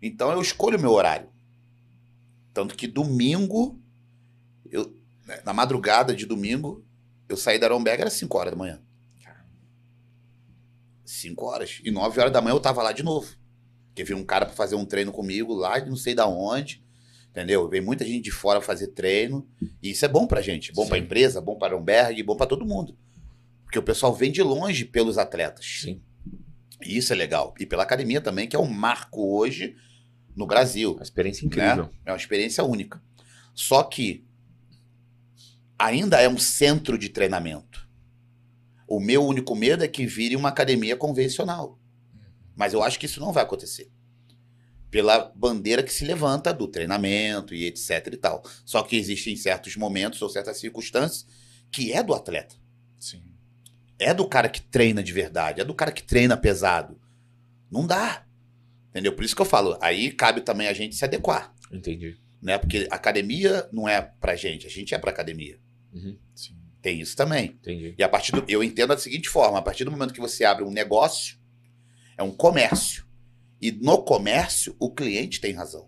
[0.01, 1.30] Então eu escolho o meu horário.
[2.53, 3.82] Tanto que domingo,
[4.69, 4.95] eu,
[5.26, 6.86] né, na madrugada de domingo,
[7.28, 8.82] eu saí da Aromberg era 5 horas da manhã.
[11.05, 11.82] 5 horas.
[11.84, 13.36] E 9 horas da manhã eu tava lá de novo.
[13.94, 16.84] Porque veio um cara pra fazer um treino comigo lá de não sei da onde.
[17.30, 17.70] Entendeu?
[17.70, 19.48] Vem muita gente de fora fazer treino.
[19.82, 20.74] E isso é bom pra gente.
[20.74, 21.04] Bom pra Sim.
[21.04, 22.98] empresa, bom pra Aromberg, bom pra todo mundo.
[23.64, 25.82] Porque o pessoal vem de longe pelos atletas.
[25.82, 26.02] Sim.
[26.84, 27.54] E isso é legal.
[27.60, 29.76] E pela academia também, que é um marco hoje
[30.36, 30.94] no Brasil.
[30.94, 31.89] Uma experiência incrível.
[32.04, 33.02] É uma experiência única.
[33.54, 34.26] Só que
[35.78, 37.88] ainda é um centro de treinamento.
[38.88, 41.80] O meu único medo é que vire uma academia convencional.
[42.56, 43.91] Mas eu acho que isso não vai acontecer.
[44.89, 48.43] Pela bandeira que se levanta do treinamento e etc e tal.
[48.64, 51.26] Só que existem certos momentos ou certas circunstâncias
[51.72, 52.56] que é do atleta.
[52.99, 53.24] Sim.
[53.97, 56.99] É do cara que treina de verdade, é do cara que treina pesado.
[57.72, 58.26] Não dá.
[58.89, 59.16] Entendeu?
[59.16, 62.16] Por isso que eu falo, aí cabe também a gente se adequar, Entendi.
[62.39, 62.60] né?
[62.60, 65.60] Porque academia não é pra gente, a gente é pra academia.
[65.91, 66.16] Uhum.
[66.36, 66.56] Sim.
[66.80, 67.45] Tem isso também.
[67.45, 67.95] Entendi.
[67.97, 70.43] E a partir do, eu entendo da seguinte forma, a partir do momento que você
[70.45, 71.39] abre um negócio,
[72.18, 73.05] é um comércio.
[73.61, 75.88] E no comércio, o cliente tem razão.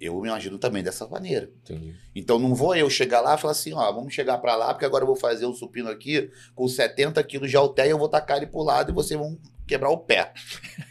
[0.00, 1.48] Eu me imagino também dessa maneira.
[1.62, 1.94] Entendi.
[2.12, 4.84] Então não vou eu chegar lá e falar assim, ó, vamos chegar pra lá, porque
[4.84, 8.38] agora eu vou fazer um supino aqui com 70 quilos de halter, eu vou tacar
[8.38, 10.32] ele pro lado e vocês vão quebrar o pé.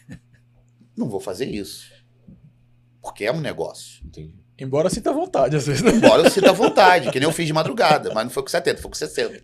[0.96, 1.92] não vou fazer isso.
[3.02, 4.02] Porque é um negócio.
[4.06, 4.40] Entendi.
[4.58, 5.82] Embora sinta vontade, às vezes.
[5.82, 5.92] né?
[5.92, 8.82] Embora eu sinta vontade, que nem eu fiz de madrugada, mas não foi com 70,
[8.82, 9.44] foi com 60.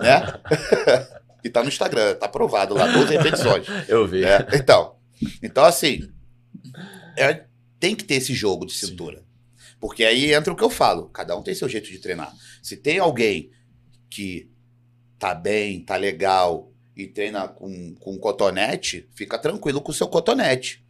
[0.00, 0.22] Né?
[1.44, 3.66] e tá no Instagram, tá aprovado lá, 12 repetições.
[3.88, 4.24] Eu vi.
[4.24, 4.96] É, então,
[5.42, 6.08] então, assim,
[7.16, 7.44] é-
[7.78, 8.88] tem que ter esse jogo de Sim.
[8.88, 9.24] cintura.
[9.80, 12.30] Porque aí entra o que eu falo, cada um tem seu jeito de treinar.
[12.62, 13.50] Se tem alguém
[14.10, 14.50] que
[15.18, 20.84] tá bem, tá legal e treina com, com cotonete, fica tranquilo com o seu cotonete.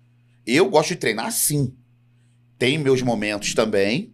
[0.44, 1.72] Eu gosto de treinar assim.
[2.58, 4.12] Tem meus momentos também,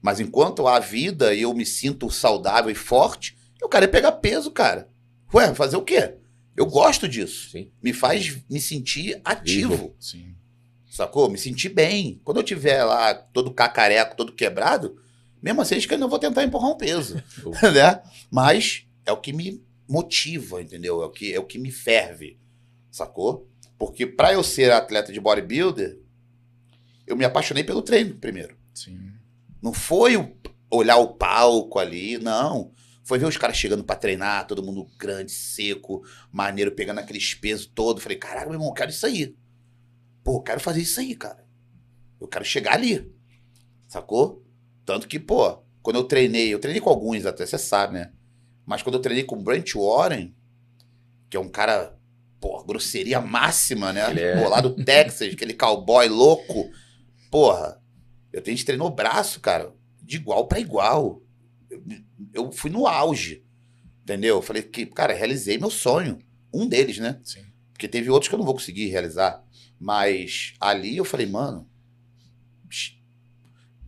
[0.00, 4.12] mas enquanto há vida e eu me sinto saudável e forte, eu quero é pegar
[4.12, 4.88] peso, cara.
[5.34, 6.14] Ué, fazer o quê?
[6.56, 7.68] Eu gosto disso Sim.
[7.82, 10.34] me faz me sentir ativo, Sim.
[10.88, 11.28] sacou?
[11.28, 12.20] Me sentir bem.
[12.22, 14.96] Quando eu tiver lá todo cacareco, todo quebrado,
[15.42, 17.16] mesmo assim, acho que eu não vou tentar empurrar um peso,
[17.74, 18.00] né?
[18.30, 21.02] Mas é o que me motiva, entendeu?
[21.02, 22.38] É o que, é o que me ferve,
[22.90, 23.48] sacou?
[23.76, 25.98] Porque pra eu ser atleta de bodybuilder,
[27.06, 28.56] eu me apaixonei pelo treino primeiro.
[28.72, 29.10] Sim.
[29.60, 30.32] Não foi
[30.70, 32.72] olhar o palco ali, não.
[33.04, 36.02] Foi ver os caras chegando pra treinar, todo mundo grande, seco,
[36.32, 38.00] maneiro, pegando aqueles pesos todo.
[38.00, 39.36] Falei, caralho, meu irmão, eu quero isso aí.
[40.22, 41.46] Pô, eu quero fazer isso aí, cara.
[42.18, 43.12] Eu quero chegar ali.
[43.86, 44.42] Sacou?
[44.86, 48.12] Tanto que, pô, quando eu treinei, eu treinei com alguns até, você sabe, né?
[48.64, 50.34] Mas quando eu treinei com o Brent Warren,
[51.28, 51.98] que é um cara,
[52.40, 54.10] pô, grosseria máxima, né?
[54.10, 56.70] Ele é- Pô, lá do Texas, aquele cowboy louco.
[57.30, 57.78] Porra,
[58.32, 61.22] eu a gente treinou braço, cara, de igual pra igual.
[61.68, 61.82] Eu,
[62.32, 63.44] eu fui no auge,
[64.02, 64.36] entendeu?
[64.36, 66.18] Eu falei que, cara, realizei meu sonho.
[66.52, 67.20] Um deles, né?
[67.22, 67.44] Sim.
[67.72, 69.44] Porque teve outros que eu não vou conseguir realizar.
[69.78, 71.68] Mas ali eu falei, mano.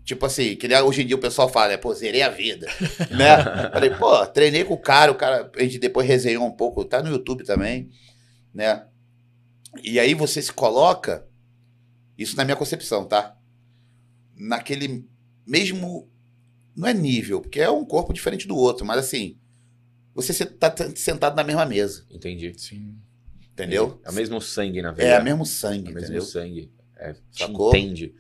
[0.04, 1.76] Tipo assim, que nem hoje em dia o pessoal fala, né?
[1.76, 2.68] Pô, zerei a vida.
[3.10, 3.70] né?
[3.72, 7.02] Falei, pô, treinei com o cara, o cara, a gente depois resenhou um pouco, tá
[7.02, 7.90] no YouTube também,
[8.54, 8.86] né?
[9.82, 11.26] E aí você se coloca,
[12.16, 13.36] isso na minha concepção, tá?
[14.36, 15.08] Naquele
[15.44, 16.08] mesmo.
[16.76, 19.38] Não é nível, porque é um corpo diferente do outro, mas assim,
[20.14, 22.52] você tá t- sentado na mesma mesa, Entendi.
[22.58, 22.94] Sim.
[23.52, 24.00] entendeu?
[24.04, 25.08] É o mesmo sangue na veia.
[25.14, 26.22] É o mesmo sangue, É o mesmo entendeu?
[26.22, 26.72] sangue.
[26.98, 27.68] É, Sacou?
[27.70, 28.14] entende.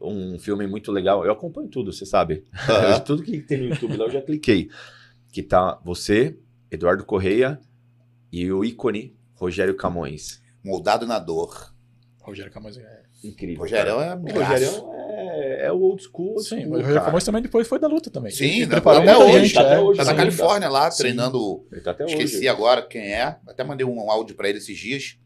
[0.00, 1.24] Um filme muito legal.
[1.24, 2.44] Eu acompanho tudo, você sabe.
[3.06, 4.68] Tudo que tem no YouTube lá eu já cliquei.
[5.30, 6.36] Que tá você,
[6.70, 7.60] Eduardo Correia
[8.32, 10.42] e o ícone Rogério Camões.
[10.64, 11.72] Moldado na dor.
[12.20, 13.02] Rogério Camões é.
[13.22, 13.60] Incrível.
[13.62, 14.20] Rogério cara.
[14.28, 14.32] é.
[14.32, 14.68] Rogério
[15.62, 16.30] é, é o old school.
[16.34, 16.94] old Sim, school, mas o.
[17.04, 18.30] Camões também depois foi da luta também.
[18.32, 19.78] Sim, Ele tá- até hoje, gente, tá até é.
[19.80, 20.14] hoje, Tá na.
[20.14, 20.98] Califórnia lá, Sim.
[21.02, 21.66] treinando.
[21.70, 22.48] Ele tá até Esqueci hoje.
[22.48, 23.36] agora quem é.
[23.46, 25.18] Até mandei um áudio pra ele esses dias.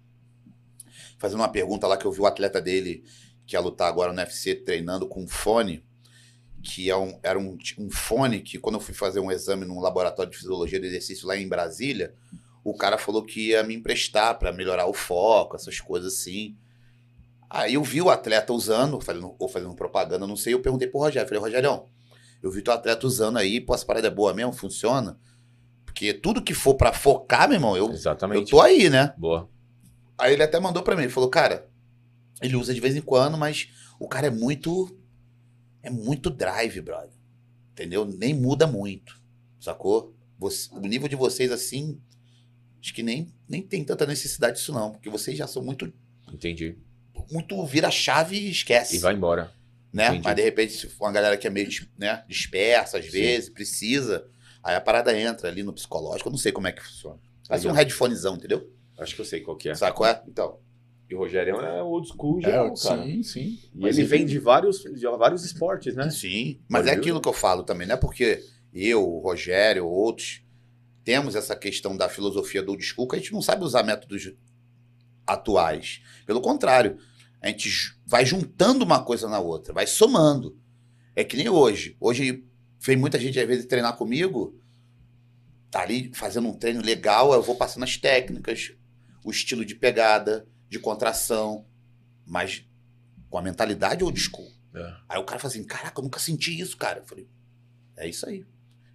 [1.19, 3.03] Fazendo uma pergunta lá que eu vi o atleta dele
[3.47, 5.85] que ia lutar agora no UFC treinando com um fone.
[6.63, 9.79] Que é um, era um, um fone que, quando eu fui fazer um exame num
[9.81, 12.13] laboratório de fisiologia do exercício lá em Brasília,
[12.65, 16.57] o cara falou que ia me emprestar pra melhorar o foco, essas coisas assim.
[17.57, 21.01] Aí eu vi o atleta usando, fazendo, ou fazendo propaganda, não sei, eu perguntei pro
[21.01, 21.85] Rogério, falei, Rogério,
[22.43, 25.19] eu vi teu atleta usando aí, pô, essa parada é boa mesmo, funciona?
[25.87, 28.51] Porque tudo que for pra focar, meu irmão, eu, eu Exatamente.
[28.51, 29.15] tô aí, né?
[29.17, 29.49] Boa.
[30.19, 31.67] Aí ele até mandou pra mim, ele falou, cara,
[32.43, 33.69] ele usa de vez em quando, mas
[33.99, 34.95] o cara é muito,
[35.83, 37.17] é muito drive, brother.
[37.73, 38.05] Entendeu?
[38.05, 39.19] Nem muda muito,
[39.59, 40.15] sacou?
[40.39, 41.99] Você- o nível de vocês, assim,
[42.83, 45.91] acho que nem, nem tem tanta necessidade disso não, porque vocês já são muito,
[46.31, 46.77] Entendi.
[47.31, 49.51] Muito vira-chave e esquece E vai embora.
[49.93, 50.09] né?
[50.09, 50.23] Entendi.
[50.25, 51.69] Mas de repente, se for uma galera que é meio
[51.99, 53.11] né, dispersa, às Sim.
[53.13, 54.27] vezes, precisa,
[54.63, 56.29] aí a parada entra ali no psicológico.
[56.29, 57.19] Eu não sei como é que funciona.
[57.49, 58.69] Parece um headphonezão, entendeu?
[58.99, 59.75] Acho que eu sei qual que é.
[59.75, 60.23] Sabe qual é?
[60.29, 60.59] Então.
[61.09, 63.05] E o Rogério é old school É, geral, cara.
[63.05, 63.59] sim, sim.
[63.75, 66.11] E Mas ele vem de vários, de vários esportes, né?
[66.11, 66.59] Sim.
[66.69, 68.43] Mas é Olha, aquilo que eu falo também, não é porque
[68.75, 70.43] eu, o Rogério, outros,
[71.05, 74.33] temos essa questão da filosofia do old school que a gente não sabe usar métodos
[75.27, 76.03] atuais.
[76.25, 76.99] Pelo contrário,
[77.43, 80.59] a gente vai juntando uma coisa na outra, vai somando.
[81.15, 81.97] É que nem hoje.
[82.01, 82.45] Hoje
[82.81, 84.61] vem muita gente às vezes treinar comigo,
[85.71, 88.73] tá ali fazendo um treino legal, eu vou passando as técnicas,
[89.25, 91.67] o estilo de pegada, de contração,
[92.25, 92.65] mas
[93.29, 94.51] com a mentalidade old school.
[94.75, 94.95] É.
[95.09, 97.01] Aí o cara fala assim, caraca, eu nunca senti isso, cara.
[97.01, 97.29] Eu falei,
[97.97, 98.45] é isso aí.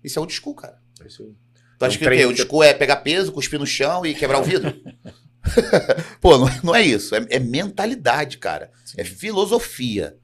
[0.03, 0.81] Isso é old school, cara.
[1.01, 1.35] É isso aí.
[1.77, 2.25] Tu acha Um que o quê?
[2.25, 4.71] Old school é pegar peso, cuspir no chão e quebrar o vidro?
[6.21, 7.15] Pô, não, não é isso.
[7.15, 8.71] É, é mentalidade, cara.
[8.97, 10.17] É filosofia.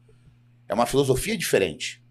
[0.67, 2.03] É uma filosofia diferente.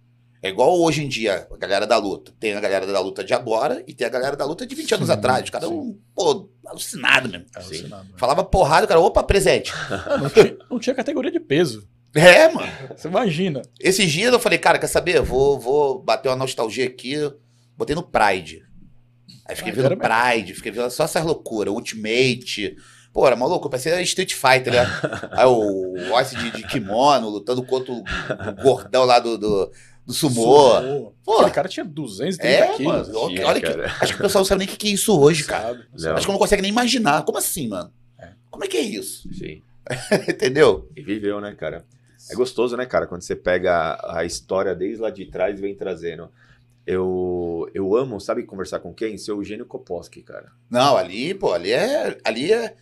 [0.43, 2.33] É igual hoje em dia, a galera da luta.
[2.39, 4.95] Tem a galera da luta de agora e tem a galera da luta de 20
[4.95, 5.45] anos Sim, atrás.
[5.45, 5.75] Os caras, sim.
[5.75, 7.47] um, pô, alucinado mesmo.
[7.55, 8.15] É alucinado, né?
[8.17, 9.73] Falava porrada, o cara, opa, presente.
[10.21, 11.89] Não tinha, não tinha categoria de peso.
[12.15, 12.71] É, mano.
[12.97, 13.63] Você imagina.
[13.79, 15.21] Esses dias eu falei, cara, quer saber?
[15.21, 17.17] Vou, vou bater uma nostalgia aqui.
[17.77, 18.65] Botei no Pride.
[19.47, 22.77] Aí fiquei Pride vendo Pride, fiquei vendo só essas loucuras, Ultimate.
[23.17, 24.81] Pô, era maluco, parecia Street Fighter, né?
[25.33, 29.73] Aí o Royce de, de kimono, lutando contra o, o gordão lá do, do,
[30.05, 30.79] do sumô.
[30.83, 31.15] Sumô.
[31.25, 33.09] Pô, Aquele cara tinha 230 é, quilos.
[33.09, 33.29] mano.
[33.29, 35.19] Tinha, Olha que, acho que o pessoal não sabe nem o que que é isso
[35.19, 35.83] hoje, cara.
[36.15, 37.25] Acho que não consegue nem imaginar.
[37.25, 37.91] Como assim, mano?
[38.19, 38.33] É.
[38.51, 39.27] Como é que é isso?
[39.33, 39.63] Sim.
[40.29, 40.87] Entendeu?
[40.95, 41.87] E viveu, né, cara?
[42.31, 43.07] É gostoso, né, cara?
[43.07, 46.29] Quando você pega a história desde lá de trás e vem trazendo.
[46.87, 49.17] Eu, eu amo, sabe conversar com quem?
[49.17, 50.53] Seu Eugênio Koposki, cara.
[50.71, 52.19] Não, ali, pô, ali é.
[52.23, 52.77] Ali é.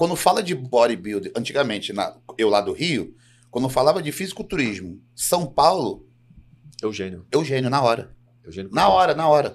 [0.00, 3.14] Quando fala de bodybuilding, antigamente, na- eu lá do Rio,
[3.50, 6.08] quando falava de fisiculturismo, São Paulo,
[6.82, 7.26] Eugênio.
[7.30, 8.16] Eugênio, na hora.
[8.42, 9.54] Eugênio Na hora, na hora.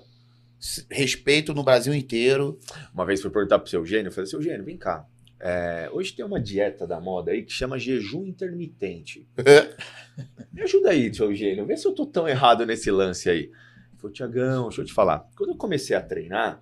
[0.92, 2.60] Respeito no Brasil inteiro.
[2.94, 5.08] Uma vez fui perguntar pro seu Eugênio, eu falei, seu Eugênio, vem cá.
[5.40, 9.28] É, hoje tem uma dieta da moda aí que chama jejum intermitente.
[10.54, 13.46] Me ajuda aí, seu Eugênio, vê se eu tô tão errado nesse lance aí.
[13.46, 13.52] Ele
[13.98, 15.28] falou, Tiagão, deixa eu te falar.
[15.36, 16.62] Quando eu comecei a treinar,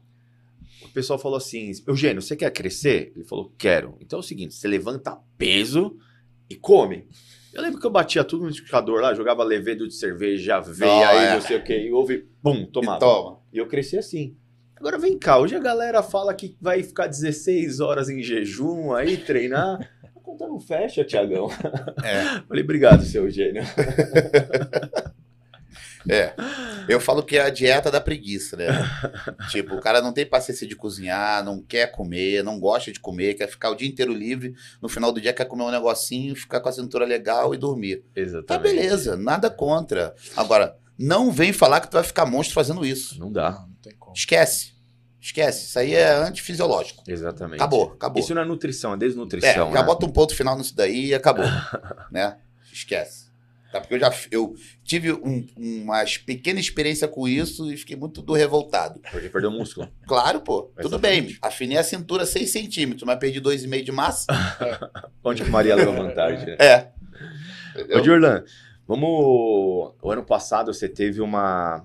[0.94, 3.12] o pessoal falou assim, Eugênio, você quer crescer?
[3.16, 3.98] Ele falou, quero.
[4.00, 5.98] Então é o seguinte, você levanta peso
[6.48, 7.08] e come.
[7.52, 11.26] Eu lembro que eu batia tudo no liquidificador lá, jogava levedo de cerveja, veia, aí
[11.26, 11.34] é.
[11.34, 12.98] não sei o que, e houve, bum, tomava.
[12.98, 13.40] E toma.
[13.52, 14.38] E eu cresci assim.
[14.76, 19.18] Agora vem cá, hoje a galera fala que vai ficar 16 horas em jejum aí,
[19.18, 19.90] treinar.
[20.16, 21.50] A conta não fecha, Tiagão.
[22.04, 22.40] É.
[22.48, 23.64] Falei, obrigado, seu gênio.
[26.10, 26.34] É.
[26.88, 28.68] Eu falo que é a dieta da preguiça, né?
[29.50, 33.36] tipo, o cara não tem paciência de cozinhar, não quer comer, não gosta de comer,
[33.36, 36.60] quer ficar o dia inteiro livre, no final do dia quer comer um negocinho, ficar
[36.60, 38.04] com a cintura legal e dormir.
[38.16, 38.48] Exatamente.
[38.48, 40.14] Tá beleza, nada contra.
[40.36, 43.20] Agora, não vem falar que tu vai ficar monstro fazendo isso.
[43.20, 43.52] Não dá.
[43.52, 44.16] Não, tem como.
[44.16, 44.74] Esquece.
[45.20, 45.68] Esquece.
[45.68, 47.02] Isso aí é antifisiológico.
[47.08, 47.56] Exatamente.
[47.56, 48.22] Acabou, acabou.
[48.22, 49.72] Isso não é nutrição, é É, desnutrição.
[49.72, 49.84] já né?
[49.84, 51.46] bota um ponto final nisso daí e acabou.
[52.12, 52.38] né?
[52.72, 53.23] Esquece.
[53.74, 53.82] Tá?
[53.82, 58.32] Porque eu já eu tive um- uma pequena experiência com isso e fiquei muito do
[58.34, 59.00] revoltado.
[59.12, 59.90] Porque perdeu músculo.
[60.08, 60.72] Claro, pô.
[60.80, 61.28] Tudo Exatamente.
[61.30, 61.38] bem.
[61.42, 64.28] Afinei a cintura 6 centímetros, mas perdi 2,5 de massa.
[65.26, 66.56] Onde que Maria leva vantagem, né?
[66.60, 66.92] É.
[67.98, 68.04] Ô?
[68.04, 68.44] Jorlan,
[68.88, 69.10] vamos.
[70.04, 71.84] O ano passado você teve uma,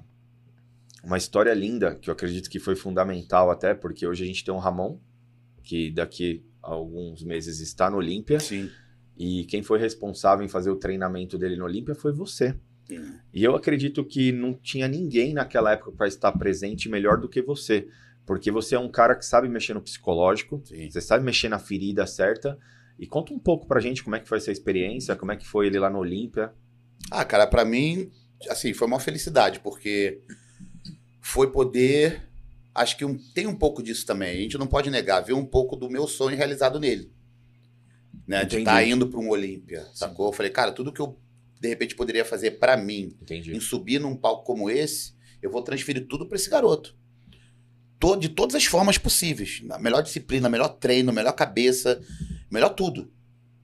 [1.03, 4.53] uma história linda, que eu acredito que foi fundamental até, porque hoje a gente tem
[4.53, 4.99] um Ramon,
[5.63, 8.69] que daqui a alguns meses está no Olímpia, Sim.
[9.19, 12.55] E quem foi responsável em fazer o treinamento dele no Olímpia foi você.
[12.89, 13.15] Sim.
[13.35, 17.43] E eu acredito que não tinha ninguém naquela época para estar presente melhor do que
[17.43, 17.87] você.
[18.25, 20.91] Porque você é um cara que sabe mexer no psicológico, Sim.
[20.91, 22.59] você sabe mexer na ferida certa.
[22.99, 25.47] E conta um pouco pra gente como é que foi essa experiência, como é que
[25.47, 26.53] foi ele lá no Olímpia.
[27.11, 28.11] Ah, cara, pra mim,
[28.51, 30.21] assim, foi uma felicidade, porque
[31.21, 32.23] foi poder.
[32.75, 34.37] Acho que um- tem um pouco disso também.
[34.39, 37.11] A gente não pode negar, ver um pouco do meu sonho realizado nele.
[38.29, 38.41] Né?
[38.41, 38.61] De Entendi.
[38.61, 40.27] estar indo pra um Olímpia, sacou?
[40.29, 41.19] Eu falei, cara, tudo que eu
[41.61, 43.57] de repente poderia fazer pra mim Entendi.
[43.57, 46.95] em subir num palco como esse, eu vou transferir tudo pra esse garoto.
[47.99, 49.61] To- De todas as formas possíveis.
[49.65, 52.01] Na melhor disciplina, melhor treino, melhor cabeça,
[52.51, 53.11] melhor tudo.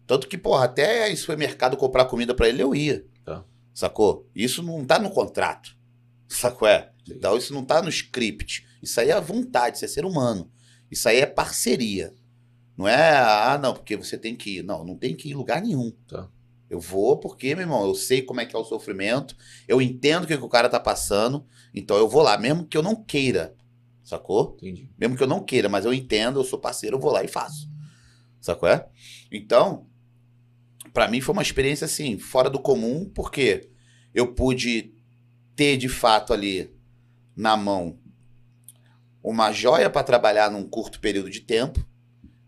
[0.06, 3.04] Tanto que, porra, até ir supermercado comprar comida pra ele, eu ia.
[3.24, 3.44] Tá.
[3.72, 4.28] Sacou?
[4.34, 5.76] Isso não tá no contrato.
[6.26, 6.66] Sacou?
[6.66, 6.90] É?
[7.08, 8.66] Então, isso não tá no script.
[8.82, 10.50] Isso aí é vontade, isso é ser humano.
[10.90, 12.12] Isso aí é parceria.
[12.76, 14.62] Não é, ah, não, porque você tem que ir.
[14.62, 15.92] Não, não tem que ir em lugar nenhum.
[16.08, 16.28] Tá.
[16.68, 19.36] Eu vou porque, meu irmão, eu sei como é que é o sofrimento,
[19.68, 22.76] eu entendo o que, que o cara tá passando, então eu vou lá, mesmo que
[22.76, 23.54] eu não queira.
[24.02, 24.56] Sacou?
[24.58, 24.90] Entendi.
[24.98, 27.28] Mesmo que eu não queira, mas eu entendo, eu sou parceiro, eu vou lá e
[27.28, 27.70] faço.
[28.40, 28.68] Sacou?
[28.68, 28.88] É?
[29.30, 29.86] Então,
[30.92, 33.70] pra mim foi uma experiência assim, fora do comum, porque
[34.12, 34.94] eu pude
[35.54, 36.74] ter de fato ali
[37.36, 37.98] na mão
[39.22, 41.84] uma joia para trabalhar num curto período de tempo,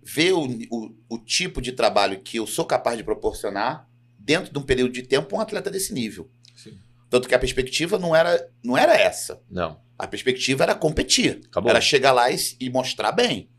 [0.07, 4.59] ver o, o, o tipo de trabalho que eu sou capaz de proporcionar dentro de
[4.59, 6.31] um período de tempo um atleta desse nível.
[6.55, 6.79] Sim.
[7.11, 9.43] Tanto que a perspectiva não era, não era essa.
[9.51, 9.81] Não.
[9.99, 11.41] A perspectiva era competir.
[11.47, 11.71] Acabou.
[11.71, 13.51] Era chegar lá e, e mostrar bem.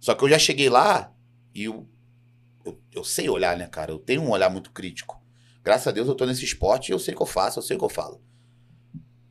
[0.00, 1.14] Só que eu já cheguei lá
[1.54, 1.88] e eu,
[2.64, 3.92] eu, eu sei olhar, né, cara?
[3.92, 5.22] Eu tenho um olhar muito crítico.
[5.62, 7.62] Graças a Deus eu tô nesse esporte e eu sei o que eu faço, eu
[7.62, 8.20] sei o que eu falo.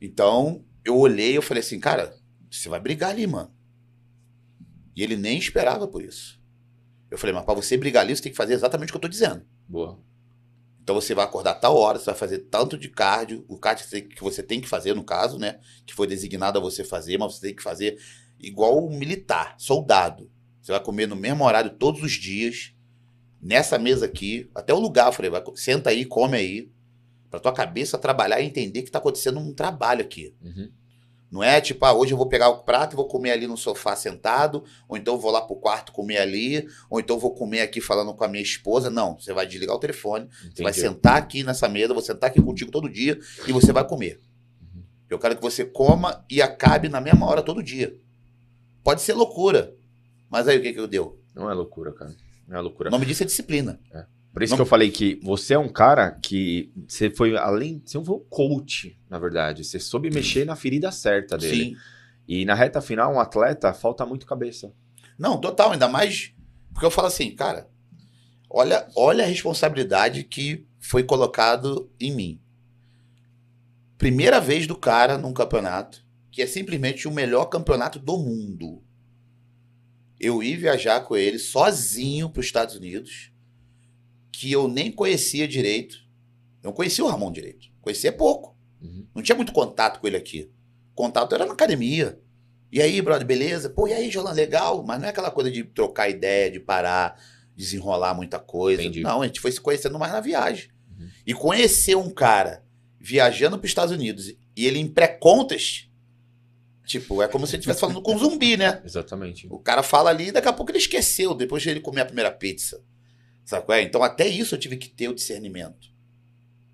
[0.00, 2.16] Então, eu olhei e eu falei assim, cara,
[2.50, 3.52] você vai brigar ali, mano.
[4.96, 6.42] E ele nem esperava por isso.
[7.14, 9.00] Eu falei, mas pra você brigar ali, você tem que fazer exatamente o que eu
[9.02, 9.44] tô dizendo.
[9.68, 9.98] Boa.
[10.82, 13.90] Então você vai acordar tal hora, você vai fazer tanto de cardio, o cardio que
[13.90, 15.60] você- que você tem que fazer, no caso, né?
[15.86, 17.98] Que foi designado a você fazer, mas você tem que fazer
[18.38, 20.30] igual um militar, soldado.
[20.60, 22.74] Você vai comer no mesmo horário todos os dias,
[23.40, 26.70] nessa mesa aqui, até o lugar, eu falei, vai, senta aí, come aí,
[27.30, 30.34] pra tua cabeça trabalhar e entender que tá acontecendo um trabalho aqui.
[30.42, 30.70] Uhum.
[31.30, 33.56] Não é tipo, ah, hoje eu vou pegar o prato e vou comer ali no
[33.56, 37.80] sofá sentado, ou então vou lá pro quarto comer ali, ou então vou comer aqui
[37.80, 38.88] falando com a minha esposa.
[38.88, 40.86] Não, você vai desligar o telefone, você vai Entendi.
[40.86, 43.18] sentar aqui nessa mesa, vou sentar aqui contigo todo dia
[43.48, 44.20] e você vai comer.
[44.60, 44.82] Uhum.
[45.10, 47.98] Eu quero que você coma e acabe na mesma hora todo dia.
[48.84, 49.74] Pode ser loucura,
[50.30, 51.20] mas aí o que que eu deu?
[51.34, 52.14] Não é loucura, cara.
[52.46, 52.90] Não é loucura.
[52.90, 53.80] O nome disso é disciplina.
[54.34, 57.80] Por isso Não- que eu falei que você é um cara que você foi além,
[57.86, 59.64] você foi um coach, na verdade.
[59.64, 61.64] Você soube mexer na ferida certa dele.
[61.66, 61.76] Sim.
[62.26, 64.74] E na reta final, um atleta falta muito cabeça.
[65.16, 66.34] Não, total, ainda mais
[66.74, 67.70] porque eu falo assim, cara,
[68.50, 72.40] olha, olha a responsabilidade que foi colocado em mim.
[73.96, 78.82] Primeira vez do cara num campeonato, que é simplesmente o melhor campeonato do mundo.
[80.18, 83.30] Eu ir viajar com ele sozinho para os Estados Unidos,
[84.38, 85.96] que eu nem conhecia direito.
[86.62, 87.68] Eu não conhecia o Ramon direito.
[87.80, 88.56] Conhecia pouco.
[88.80, 89.06] Uhum.
[89.14, 90.50] Não tinha muito contato com ele aqui.
[90.94, 92.18] Contato era na academia.
[92.72, 93.70] E aí, brother, beleza?
[93.70, 94.82] Pô, e aí, Jolan, legal?
[94.84, 97.20] Mas não é aquela coisa de trocar ideia, de parar,
[97.54, 98.82] desenrolar muita coisa.
[98.82, 99.02] Entendi.
[99.02, 100.70] Não, a gente foi se conhecendo mais na viagem.
[100.90, 101.08] Uhum.
[101.26, 102.64] E conhecer um cara
[102.98, 105.88] viajando para os Estados Unidos e ele em pré-contas,
[106.86, 108.80] tipo, é como se ele estivesse falando com um zumbi, né?
[108.84, 109.46] Exatamente.
[109.50, 112.06] O cara fala ali e daqui a pouco ele esqueceu, depois de ele comer a
[112.06, 112.82] primeira pizza.
[113.44, 113.82] Sabe qual é?
[113.82, 115.92] Então até isso eu tive que ter o discernimento.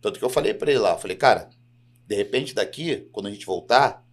[0.01, 1.51] Tanto que eu falei pra ele lá, eu falei, cara,
[2.07, 4.07] de repente daqui, quando a gente voltar,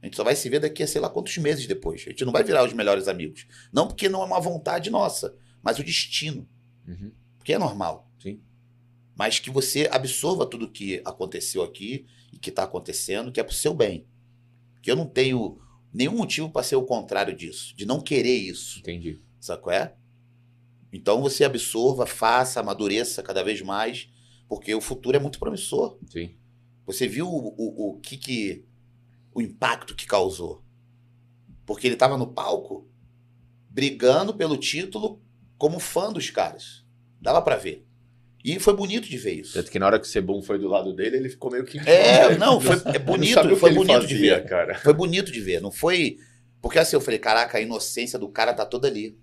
[0.00, 2.02] a gente só vai se ver daqui a sei lá quantos meses depois.
[2.06, 3.46] A gente não vai virar os melhores amigos.
[3.72, 6.48] Não porque não é uma vontade nossa, mas o destino.
[6.86, 7.12] Uhum.
[7.36, 8.08] Porque é normal.
[8.22, 8.40] Sim.
[9.16, 13.54] Mas que você absorva tudo que aconteceu aqui e que está acontecendo, que é pro
[13.54, 14.06] seu bem.
[14.80, 15.60] Que eu não tenho
[15.92, 18.78] nenhum motivo para ser o contrário disso, de não querer isso.
[18.78, 19.20] Entendi.
[19.40, 19.94] Sabe qual é?
[20.92, 24.08] Então você absorva, faça, amadureça cada vez mais,
[24.48, 25.98] porque o futuro é muito promissor.
[26.10, 26.34] Sim.
[26.86, 28.64] Você viu o, o, o que que.
[29.34, 30.64] o impacto que causou.
[31.66, 32.88] Porque ele estava no palco
[33.68, 35.22] brigando pelo título
[35.58, 36.84] como fã dos caras.
[37.20, 37.86] Dava pra ver.
[38.44, 39.54] E foi bonito de ver isso.
[39.54, 41.78] Tanto que na hora que o Sebum foi do lado dele, ele ficou meio que.
[41.80, 44.48] É, não, foi é Não bonito, sabia o que foi bonito de fazia, ver.
[44.48, 44.78] cara.
[44.78, 46.16] Foi bonito de ver, não foi.
[46.62, 49.18] Porque assim, eu falei, caraca, a inocência do cara tá toda ali.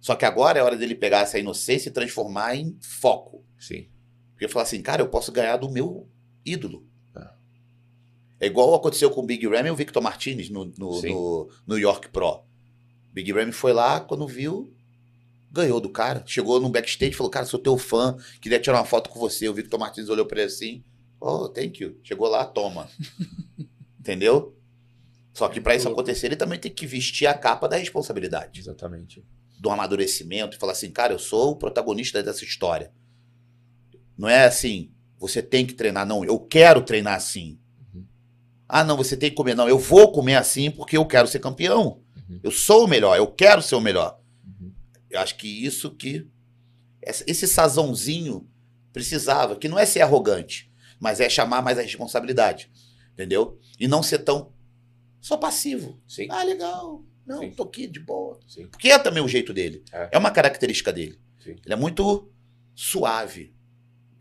[0.00, 3.44] Só que agora é hora dele pegar essa inocência e transformar em foco.
[3.58, 3.88] Sim.
[4.32, 6.08] Porque falar assim, cara, eu posso ganhar do meu
[6.44, 6.86] ídolo.
[7.12, 7.36] Tá.
[8.38, 11.78] É igual aconteceu com o Big Ram e o Victor Martinez no, no, no New
[11.78, 12.44] York Pro.
[13.12, 14.72] Big Ram foi lá, quando viu,
[15.50, 16.22] ganhou do cara.
[16.24, 19.48] Chegou no backstage e falou, cara, sou teu fã, queria tirar uma foto com você.
[19.48, 20.84] O Victor Martinez olhou pra ele assim,
[21.20, 21.98] oh, thank you.
[22.04, 22.88] Chegou lá, toma.
[23.98, 24.56] Entendeu?
[25.32, 29.24] Só que pra isso acontecer, ele também tem que vestir a capa da responsabilidade Exatamente.
[29.58, 32.92] Do amadurecimento e falar assim, cara, eu sou o protagonista dessa história.
[34.16, 37.58] Não é assim, você tem que treinar, não, eu quero treinar assim.
[37.92, 38.04] Uhum.
[38.68, 41.40] Ah, não, você tem que comer, não, eu vou comer assim porque eu quero ser
[41.40, 42.02] campeão.
[42.28, 42.40] Uhum.
[42.42, 44.20] Eu sou o melhor, eu quero ser o melhor.
[44.44, 44.72] Uhum.
[45.10, 46.26] Eu acho que isso que
[47.02, 48.48] esse sazãozinho
[48.92, 50.70] precisava, que não é ser arrogante,
[51.00, 52.70] mas é chamar mais a responsabilidade,
[53.12, 53.58] entendeu?
[53.78, 54.52] E não ser tão
[55.20, 56.00] só passivo.
[56.06, 56.26] Sim.
[56.30, 57.04] Ah, legal.
[57.28, 57.50] Não, Sim.
[57.50, 58.40] tô aqui de boa.
[58.48, 58.66] Sim.
[58.68, 59.84] Porque é também o jeito dele.
[59.92, 60.08] É.
[60.12, 61.18] É, uma característica dele.
[61.44, 61.56] Sim.
[61.64, 62.30] Ele é muito
[62.74, 63.54] suave.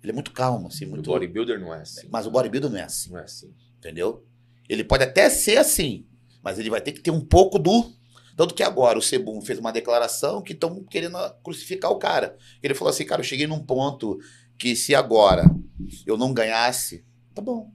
[0.04, 1.10] Ele é muito calmo, assim, O muito.
[1.10, 2.08] bodybuilder não é assim.
[2.12, 3.54] Mas o bodybuilder não é assim, Não é assim.
[3.78, 4.26] entendeu?
[4.68, 6.06] Ele pode até ser assim,
[6.44, 7.96] mas ele vai ter que ter um pouco do.
[8.36, 12.38] Tanto que agora o Sebum fez uma declaração que estão querendo crucificar o cara.
[12.62, 14.20] Ele falou assim, cara, eu cheguei num ponto
[14.60, 15.44] que se agora
[16.06, 17.04] eu não ganhasse,
[17.34, 17.72] tá bom.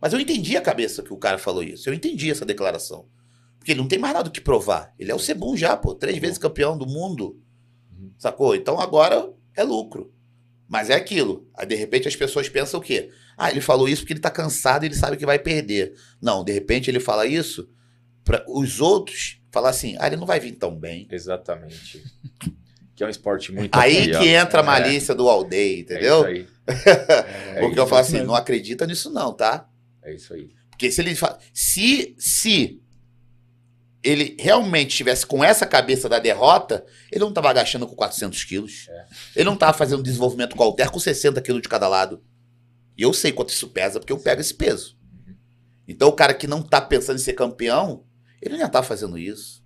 [0.00, 1.88] Mas eu entendi a cabeça que o cara falou isso.
[1.88, 3.08] Eu entendi essa declaração.
[3.60, 4.92] Porque ele não tem mais nada o que provar.
[4.98, 5.94] Ele é o Sebum já, pô.
[5.94, 7.38] Três vezes campeão do mundo.
[7.92, 8.10] Uhum.
[8.18, 8.56] Sacou?
[8.56, 10.12] Então agora é lucro.
[10.66, 11.46] Mas é aquilo.
[11.54, 13.10] Aí de repente as pessoas pensam o quê?
[13.36, 15.94] Ah, ele falou isso porque ele tá cansado e ele sabe que vai perder.
[16.22, 17.68] Não, de repente ele fala isso
[18.24, 21.06] para os outros falar assim: ah, ele não vai vir tão bem.
[21.10, 22.02] Exatamente.
[22.96, 24.18] que é um esporte muito Aí ó.
[24.20, 26.18] que entra a É, malícia do aldeia, É entendeu?
[26.28, 26.46] isso aí.
[26.66, 28.28] É, porque isso eu falo assim: mesmo.
[28.28, 29.68] não acredita nisso, não, tá?
[30.02, 30.50] É isso aí.
[30.70, 31.38] Porque se ele fa...
[31.52, 32.80] se se
[34.02, 38.86] ele realmente estivesse com essa cabeça da derrota, ele não tava agachando com 400 quilos.
[38.88, 39.06] É.
[39.36, 42.22] Ele não tava fazendo desenvolvimento com halter com 60 quilos de cada lado.
[42.96, 44.98] E eu sei quanto isso pesa, porque eu pego esse peso.
[45.86, 48.04] Então o cara que não tá pensando em ser campeão,
[48.40, 49.62] ele não ia estar fazendo isso.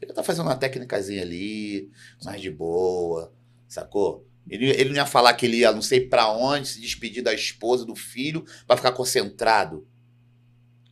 [0.00, 1.90] Ele ia tá fazendo uma técnicazinha ali,
[2.24, 3.32] mais de boa,
[3.68, 4.26] sacou?
[4.48, 7.34] Ele, ele não ia falar que ele ia não sei pra onde, se despedir da
[7.34, 9.86] esposa, do filho, pra ficar concentrado.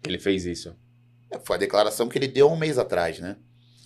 [0.04, 0.74] Ele fez isso.
[1.32, 3.36] É, Foi a declaração que ele deu um mês atrás, né?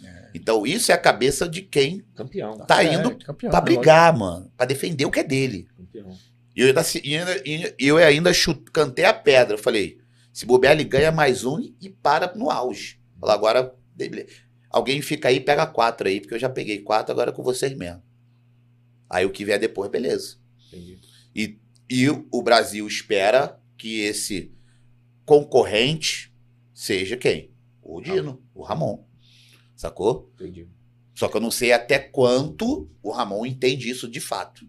[0.04, 0.30] É.
[0.34, 2.58] Então isso é a cabeça de quem Campeão.
[2.58, 4.52] tá É, indo campeão, pra né, brigar, mano.
[4.56, 5.68] Pra defender o que é dele.
[5.76, 6.16] Campeão.
[6.54, 9.58] E eu ainda, eu ainda chut- cantei a pedra.
[9.58, 9.98] Falei,
[10.32, 12.98] se bobear, ele ganha mais um e para no auge.
[13.20, 13.74] Falei, agora,
[14.70, 17.42] alguém fica aí e pega quatro aí, porque eu já peguei quatro, agora é com
[17.42, 18.02] vocês mesmo.
[19.08, 20.36] Aí o que vier depois, beleza.
[20.68, 20.98] Entendi.
[21.34, 21.58] E,
[21.90, 24.50] e o Brasil espera que esse
[25.26, 26.32] concorrente
[26.76, 27.50] seja quem?
[27.82, 29.02] O Dino, o Ramon.
[29.74, 30.30] Sacou?
[30.34, 30.68] Entendi.
[31.14, 34.68] Só que eu não sei até quanto o Ramon entende isso de fato.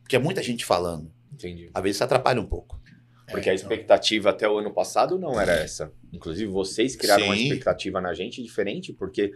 [0.00, 1.12] Porque é muita gente falando.
[1.30, 1.70] Entendi.
[1.74, 2.80] Às vezes isso atrapalha um pouco.
[3.26, 3.54] Porque a então.
[3.54, 5.92] expectativa até o ano passado não era essa.
[6.12, 7.44] Inclusive, vocês criaram uma Sim.
[7.44, 9.32] expectativa na gente diferente, porque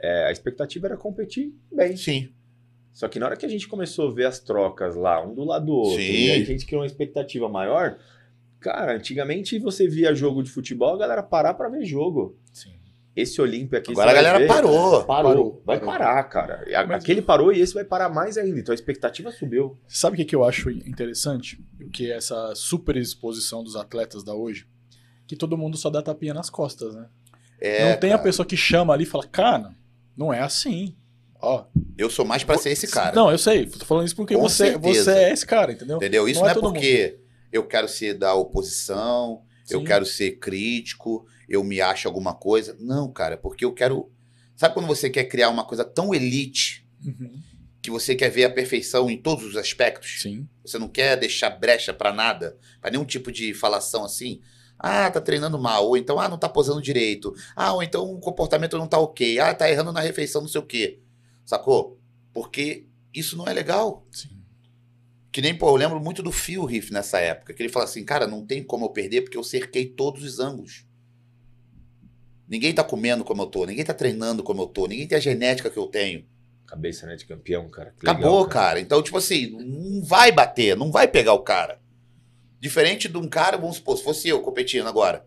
[0.00, 1.96] é, a expectativa era competir bem.
[1.96, 2.32] Sim.
[2.92, 5.44] Só que na hora que a gente começou a ver as trocas lá, um do
[5.44, 6.12] lado do outro, Sim.
[6.12, 7.98] e a gente criou uma expectativa maior.
[8.60, 12.36] Cara, antigamente você via jogo de futebol, a galera parar pra ver jogo.
[12.52, 12.72] Sim.
[13.14, 13.90] Esse Olímpia aqui.
[13.92, 15.04] Agora a galera ver, parou.
[15.04, 15.04] Parou.
[15.04, 15.92] Parou, Vai parou.
[15.92, 16.64] parar, cara.
[16.72, 18.60] A- Mas- Aquele parou e esse vai parar mais ainda.
[18.60, 19.76] Então a expectativa subiu.
[19.88, 21.58] Sabe o que, que eu acho interessante?
[21.80, 24.66] O que é essa super exposição dos atletas da hoje?
[25.26, 27.06] Que todo mundo só dá tapinha nas costas, né?
[27.60, 28.22] É, não tem a cara.
[28.22, 29.72] pessoa que chama ali e fala, cara,
[30.16, 30.94] não é assim.
[31.40, 31.64] Ó,
[31.96, 33.14] Eu sou mais pra ser esse cara.
[33.14, 33.66] Não, eu sei.
[33.66, 35.04] Tô falando isso porque Com você, certeza.
[35.04, 35.96] você é esse cara, entendeu?
[35.96, 36.28] Entendeu?
[36.28, 37.18] Isso Não não, é é, todo porque
[37.52, 39.84] eu quero ser da oposição, eu Sim.
[39.84, 42.76] quero ser crítico, eu me acho alguma coisa.
[42.80, 44.10] Não, cara, porque eu quero.
[44.56, 47.40] Sabe quando você quer criar uma coisa tão elite Uhum.
[47.80, 50.20] que você quer ver a perfeição em todos os aspectos.
[50.22, 50.48] Sim.
[50.64, 54.40] Você não quer deixar brecha pra nada, pra nenhum tipo de falação assim.
[54.78, 57.34] Ah, tá treinando mal, ou então, ah, não tá posando direito.
[57.54, 59.38] Ah, ou então o comportamento não tá ok.
[59.40, 61.00] Ah, tá errando na refeição, não sei o quê.
[61.44, 61.98] Sacou?
[62.32, 64.06] Porque isso não é legal.
[64.12, 64.37] Sim.
[65.30, 68.04] Que nem, pô, eu lembro muito do Phil Riff nessa época, que ele fala assim,
[68.04, 70.86] cara, não tem como eu perder porque eu cerquei todos os ângulos.
[72.48, 75.20] Ninguém tá comendo como eu tô, ninguém tá treinando como eu tô, ninguém tem a
[75.20, 76.24] genética que eu tenho.
[76.66, 77.94] Cabeça, né, de campeão, cara.
[77.98, 78.80] Que Acabou, legal, cara.
[78.80, 81.80] Então, tipo assim, não vai bater, não vai pegar o cara.
[82.58, 85.26] Diferente de um cara, vamos supor, se fosse eu competindo agora.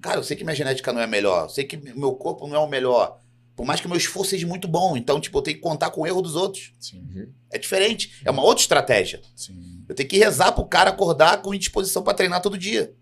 [0.00, 2.46] Cara, eu sei que minha genética não é a melhor, eu sei que meu corpo
[2.46, 3.20] não é o melhor.
[3.56, 4.96] Por mais que meu esforço seja muito bom.
[4.96, 6.72] Então, tipo, eu tenho que contar com o erro dos outros.
[6.78, 7.00] Sim.
[7.00, 7.32] Uhum.
[7.50, 8.20] É diferente.
[8.24, 9.20] É uma outra estratégia.
[9.34, 9.84] Sim.
[9.88, 12.94] Eu tenho que rezar pro cara acordar com indisposição pra treinar todo dia.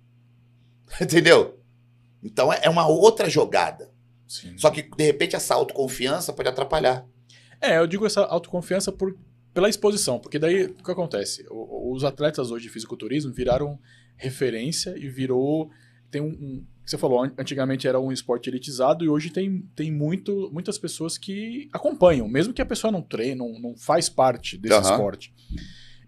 [1.01, 1.59] Entendeu?
[2.23, 3.91] Então é é uma outra jogada.
[4.27, 4.57] Sim.
[4.59, 7.07] Só que, de repente, essa autoconfiança pode atrapalhar.
[7.61, 9.17] É, eu digo essa autoconfiança por,
[9.55, 11.45] pela exposição, porque daí o que acontece?
[11.51, 13.79] O- os atletas hoje de fisiculturismo viraram
[14.17, 15.71] referência e virou.
[16.11, 16.27] Tem um.
[16.29, 20.49] um- que você falou, an- antigamente era um esporte elitizado e hoje tem, tem muito,
[20.53, 24.75] muitas pessoas que acompanham, mesmo que a pessoa não treine, não, não faz parte desse
[24.77, 24.91] Aham.
[24.93, 25.35] esporte.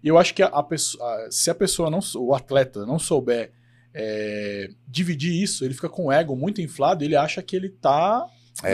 [0.01, 3.51] E eu acho que a, a pessoa, se a pessoa não, o atleta não souber
[3.93, 7.69] é, dividir isso, ele fica com o ego muito inflado e ele acha que ele
[7.69, 8.25] tá.
[8.63, 8.71] É.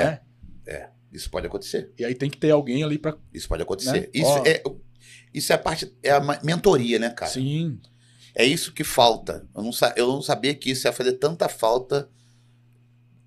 [0.68, 0.90] né?
[1.12, 1.92] Isso pode acontecer.
[1.98, 3.16] E aí tem que ter alguém ali pra.
[3.34, 4.02] Isso pode acontecer.
[4.02, 4.08] Né?
[4.14, 4.44] Isso, Ó.
[4.46, 4.62] é,
[5.34, 5.92] isso é a parte.
[6.04, 7.32] É a mentoria, né, cara?
[7.32, 7.80] Sim.
[8.36, 9.48] É isso que falta.
[9.56, 12.10] Eu não, eu não sabia que isso ia fazer tanta falta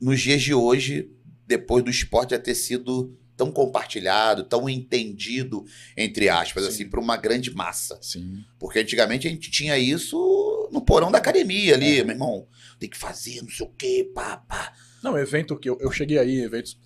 [0.01, 1.11] nos dias de hoje,
[1.47, 5.65] depois do esporte já ter sido tão compartilhado, tão entendido,
[5.97, 6.69] entre aspas, Sim.
[6.69, 7.99] assim, para uma grande massa.
[8.03, 8.45] Sim.
[8.59, 12.05] Porque antigamente a gente tinha isso no porão da academia ali, É.
[12.05, 12.47] meu irmão.
[12.79, 14.73] Tem que fazer, não sei o quê, pá, pá.
[15.03, 16.77] Não, evento que eu, eu cheguei aí, eventos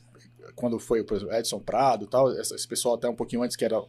[0.54, 3.64] quando foi por exemplo, Edson Prado e tal, esse pessoal até um pouquinho antes que
[3.64, 3.82] era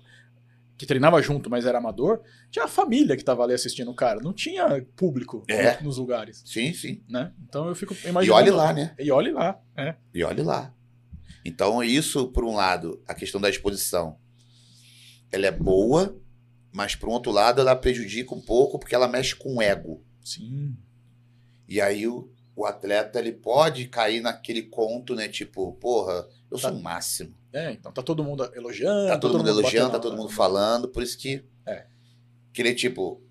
[0.77, 2.21] que treinava junto, mas era amador,
[2.51, 5.81] tinha a família que tava ali assistindo o cara, não tinha público É.
[5.81, 7.03] nos lugares, Sim, sim.
[7.07, 7.31] né?
[7.47, 8.37] Então eu fico E imaginando.
[8.41, 8.95] olhe lá, né?
[8.99, 9.95] E olhe lá, é.
[10.13, 10.73] E olhe lá.
[11.45, 14.17] Então, isso, por um lado, a questão da exposição,
[15.31, 16.17] ela é boa,
[16.71, 20.03] mas, por um outro lado, ela prejudica um pouco porque ela mexe com o ego.
[20.23, 20.75] Sim.
[21.67, 25.27] E aí, o, o atleta, ele pode cair naquele conto, né?
[25.27, 26.75] Tipo, porra, eu sou Tá.
[26.77, 27.35] o máximo.
[27.53, 29.07] É, então tá todo mundo elogiando.
[29.07, 31.43] Tá todo mundo elogiando, tá todo mundo falando, por isso que...
[31.65, 31.85] É.
[32.51, 33.21] Que ele, tipo...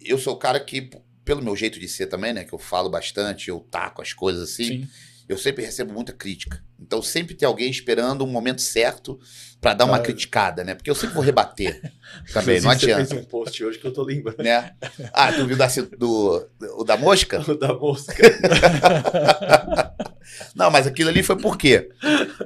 [0.00, 0.90] Eu sou o cara que,
[1.24, 2.44] pelo meu jeito de ser também, né?
[2.44, 4.64] Que eu falo bastante, eu taco as coisas assim.
[4.64, 4.88] Sim.
[5.28, 6.64] eu sempre recebo muita crítica.
[6.80, 9.20] Então sempre tem alguém esperando um momento certo
[9.60, 10.00] pra dar uma Ah.
[10.00, 10.74] criticada, né?
[10.74, 11.80] Porque eu sempre vou rebater
[12.32, 13.04] também, não adianta.
[13.04, 14.42] Você fez um post hoje que eu tô lembrando.
[14.42, 14.74] Né?
[15.12, 15.68] Ah, tu viu da,
[15.98, 16.48] do,
[16.78, 17.40] o da mosca?
[17.46, 18.14] O da mosca.
[20.54, 21.90] Não, mas aquilo ali foi por quê?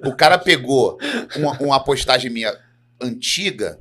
[0.05, 0.98] O cara pegou
[1.36, 2.56] uma, uma postagem minha
[3.01, 3.81] antiga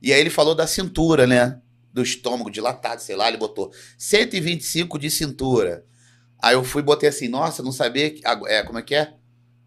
[0.00, 1.60] e aí ele falou da cintura, né?
[1.92, 5.84] Do estômago dilatado, sei lá, ele botou 125 de cintura.
[6.40, 8.10] Aí eu fui botei assim, nossa, não sabia.
[8.10, 9.14] Que, é, como é que é?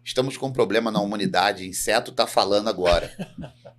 [0.02, 3.12] Estamos com um problema na humanidade, inseto tá falando agora.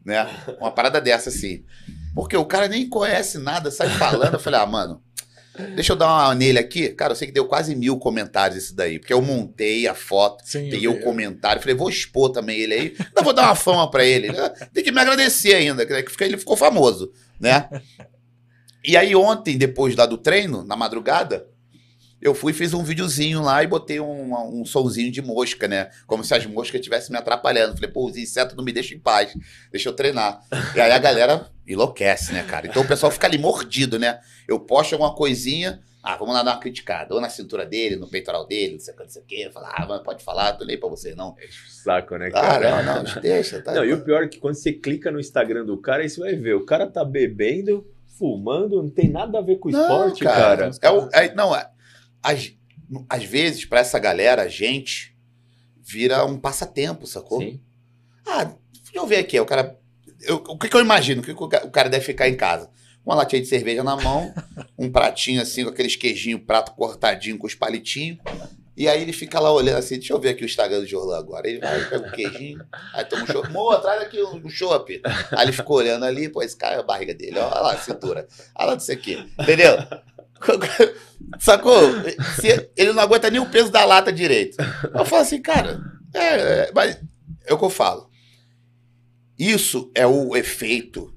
[0.05, 0.25] né?
[0.59, 1.65] Uma parada dessa assim.
[2.13, 4.35] Porque o cara nem conhece nada, sai falando.
[4.35, 5.02] Eu falei, ah, mano,
[5.75, 6.89] deixa eu dar uma nele aqui.
[6.89, 10.43] Cara, eu sei que deu quase mil comentários isso daí, porque eu montei a foto.
[10.45, 10.69] Sim.
[10.69, 12.95] Peguei eu o comentário, falei, vou expor também ele aí.
[12.99, 14.31] Ainda vou dar uma fama pra ele.
[14.31, 14.49] né?
[14.73, 17.69] Tem que me agradecer ainda, que fica- ele ficou famoso, né?
[18.83, 21.47] E aí ontem, depois lá do treino, na madrugada,
[22.21, 25.89] eu fui e fiz um videozinho lá e botei um, um sonzinho de mosca, né?
[26.07, 27.75] Como se as moscas estivessem me atrapalhando.
[27.75, 29.33] Falei, pô, os insetos não me deixam em paz,
[29.71, 30.39] deixa eu treinar.
[30.75, 32.67] E aí a galera enlouquece, né, cara?
[32.67, 34.19] Então o pessoal fica ali mordido, né?
[34.47, 37.13] Eu posto alguma coisinha, ah, vamos lá dar uma criticada.
[37.15, 39.49] Ou na cintura dele, no peitoral dele, não sei o que, não sei o que.
[39.51, 41.35] Falar, ah, mas pode falar, tô nem pra você, não.
[41.83, 42.83] Saco, né, Ah, cara?
[42.83, 43.61] não, não, deixa.
[43.61, 46.09] Tá, Não, e o pior é que quando você clica no Instagram do cara, aí
[46.09, 47.85] você vai ver, o cara tá bebendo,
[48.17, 50.71] fumando, não tem nada a ver com o Não, esporte, cara.
[50.81, 51.69] É o, é- não, é-
[52.21, 52.53] às,
[53.09, 55.15] às vezes, pra essa galera, a gente
[55.81, 57.39] vira um passatempo, sacou?
[57.41, 57.59] Sim.
[58.25, 59.39] Ah, deixa eu ver aqui.
[59.39, 59.77] O cara.
[60.21, 61.21] eu- o que, que eu imagino?
[61.21, 62.69] O que, que o cara deve ficar em casa?
[63.05, 64.33] Uma latinha de cerveja na mão,
[64.77, 68.17] um pratinho assim, com aqueles queijinhos, prato cortadinho com os palitinhos.
[68.75, 71.17] E aí ele fica lá olhando assim, deixa eu ver aqui o Instagram do Jorlan
[71.17, 71.47] agora.
[71.47, 73.49] Ele vai, pega o queijinho, aí toma um chopp.
[73.51, 75.01] Mô, traz aqui o um, chopp.
[75.31, 77.37] Aí ele ficou olhando ali, pô, esse cara é a barriga dele.
[77.37, 78.27] Olha lá a cintura.
[78.55, 79.15] Olha lá disso aqui.
[79.39, 79.75] Entendeu?
[81.39, 81.79] Sacou?
[82.41, 84.57] Se- ele não aguenta nem o peso da lata direito.
[84.93, 85.79] Eu falo assim, cara,
[86.13, 86.99] é, é, mas
[87.45, 88.09] é o que eu falo.
[89.37, 91.12] Isso é o efeito,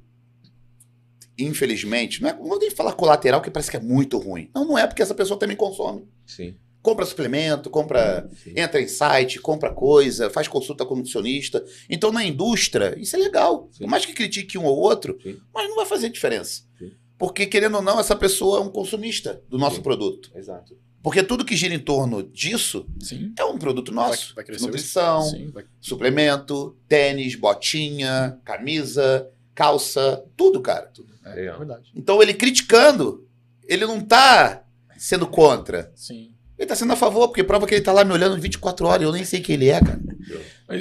[1.39, 4.51] infelizmente, não é, não vou nem falar colateral, que parece que é muito ruim.
[4.55, 6.07] Não, não é, porque essa pessoa também consome.
[6.27, 6.55] Sim.
[6.83, 8.53] compra suplemento, compra, Sim.
[8.57, 11.65] entra em site, compra coisa, faz consulta com nutricionista.
[11.91, 13.69] Então, na indústria, isso é legal.
[13.73, 13.81] Sim.
[13.85, 15.37] Por mais que critique um ou outro, Sim.
[15.53, 16.63] mas não vai fazer diferença.
[16.79, 16.93] Sim.
[17.19, 19.83] Porque, querendo ou não, essa pessoa é um consumista do nosso Sim.
[19.83, 20.31] produto.
[20.35, 20.77] Exato.
[21.03, 23.33] Porque tudo que gira em torno disso Sim.
[23.37, 24.35] é um produto nosso.
[24.37, 30.93] Vai- vai Nutrição, Sim, vai- suplemento, tênis, botinha, camisa, calça, tudo, cara.
[31.25, 31.55] é, Legal.
[31.57, 31.91] é verdade.
[31.97, 33.27] Então ele criticando,
[33.67, 34.63] ele não tá
[34.97, 35.91] sendo contra.
[35.97, 36.31] Sim.
[36.59, 39.03] Ele tá sendo a favor, porque prova que ele tá lá me olhando 24 horas
[39.03, 40.01] e eu nem sei quem ele é, cara.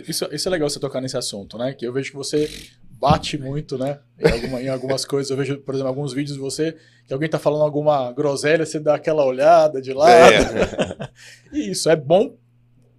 [0.07, 1.73] Isso, isso é legal você tocar nesse assunto, né?
[1.73, 2.49] Que eu vejo que você
[2.91, 3.99] bate muito, né?
[4.18, 5.30] Em, alguma- em algumas coisas.
[5.31, 8.80] Eu vejo, por exemplo, alguns vídeos de você que alguém tá falando alguma groselha, você
[8.80, 10.34] dá aquela olhada de lado.
[10.34, 11.10] É.
[11.52, 12.38] E isso é bom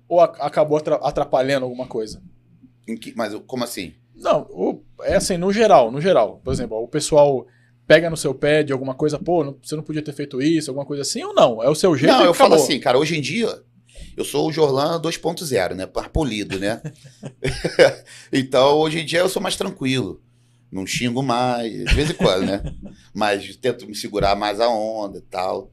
[0.09, 2.23] ou a- acabou atra- atrapalhando alguma coisa?
[2.87, 3.95] Em que- mas como assim?
[4.15, 4.76] Não, o-
[5.13, 6.41] é assim, no geral, no geral.
[6.45, 7.47] Por exemplo, o pessoal
[7.87, 10.71] pega no seu pé de alguma coisa, pô, não- você não podia ter feito isso,
[10.71, 11.63] alguma coisa assim, ou não?
[11.63, 12.65] É o seu jeito não, eu falo acabou.
[12.65, 13.63] assim, cara, hoje em dia
[14.17, 15.87] eu sou o Jorlan 2.0, né?
[15.87, 16.81] Par polido, né?
[18.33, 20.21] então, hoje em dia eu sou mais tranquilo.
[20.71, 22.63] Não xingo mais, de vez em quando, né?
[23.15, 25.71] Mas tento me segurar mais a onda e tal.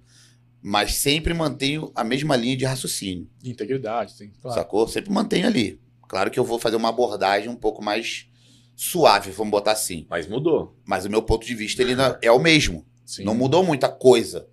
[0.61, 3.27] Mas sempre mantenho a mesma linha de raciocínio.
[3.41, 4.57] De Integridade, sim, claro.
[4.57, 4.87] Sacou?
[4.87, 5.79] Sempre mantenho ali.
[6.07, 8.27] Claro que eu vou fazer uma abordagem um pouco mais
[8.75, 10.05] suave, vamos botar assim.
[10.09, 10.75] Mas mudou.
[10.85, 12.85] Mas o meu ponto de vista ele não- é o mesmo.
[13.05, 13.23] Sim.
[13.23, 14.47] Não mudou muita coisa.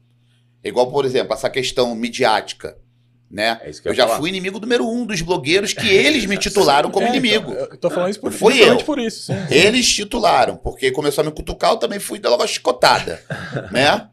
[0.63, 2.77] Igual, por exemplo, essa questão midiática,
[3.31, 3.61] né?
[3.63, 4.19] É isso que eu, Eu já falar.
[4.19, 7.53] fui inimigo número um dos blogueiros que eles me titularam como É, inimigo.
[7.53, 8.85] então, eu tô falando isso por, justamente eu.
[8.85, 9.35] por isso, sim.
[9.51, 13.23] Eles titularam, porque começou a me cutucar, eu também fui dar logo a chicotada,
[13.73, 14.09] né?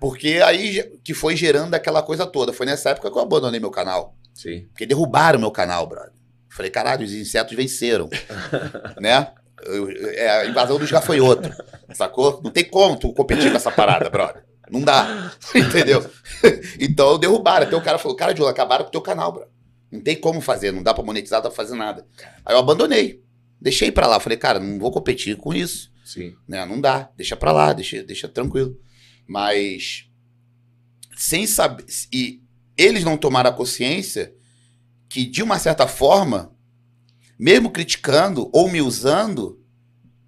[0.00, 2.52] Porque aí que foi gerando aquela coisa toda.
[2.52, 4.14] Foi nessa época que eu abandonei meu canal.
[4.34, 4.66] Sim.
[4.70, 6.12] Porque derrubaram meu canal, brother.
[6.54, 8.08] Falei, caralho, os insetos venceram.
[9.00, 9.32] né?
[10.14, 11.50] É, a invasão dos gafanhotos.
[11.92, 12.40] Sacou?
[12.44, 14.44] Não tem como tu competir com essa parada, brother.
[14.70, 15.32] Não dá.
[15.52, 16.08] Entendeu?
[16.78, 17.66] então derrubaram.
[17.66, 19.50] Até o cara falou, cara, Diogo, acabaram com o teu canal, brother.
[19.90, 22.06] Não tem como fazer, não dá pra monetizar, não dá pra fazer nada.
[22.44, 23.20] Aí eu abandonei.
[23.60, 24.20] Deixei pra lá.
[24.20, 25.90] Falei, cara, não vou competir com isso.
[26.04, 26.36] Sim.
[26.46, 26.64] Né?
[26.64, 27.10] Não dá.
[27.16, 28.78] Deixa pra lá, deixa, deixa tranquilo.
[29.26, 30.08] Mas
[31.16, 31.84] sem saber.
[32.12, 32.40] E
[32.76, 34.32] eles não tomaram a consciência
[35.14, 36.52] que, de uma certa forma,
[37.38, 39.62] mesmo criticando ou me usando,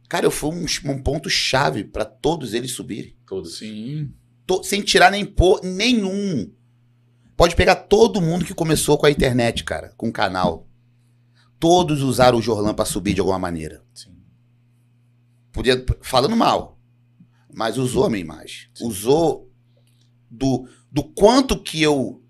[0.08, 3.16] cara, eu fui um, um ponto-chave pra todos eles subirem.
[3.26, 3.58] Todos.
[3.58, 4.14] Sim.
[4.46, 6.52] To- sem tirar nem pôr nenhum.
[7.36, 10.68] Pode pegar todo mundo que começou com a internet, cara, com o canal.
[11.58, 13.84] Todos usaram o Jorlan pra subir de alguma maneira.
[13.92, 14.16] Sim.
[15.50, 16.78] Podia, falando mal,
[17.52, 18.68] mas usou a minha imagem.
[18.80, 19.50] Usou
[20.30, 22.22] do, do quanto que eu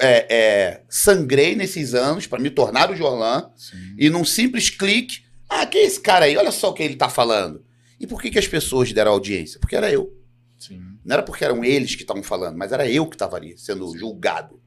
[0.00, 3.94] é, é, sangrei nesses anos pra me tornar o Jorlan Sim.
[3.98, 6.36] e num simples clique, ah, quem é esse cara aí?
[6.36, 7.64] Olha só o que ele tá falando.
[7.98, 9.60] E por que, que as pessoas deram audiência?
[9.60, 10.16] Porque era eu.
[10.58, 10.80] Sim.
[11.04, 13.96] Não era porque eram eles que estavam falando, mas era eu que estava ali sendo
[13.96, 14.60] julgado.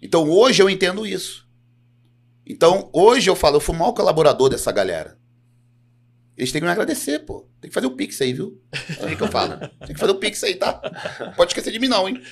[0.00, 1.46] Então hoje eu entendo isso.
[2.46, 5.18] Então hoje eu falo, eu fui o maior colaborador dessa galera.
[6.36, 7.48] Eles têm que me agradecer, pô.
[7.60, 8.62] Tem que fazer o Pix aí, viu?
[9.00, 9.58] É aí que eu falo.
[9.84, 10.74] Tem que fazer o Pix aí, tá?
[11.36, 12.22] Pode esquecer de mim, não, hein?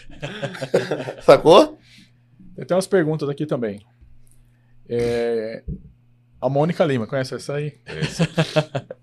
[1.27, 1.77] Sacou?
[2.65, 3.81] Tem umas perguntas aqui também.
[4.89, 5.63] É,
[6.41, 7.75] A Mônica Lima, conhece essa aí?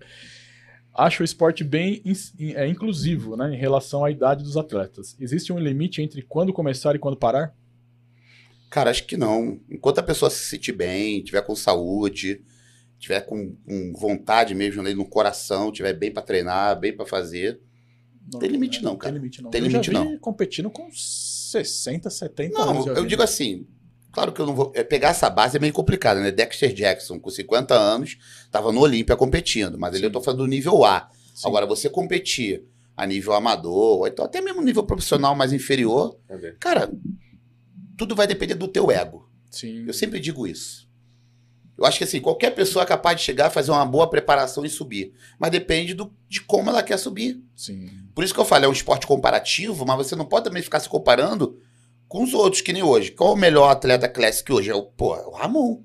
[0.96, 5.16] Acho o esporte bem in- é, inclusivo né, em relação à idade dos atletas.
[5.20, 7.56] Existe um limite entre quando começar e quando parar?
[8.70, 9.60] Cara, acho que não.
[9.70, 12.44] Enquanto a pessoa se sentir bem, tiver com saúde,
[13.00, 17.60] tiver com, com vontade mesmo ali no coração, tiver bem pra treinar, bem pra fazer,
[18.32, 19.16] Não, Tem limite não, Tem cara.
[19.16, 19.50] limite não.
[19.50, 20.18] Tem eu limite já vi não.
[20.20, 20.90] competindo com
[21.54, 22.86] 60, 70 Não, anos.
[22.86, 23.66] já eu digo assim,
[24.12, 24.72] claro que eu não vou.
[24.76, 26.32] é, pegar essa base é meio complicado, né?
[26.32, 28.18] Dexter Jackson, com 50 anos,
[28.52, 30.06] tava no Olímpia competindo, mas ali Sim.
[30.06, 31.10] eu tô falando do nível A.
[31.34, 31.48] Sim.
[31.48, 32.64] Agora, você competir
[32.96, 36.52] a nível amador, ou então até mesmo nível profissional mais inferior, Cadê?
[36.54, 36.92] cara,
[37.98, 39.28] tudo vai depender do teu ego.
[39.50, 39.86] Sim.
[39.88, 40.83] Eu sempre digo isso.
[41.84, 44.70] Eu acho que assim, qualquer pessoa é capaz de chegar, fazer uma boa preparação e
[44.70, 45.14] subir.
[45.38, 47.44] Mas depende do, de como ela quer subir.
[47.56, 47.90] Sim.
[48.16, 50.80] Por isso que eu falo, é um esporte comparativo, mas você não pode também ficar
[50.80, 51.60] se comparando
[52.08, 53.12] com os outros, que nem hoje.
[53.12, 54.70] Qual é o melhor atleta Classic hoje?
[54.70, 55.84] É o, pô, é o Ramon.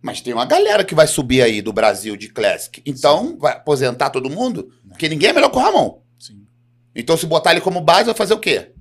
[0.00, 2.82] Mas tem uma galera que vai subir aí do Brasil de Classic.
[2.86, 4.72] Então, vai aposentar todo mundo?
[4.88, 6.00] Porque ninguém é melhor que o Ramon.
[6.18, 6.46] Sim.
[6.94, 8.71] Então, se botar ele como base, vai fazer o quê?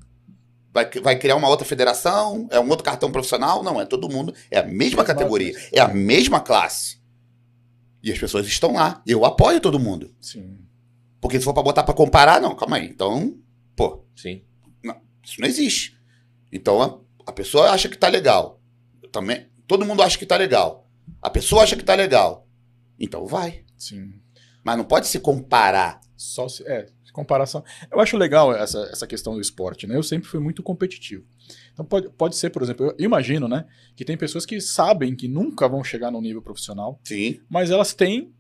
[0.73, 2.47] Vai, vai criar uma outra federação?
[2.49, 3.61] É um outro cartão profissional?
[3.61, 4.33] Não, é todo mundo.
[4.49, 5.53] É a mesma Mesma categoria.
[5.71, 7.01] É a mesma classe.
[8.01, 9.01] E as pessoas estão lá.
[9.05, 10.13] Eu apoio todo mundo.
[10.19, 10.57] Sim.
[11.19, 12.87] Porque se for pra botar pra comparar, não, calma aí.
[12.87, 13.37] Então,
[13.75, 14.41] pô, Sim.
[15.23, 15.95] isso não existe.
[16.51, 18.59] Então a, a pessoa acha que tá legal.
[19.03, 20.89] Eu também, todo mundo acha que tá legal.
[21.21, 22.47] A pessoa acha que tá legal.
[22.99, 23.63] Então vai.
[23.77, 24.13] Sim.
[24.63, 26.01] Mas não pode se comparar.
[26.17, 27.63] Só se, é, comparação.
[27.91, 29.95] Eu acho legal essa, essa questão do esporte, né?
[29.95, 31.23] Eu sempre fui muito competitivo.
[31.73, 33.65] Então pode, pode ser, por exemplo, eu imagino, né,
[33.95, 37.39] que tem pessoas que sabem que nunca vão chegar no nível profissional, Sim.
[37.49, 38.33] mas elas têm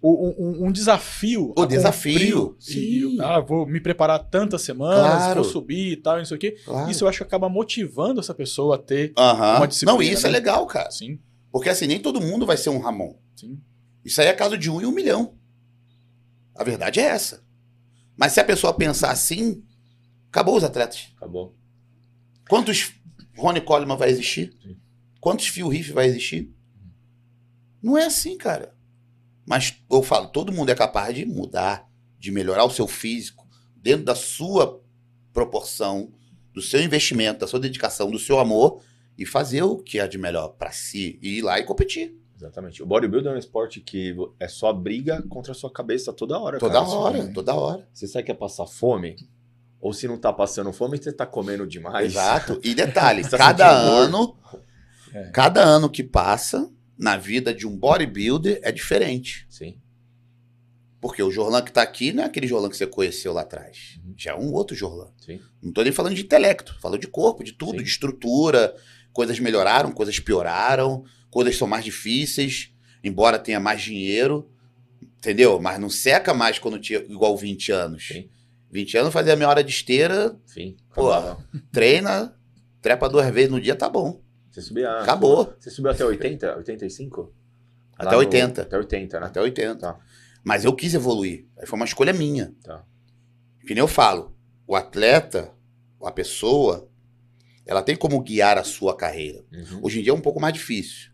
[0.00, 0.28] o-
[0.62, 1.52] um, um desafio.
[1.56, 2.60] O desafio, cumprir.
[2.76, 3.16] E, sim.
[3.20, 5.42] ah, vou me preparar tantas semanas, Claro.
[5.42, 6.56] vou subir e tal, e não sei o quê.
[6.64, 6.88] Claro.
[6.90, 9.12] Isso eu acho que acaba motivando essa pessoa a ter.
[9.18, 9.56] Aham.
[9.56, 10.38] uma disciplina, Não, isso é né?
[10.38, 10.90] legal, cara.
[10.90, 11.18] Sim,
[11.50, 13.14] Porque assim, nem todo mundo vai ser um Ramon.
[13.34, 13.58] sim.
[14.04, 15.34] Isso aí é caso de um em um milhão.
[16.54, 17.42] A verdade é essa.
[18.18, 19.64] Mas se a pessoa pensar assim,
[20.28, 21.12] acabou os atletas.
[21.16, 21.56] Acabou.
[22.48, 22.92] Quantos
[23.36, 24.52] Ronnie Coleman vai existir?
[24.60, 24.76] Sim.
[25.20, 26.52] Quantos Phil Heath vai existir?
[27.80, 28.74] Não é assim, cara.
[29.46, 31.88] Mas eu falo, todo mundo é capaz de mudar,
[32.18, 34.82] de melhorar o seu físico dentro da sua
[35.32, 36.12] proporção,
[36.52, 38.82] do seu investimento, da sua dedicação, do seu amor
[39.16, 42.16] e fazer o que é de melhor pra si e ir lá e competir.
[42.38, 42.80] Exatamente.
[42.82, 46.58] O bodybuilding é um esporte que é só briga contra a sua cabeça toda hora.
[46.58, 46.86] Toda cara.
[46.88, 47.88] hora, toda hora.
[47.92, 49.16] Você sabe que é passar fome?
[49.80, 52.12] Ou se não tá passando fome, você tá comendo demais.
[52.12, 52.60] Exato.
[52.62, 54.36] E detalhe, tá cada ano,
[55.12, 55.30] É.
[55.30, 59.44] cada ano que passa na vida de um bodybuilder é diferente.
[59.50, 59.80] Sim.
[61.00, 63.98] Porque o Jorlan que tá aqui não é aquele Jorlan que você conheceu lá atrás.
[64.04, 64.14] Uhum.
[64.16, 65.08] Já é um outro Jorlan.
[65.24, 65.40] Sim.
[65.62, 67.84] Não tô nem falando de intelecto, falo de corpo, de tudo, Sim.
[67.84, 68.74] de estrutura.
[69.12, 72.72] Coisas melhoraram, coisas pioraram, coisas são mais difíceis,
[73.02, 74.50] embora tenha mais dinheiro,
[75.18, 75.60] entendeu?
[75.60, 78.06] Mas não seca mais quando tinha igual 20 anos.
[78.08, 78.28] Sim.
[78.70, 80.76] 20 anos fazia meia hora de esteira, Sim.
[80.94, 81.08] Pô.
[81.72, 82.36] Treina,
[82.82, 84.20] trepa duas vezes no dia, tá bom.
[84.50, 84.90] Você subia.
[85.00, 85.54] Acabou.
[85.58, 86.56] Você subiu até 80?
[86.56, 87.32] 85?
[87.96, 88.62] Até no- 80.
[88.62, 89.26] Até 80, né?
[89.26, 89.76] Até 80.
[89.76, 89.98] Tá.
[90.44, 91.46] Mas eu quis evoluir.
[91.58, 92.54] Aí foi uma escolha minha.
[92.62, 92.84] Tá.
[93.66, 94.34] Que nem eu falo,
[94.66, 95.52] o atleta,
[96.02, 96.88] a pessoa,
[97.66, 99.44] ela tem como guiar a sua carreira.
[99.52, 99.80] Uhum.
[99.82, 101.10] Hoje em dia é um pouco mais difícil.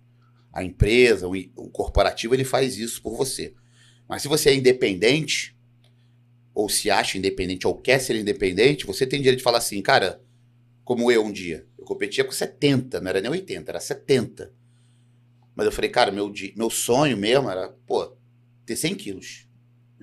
[0.54, 3.52] A empresa, o, corporativo, ele faz isso por você.
[4.08, 5.58] Mas se você é independente,
[6.54, 10.22] ou se acha independente, ou quer ser independente, você tem direito de falar assim, cara,
[10.84, 11.66] como eu um dia.
[11.76, 14.54] Eu competia com 70, não era nem 80, era 70.
[15.56, 18.16] Mas eu falei, cara, meu, meu sonho mesmo era, pô,
[18.64, 19.48] ter 100 quilos.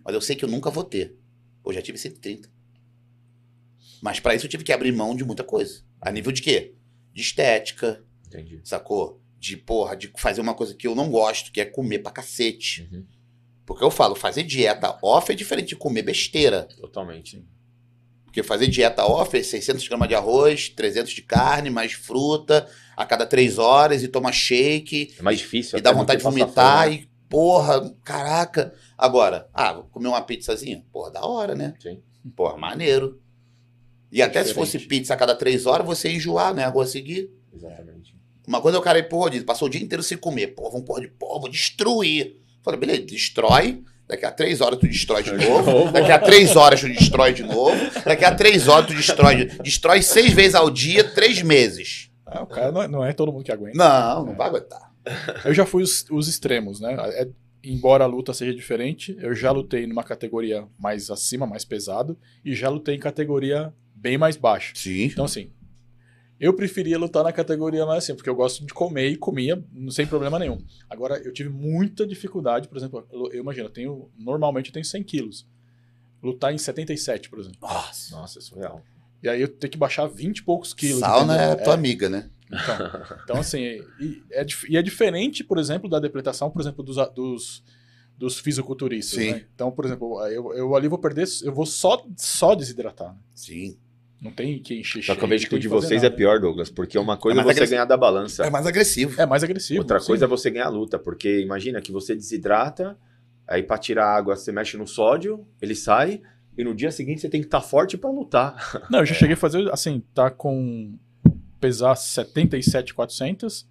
[0.03, 1.15] Mas eu sei que eu nunca vou ter.
[1.65, 2.49] Eu já tive 130.
[4.01, 5.83] Mas pra isso eu tive que abrir mão de muita coisa.
[6.01, 6.75] A nível de quê?
[7.13, 8.59] De estética, Entendi.
[8.63, 9.20] sacou?
[9.41, 12.87] De, porra, de fazer uma coisa que eu não gosto, que é comer pra cacete.
[12.91, 13.03] Uhum.
[13.65, 16.67] Porque eu falo, fazer dieta off é diferente de comer besteira.
[16.79, 17.43] Totalmente.
[18.23, 23.03] Porque fazer dieta off é 600 gramas de arroz, 300 de carne, mais fruta, a
[23.03, 25.79] cada três horas, e toma shake, É mais difícil.
[25.79, 27.01] e dá até vontade de vomitar, fome, né?
[27.03, 28.75] e porra, caraca.
[28.95, 30.85] Agora, ah, vou comer uma pizzazinha?
[30.93, 31.73] Porra, da hora, né?
[31.79, 31.99] Sim.
[32.35, 33.19] Porra, maneiro.
[34.11, 34.71] E até se diferente.
[34.71, 36.69] fosse pizza a cada três horas, você ia enjoar, né?
[36.69, 37.31] Vou seguir.
[37.51, 38.15] Exatamente.
[38.51, 40.47] Uma coisa é o cara ir pro rodízio, passou o dia inteiro sem comer.
[40.47, 42.35] Pô, vamos porra de pó, vou destruir.
[42.61, 43.81] Falei, beleza, destrói.
[44.09, 45.89] Daqui a três horas tu destrói de novo.
[45.89, 47.73] Daqui a três horas tu destrói de novo.
[48.03, 49.45] Daqui a três horas tu destrói.
[49.45, 52.11] de- Destrói seis vezes ao dia, três meses.
[52.25, 53.77] Ah, o cara não é, não é todo mundo que aguenta.
[53.77, 54.91] Não, não vai aguentar.
[55.45, 56.93] Eu já fui os, os extremos, né?
[57.13, 57.27] É-
[57.63, 62.53] embora a luta seja diferente, eu já lutei numa categoria mais acima, mais pesado, e
[62.53, 64.73] já lutei em categoria bem mais baixa.
[64.75, 65.03] Sim.
[65.05, 65.51] Então, assim,
[66.41, 70.07] eu preferia lutar na categoria mais assim, porque eu gosto de comer e comia sem
[70.07, 70.57] problema nenhum.
[70.89, 74.83] Agora, eu tive muita dificuldade, por exemplo, eu, eu imagino, eu tenho, normalmente eu tenho
[74.83, 75.47] 100 quilos.
[76.21, 77.59] Lutar em 77, por exemplo.
[77.61, 78.15] Nossa.
[78.15, 78.83] Nossa, é surreal.
[79.21, 80.99] E aí eu tenho que baixar 20 e poucos quilos.
[80.99, 82.27] Sauna é tua amiga, né?
[82.47, 82.77] Então,
[83.23, 83.61] então assim,
[83.99, 87.63] e é, e é diferente, por exemplo, da depletação, por exemplo, dos, dos,
[88.17, 89.19] dos fisiculturistas.
[89.19, 89.31] Sim.
[89.33, 89.45] né?
[89.53, 93.13] Então, por exemplo, eu, eu ali vou perder, eu vou só, só desidratar.
[93.13, 93.19] né?
[93.35, 93.77] Sim.
[94.21, 96.15] Não tem que encher Só que eu vejo que o de vocês é nada.
[96.15, 97.75] pior, Douglas, porque uma coisa é, mais você agressivo.
[97.75, 98.45] ganhar da balança.
[98.45, 99.19] É mais agressivo.
[99.19, 99.79] É mais agressivo.
[99.81, 100.05] Outra sim.
[100.07, 102.95] coisa é você ganhar a luta, porque imagina que você desidrata,
[103.47, 106.21] aí pra tirar a água você mexe no sódio, ele sai,
[106.55, 108.55] e no dia seguinte você tem que estar forte pra lutar.
[108.91, 110.95] Não, eu já cheguei a fazer, assim, tá com.
[111.59, 113.67] pesar 77,400.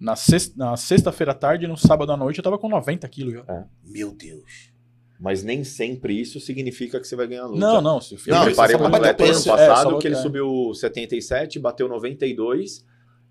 [0.00, 3.08] Na sexta- na sexta-feira à tarde e no sábado à noite eu tava com 90
[3.08, 3.66] quilos já.
[3.84, 4.70] Meu Deus.
[5.20, 7.58] Mas nem sempre isso significa que você vai ganhar a luta.
[7.58, 8.00] Não, não.
[8.00, 9.40] Se Eu Não, é atleta bater ano.
[9.40, 10.22] É, passado só que ele é.
[10.22, 12.84] subiu 77, bateu 92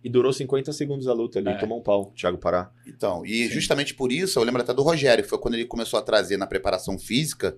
[0.03, 1.57] e durou 50 segundos a luta ali, É.
[1.57, 2.72] tomou um pau, Thiago Pará.
[2.85, 3.53] Então, e Sim.
[3.53, 6.45] justamente por isso, eu lembro até do Rogério, foi quando ele começou a trazer na
[6.45, 7.57] preparação física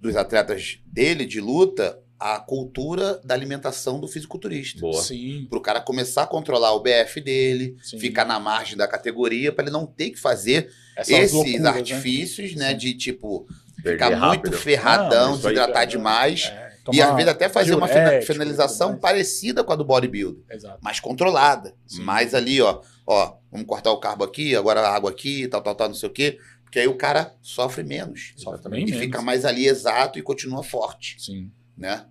[0.00, 4.80] dos atletas dele de luta a cultura da alimentação do fisiculturista.
[4.80, 5.00] Boa.
[5.02, 7.98] Sim, Para o cara começar a controlar o BF dele, sim.
[7.98, 11.68] ficar na margem da categoria, para ele não ter que fazer Essas esses loucuras, né?
[11.70, 12.76] artifícios, né, Sim.
[12.76, 13.46] de tipo
[13.82, 14.56] Perder ficar muito rápido.
[14.56, 16.46] ferradão, Não, desidratar é, demais.
[16.52, 20.42] É, E às vezes até fazer uma diurético e finalização parecida com a do bodybuilder,
[20.50, 20.78] Exato.
[20.82, 21.74] mais controlada.
[21.86, 22.02] Sim.
[22.02, 25.74] Mais ali, ó, ó, vamos cortar o carbo aqui, agora a água aqui, tal, tal,
[25.76, 26.38] tal, não sei o quê.
[26.64, 28.32] Porque aí o cara sofre menos.
[28.36, 29.00] Sofre bem E menos.
[29.00, 31.50] fica mais ali exato e continua forte, Sim.
[31.78, 32.04] Né?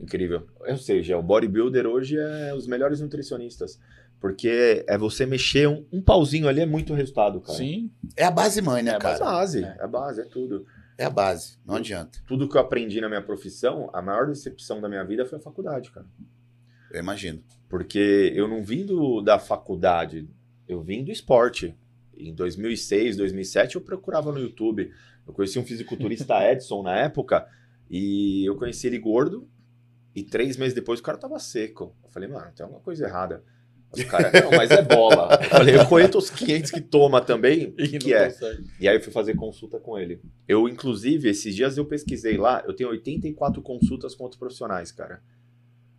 [0.00, 0.46] Incrível.
[0.60, 3.80] Ou seja, o bodybuilder hoje é os melhores nutricionistas.
[4.20, 7.58] Porque é você mexer um, um pauzinho ali é muito resultado, cara.
[7.58, 7.90] Sim.
[8.16, 9.18] É a base mãe, né, É a cara?
[9.18, 9.76] base, É.
[9.78, 10.64] é a base, é tudo.
[10.98, 11.58] É a base.
[11.66, 12.18] Não adianta.
[12.26, 15.42] Tudo que eu aprendi na minha profissão, a maior decepção da minha vida foi a
[15.42, 16.06] faculdade, cara.
[16.90, 17.42] Eu imagino.
[17.68, 20.26] Porque eu não vim do, da faculdade,
[20.66, 21.76] eu vim do esporte.
[22.16, 24.90] Em 2006, 2007, eu procurava no YouTube.
[25.26, 27.46] Eu conheci um fisiculturista Edson na época,
[27.90, 29.48] e eu conheci ele gordo,
[30.14, 31.94] e três meses depois o cara tava seco.
[32.02, 33.44] Eu falei, mano, tem alguma coisa errada.
[33.92, 35.38] O cara, não, mas é bola.
[35.40, 37.68] Eu falei, eu conheço os 500 que toma também.
[37.68, 38.34] O que, que é?
[38.80, 40.20] E aí eu fui fazer consulta com ele.
[40.46, 45.22] Eu, inclusive, esses dias eu pesquisei lá, eu tenho 84 consultas com outros profissionais, cara.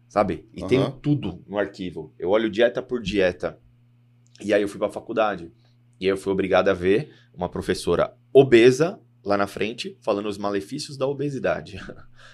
[0.10, 0.48] Sabe?
[0.54, 0.68] E Aham.
[0.68, 2.14] tenho tudo no arquivo.
[2.20, 3.60] Eu olho dieta por dieta.
[4.44, 5.52] E aí eu fui pra faculdade.
[6.00, 10.38] E aí eu fui obrigado a ver uma professora obesa lá na frente, falando os
[10.38, 11.80] malefícios da obesidade.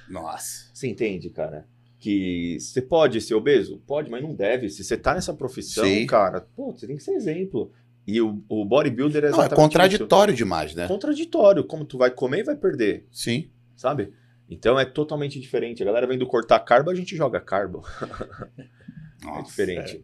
[0.07, 0.69] Nossa.
[0.73, 1.67] Você entende, cara?
[1.99, 3.81] Que você pode ser obeso?
[3.87, 4.69] Pode, mas não deve.
[4.69, 6.05] Se você tá nessa profissão, Sim.
[6.05, 7.71] cara, pô, você tem que ser exemplo.
[8.05, 9.55] E o, o bodybuilder é Não, é exatamente isso.
[9.79, 10.85] contraditório demais, né?
[10.85, 11.63] Contraditório.
[11.63, 13.49] Como tu vai comer e vai perder, Sim.
[13.77, 14.11] sabe?
[14.49, 15.81] Então é totalmente diferente.
[15.81, 17.81] A galera vem do cortar carbo, a gente joga carbo.
[18.59, 19.43] é Nossa.
[19.49, 20.03] diferente.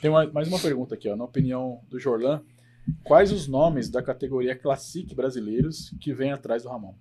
[0.00, 1.16] Tem uma- mais uma pergunta aqui, ó.
[1.16, 2.42] Na opinião do Jorlan,
[3.02, 6.94] quais os nomes da categoria Classic brasileiros que vem atrás do Ramon?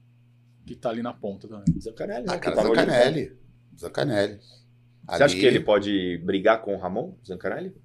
[0.65, 1.79] Que tá ali na ponta também.
[1.79, 2.55] Zancanelli, Ah, né, cara.
[2.61, 3.37] Zancanelli.
[3.77, 4.39] Zancanelli.
[5.09, 7.75] Você acha que ele pode brigar com o Ramon, Zancanelli?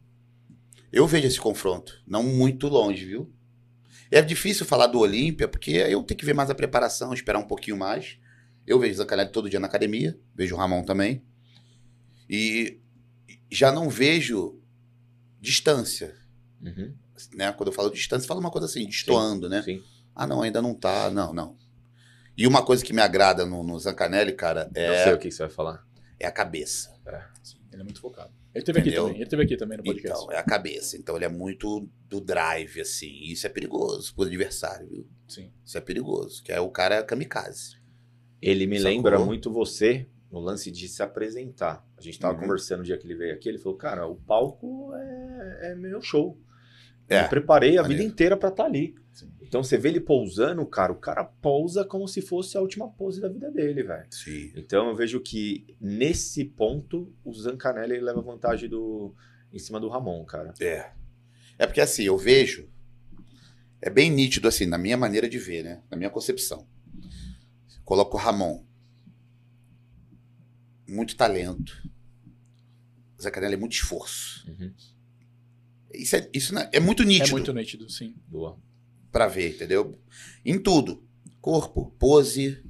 [0.92, 3.32] Eu vejo esse confronto, não muito longe, viu?
[4.10, 7.46] É difícil falar do Olímpia, porque eu tenho que ver mais a preparação, esperar um
[7.46, 8.18] pouquinho mais.
[8.66, 11.22] Eu vejo Zancanelli todo dia na academia, vejo o Ramon também.
[12.30, 12.80] E
[13.50, 14.60] já não vejo
[15.40, 16.14] distância,
[16.60, 16.92] Uhum.
[17.34, 17.52] Né?
[17.52, 19.62] Quando eu falo distância, falo uma coisa assim, destoando, né?
[19.62, 19.82] Sim.
[20.14, 21.56] Ah, não, ainda não tá, não, não.
[22.36, 25.30] E uma coisa que me agrada no, no Zancanelli, cara, Eu sei é, o que
[25.30, 25.84] você vai falar.
[26.20, 26.90] é a cabeça.
[27.42, 28.32] Sim, ele é muito focado.
[28.54, 29.04] Ele teve aqui Entendeu?
[29.06, 29.20] também.
[29.20, 30.22] Ele teve aqui também no podcast.
[30.24, 30.96] Então, é a cabeça.
[30.96, 33.06] Então ele é muito do drive, assim.
[33.08, 35.06] E isso é perigoso pro adversário, viu?
[35.28, 35.52] Sim.
[35.64, 37.76] Isso é perigoso, que é o cara kamikaze.
[38.40, 38.90] Ele me Sacou?
[38.92, 41.84] lembra muito você no lance de se apresentar.
[41.96, 42.40] A gente tava Uhum.
[42.40, 46.00] conversando no dia que ele veio aqui, ele falou, cara, o palco é, é meu
[46.00, 46.38] show.
[47.08, 48.02] É, Eu preparei a maneiro.
[48.02, 48.94] vida inteira pra estar ali.
[49.12, 49.32] Sim.
[49.40, 53.18] Então você vê ele pousando, cara, o cara pousa como se fosse a última pose
[53.20, 54.06] da vida dele, velho.
[54.54, 59.14] Então eu vejo que nesse ponto o Zancanelli leva vantagem do
[59.50, 60.52] em cima do Ramon, cara.
[60.60, 60.90] É.
[61.58, 62.68] É porque assim, eu vejo.
[63.80, 65.82] É bem nítido, assim, na minha maneira de ver, né?
[65.90, 66.68] Na minha concepção.
[67.84, 68.64] Coloco o Ramon.
[70.86, 71.72] Muito talento.
[73.18, 74.46] O Zé Canela é muito esforço.
[74.50, 74.74] Uhum.
[75.92, 77.28] Isso é, isso não é, é muito nítido.
[77.28, 78.14] É muito nítido, sim.
[78.26, 78.58] Boa.
[79.10, 79.98] pra ver, entendeu?
[80.44, 81.02] Em tudo.
[81.40, 82.62] Corpo, pose,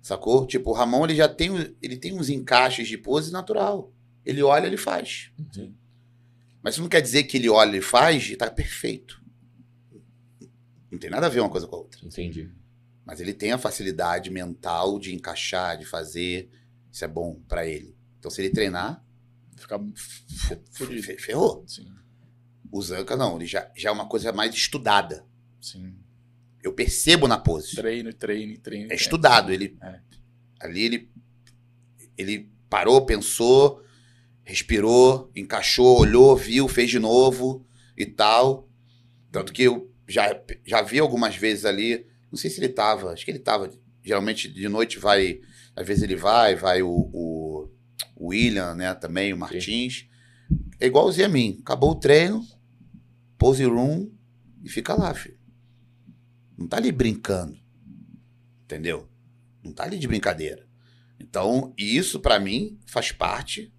[0.00, 0.46] sacou?
[0.46, 1.50] Tipo, o Ramon, ele já tem,
[1.82, 3.92] ele tem uns encaixes de pose natural.
[4.24, 5.30] Ele olha, ele faz.
[5.52, 5.74] Sim.
[6.62, 9.22] Mas isso não quer dizer que ele olha e faz e tá perfeito.
[10.90, 12.04] Não tem nada a ver uma coisa com a outra.
[12.04, 12.50] Entendi.
[13.04, 16.50] Mas ele tem a facilidade mental de encaixar, de fazer.
[16.90, 17.96] Isso é bom pra ele.
[18.18, 19.04] Então, se ele treinar,
[19.58, 19.80] Ficar
[21.18, 21.64] ferrou.
[21.66, 21.88] Sim.
[22.70, 23.36] O Zanca, não.
[23.36, 25.24] Ele já, já é uma coisa mais estudada.
[25.60, 25.94] Sim.
[26.62, 27.76] Eu percebo na pose.
[27.76, 28.92] Treino, treino, treino.
[28.92, 29.52] É estudado.
[29.52, 30.00] Ele, É.
[30.60, 31.10] Ali ele,
[32.16, 33.82] ele parou, pensou,
[34.44, 37.64] respirou, encaixou, olhou, viu, fez de novo
[37.96, 38.68] e tal.
[39.30, 43.24] Tanto que eu já, já vi algumas vezes ali, não sei se ele tava, acho
[43.24, 43.70] que ele tava.
[44.02, 45.40] Geralmente de noite vai,
[45.76, 47.70] às vezes ele vai, vai o, o,
[48.16, 50.06] o William, né, também, o Martins.
[50.80, 51.58] É igualzinho a mim.
[51.60, 52.42] Acabou o treino,
[53.38, 54.10] pose room
[54.62, 55.38] e fica lá, filho.
[56.56, 57.56] Não tá ali brincando.
[58.64, 59.08] Entendeu?
[59.62, 60.66] Não tá ali de brincadeira.
[61.18, 63.72] Então, isso pra mim faz parte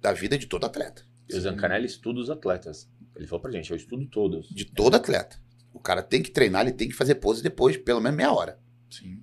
[0.00, 1.04] da vida de todo atleta.
[1.28, 2.90] E o Zancanelli estuda os atletas.
[3.14, 4.48] Ele falou pra gente, eu estudo todos.
[4.48, 5.40] De todo atleta.
[5.72, 8.58] O cara tem que treinar, ele tem que fazer pose depois, pelo menos meia hora.
[8.90, 9.22] Sim.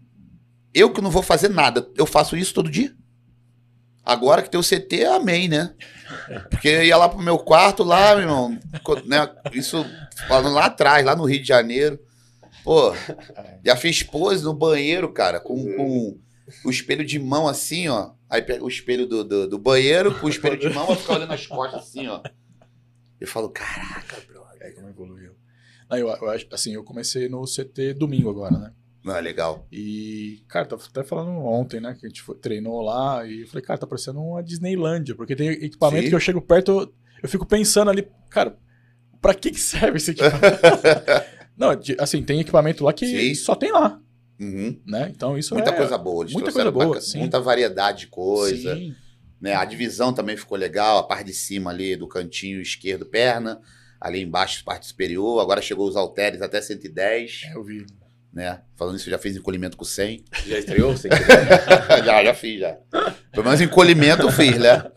[0.74, 2.96] Eu que não vou fazer nada, eu faço isso todo dia.
[4.08, 5.76] Agora que tem o CT, amém, né?
[6.50, 8.60] Porque eu ia lá pro meu quarto, lá, meu irmão,
[9.06, 9.30] né?
[9.52, 9.86] Isso
[10.30, 12.00] falando lá atrás, lá no Rio de Janeiro.
[12.64, 12.94] Pô,
[13.66, 16.18] já fiz pose no banheiro, cara, com, com
[16.64, 18.12] o espelho de mão assim, ó.
[18.30, 21.16] Aí pega o espelho do, do, do banheiro com o espelho de mão, vai ficar
[21.16, 22.22] olhando as costas assim, ó.
[23.20, 24.62] Eu falo, caraca, brother.
[24.62, 25.36] É como evoluiu.
[25.90, 28.74] Não, eu, eu assim, eu comecei no CT domingo agora, né?
[29.08, 29.66] Não, é legal.
[29.72, 31.96] E, cara, tava até falando ontem, né?
[32.00, 35.36] Que a gente foi- treinou lá e eu falei, cara, tá parecendo uma Disneylândia, porque
[35.36, 36.10] tem equipamento Sim.
[36.10, 36.94] que eu chego perto, eu,
[37.24, 38.58] eu fico pensando ali, cara,
[39.22, 40.42] pra que que serve esse equipamento?
[41.58, 41.70] Não,
[42.00, 43.36] assim, tem equipamento lá que Sim.
[43.36, 44.00] só tem lá.
[44.40, 44.80] Uhum.
[44.86, 45.12] né?
[45.16, 45.74] Então isso Muita é...
[45.74, 46.24] coisa boa.
[46.24, 47.18] Eles muita coisa boa, bacana- sim.
[47.20, 48.76] Muita variedade de coisa.
[48.76, 48.94] Sim.
[49.42, 49.56] Né?
[49.56, 51.00] A divisão também ficou legal.
[51.00, 53.60] A parte de cima ali do cantinho esquerdo, perna.
[54.00, 55.40] Ali embaixo, parte superior.
[55.42, 57.46] Agora chegou os halteres até 110.
[57.46, 57.86] É, eu vi.
[58.34, 58.62] Né?
[58.76, 60.24] Falando isso, já fiz encolhimento com 100.
[60.46, 60.94] Já estreou?
[62.06, 62.78] Já, já fiz, já.
[63.32, 64.92] Pelo menos encolhimento eu fiz, né?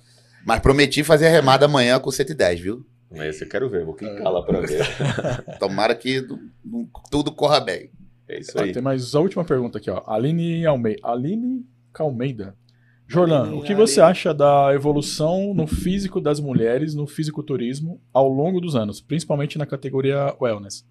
[0.45, 2.87] Mas prometi fazer a remada amanhã com 110, viu?
[3.13, 4.87] Esse eu quero ver, vou clicar lá pra ver.
[5.59, 6.25] Tomara que
[7.11, 7.91] tudo corra bem.
[8.29, 8.73] É isso aí.
[8.73, 10.03] tem mais a última pergunta aqui, ó.
[10.07, 11.01] Aline Almeida.
[11.03, 12.55] Aline Calmeida.
[13.09, 18.29] Jorlan, Aline, o que você acha da evolução no físico das mulheres no fisiculturismo ao
[18.29, 20.87] longo dos anos, principalmente na categoria wellness?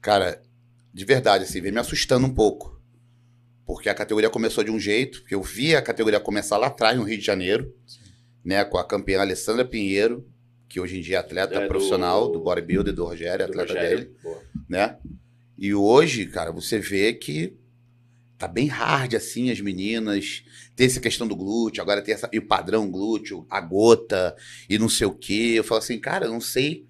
[0.00, 0.40] Cara,
[0.96, 2.80] de verdade, assim, vem me assustando um pouco.
[3.66, 6.96] Porque a categoria começou de um jeito, porque eu vi a categoria começar lá atrás,
[6.96, 7.74] no Rio de Janeiro,
[8.44, 10.26] né, com a campeã Alessandra Pinheiro,
[10.68, 13.74] que hoje em dia é atleta É, do- profissional do bodybuilder, do Rogério, Do atleta
[13.74, 13.98] Rogério.
[13.98, 14.42] dele, Boa.
[14.68, 14.96] né?
[15.58, 17.54] E hoje, cara, você vê que
[18.38, 20.44] tá bem hard assim as meninas.
[20.74, 24.36] Tem essa questão do glúteo, agora tem essa, e o padrão glúteo, a gota
[24.68, 25.52] e não sei o quê.
[25.56, 26.86] Eu falo assim, cara, eu não sei.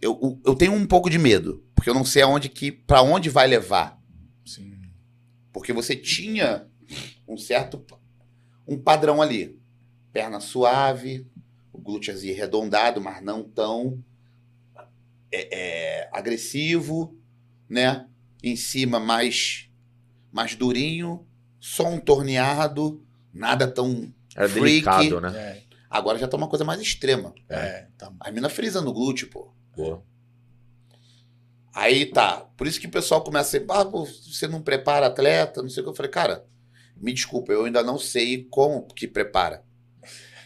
[0.00, 3.30] Eu- eu tenho um pouco de medo, porque eu não sei aonde que, para onde
[3.30, 3.96] vai levar.
[4.44, 4.76] Sim.
[5.52, 6.66] Porque você tinha
[7.28, 7.84] um certo
[8.66, 9.56] um padrão ali.
[10.12, 11.30] Perna suave,
[11.72, 14.02] o glúteozinho arredondado, mas não tão
[15.30, 17.16] é, é, agressivo,
[17.68, 18.08] né?
[18.42, 19.70] Em cima mais
[20.32, 21.24] mais durinho,
[21.60, 23.00] só um torneado,
[23.32, 24.64] nada tão Era Freak.
[24.64, 25.38] delicado, né?
[25.38, 27.32] É, Agora já tá uma coisa mais extrema.
[27.48, 28.12] é, tá.
[28.18, 29.54] A mina frisa no glúteo, pô.
[29.76, 30.02] Boa.
[31.76, 32.40] Aí tá.
[32.56, 35.82] Por isso que o pessoal começa a dizer, ah, você não prepara atleta, não sei
[35.82, 35.90] o que.
[35.90, 36.46] Eu falei, cara,
[36.96, 39.62] me desculpa, eu ainda não sei como que prepara.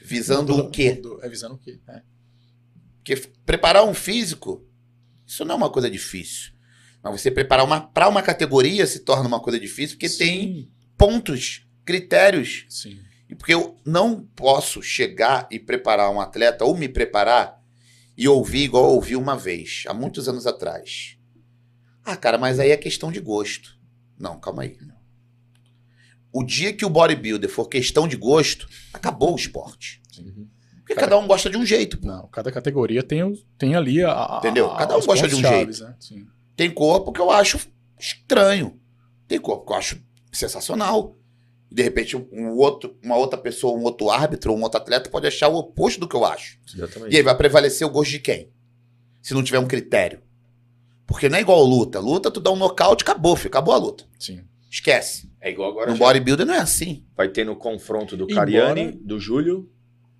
[0.03, 0.95] Visando o quê?
[0.95, 1.79] Do- É visando o quê?
[1.89, 2.03] É.
[2.97, 3.15] Porque
[3.47, 4.67] preparar um físico,
[5.25, 6.51] isso não é uma coisa difícil.
[7.01, 10.71] Mas você preparar uma para uma categoria se torna uma coisa difícil, porque tem Sim,
[10.99, 12.67] pontos, critérios.
[12.69, 12.99] Sim.
[13.29, 17.63] E porque eu não posso chegar e preparar um atleta ou me preparar
[18.17, 21.17] e ouvir igual eu ouvi uma vez, há muitos anos atrás.
[22.11, 23.79] Ah, cara, mas aí é questão de gosto.
[24.19, 24.77] Não, calma aí.
[26.33, 30.01] O dia que o bodybuilder for questão de gosto, acabou o esporte.
[30.19, 30.49] Uhum.
[30.79, 31.99] Porque cada um gosta de um jeito.
[31.99, 32.09] pô.
[32.09, 33.23] Não, cada categoria tem,
[33.57, 34.39] tem ali a.
[34.39, 34.69] Entendeu?
[34.71, 35.95] Cada um os gosta de um chaves, Né?
[36.01, 36.27] Sim.
[36.57, 37.61] Tem corpo que eu acho
[37.99, 38.79] estranho.
[39.29, 41.17] Tem corpo que eu acho sensacional.
[41.71, 45.49] De repente, um outro, uma outra pessoa, um outro árbitro, um outro atleta pode achar
[45.49, 46.59] o oposto do que eu acho.
[46.75, 47.15] Exatamente.
[47.15, 48.53] E aí vai prevalecer o gosto de quem?
[49.23, 50.21] Se não tiver um critério.
[51.11, 51.99] Porque não é igual luta.
[51.99, 53.49] Luta, tu dá um nocaute, acabou, filho.
[53.49, 54.05] Acabou a luta.
[54.19, 54.45] Sim.
[54.71, 55.29] Esquece.
[55.41, 57.05] É igual agora No já bodybuilder não é assim.
[57.17, 59.69] vai ter no confronto do Embora- Cariani, do Júlio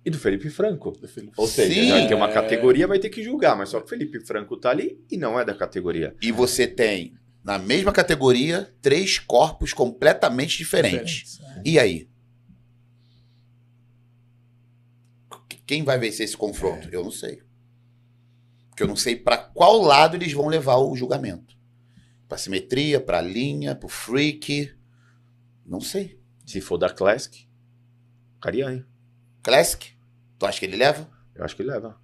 [0.05, 0.93] e do Felipe Franco.
[1.37, 1.89] Ou seja, Sim.
[1.91, 2.33] vai ter uma É.
[2.33, 5.39] categoria, vai ter que julgar, mas só que o Felipe Franco tá ali e não
[5.39, 6.13] é da categoria.
[6.21, 7.13] E você tem,
[7.43, 11.23] na mesma categoria, três corpos completamente diferentes.
[11.31, 11.61] Diferentes, é.
[11.69, 12.09] E aí?
[15.65, 16.89] Quem vai vencer esse confronto?
[16.91, 17.41] Eu não sei.
[18.71, 21.55] Porque eu não sei para qual lado eles vão levar o julgamento.
[22.27, 24.73] Pra simetria, pra linha, pro freak.
[25.65, 26.19] Não sei.
[26.45, 27.47] Se for da Classic,
[28.41, 28.83] Cariani.
[29.43, 29.93] Classic?
[30.39, 31.09] Tu acha que ele leva?
[31.35, 32.01] Eu acho que leva.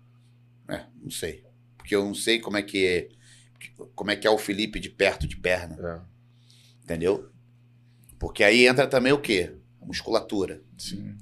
[0.68, 1.44] É, não sei.
[1.78, 3.10] Porque eu não sei como é que é.
[3.96, 6.84] Como é que é o Felipe de perto de perna, É.
[6.84, 7.32] entendeu?
[8.20, 9.56] Porque aí entra também o quê?
[9.82, 10.62] A musculatura.
[10.78, 11.18] Sim.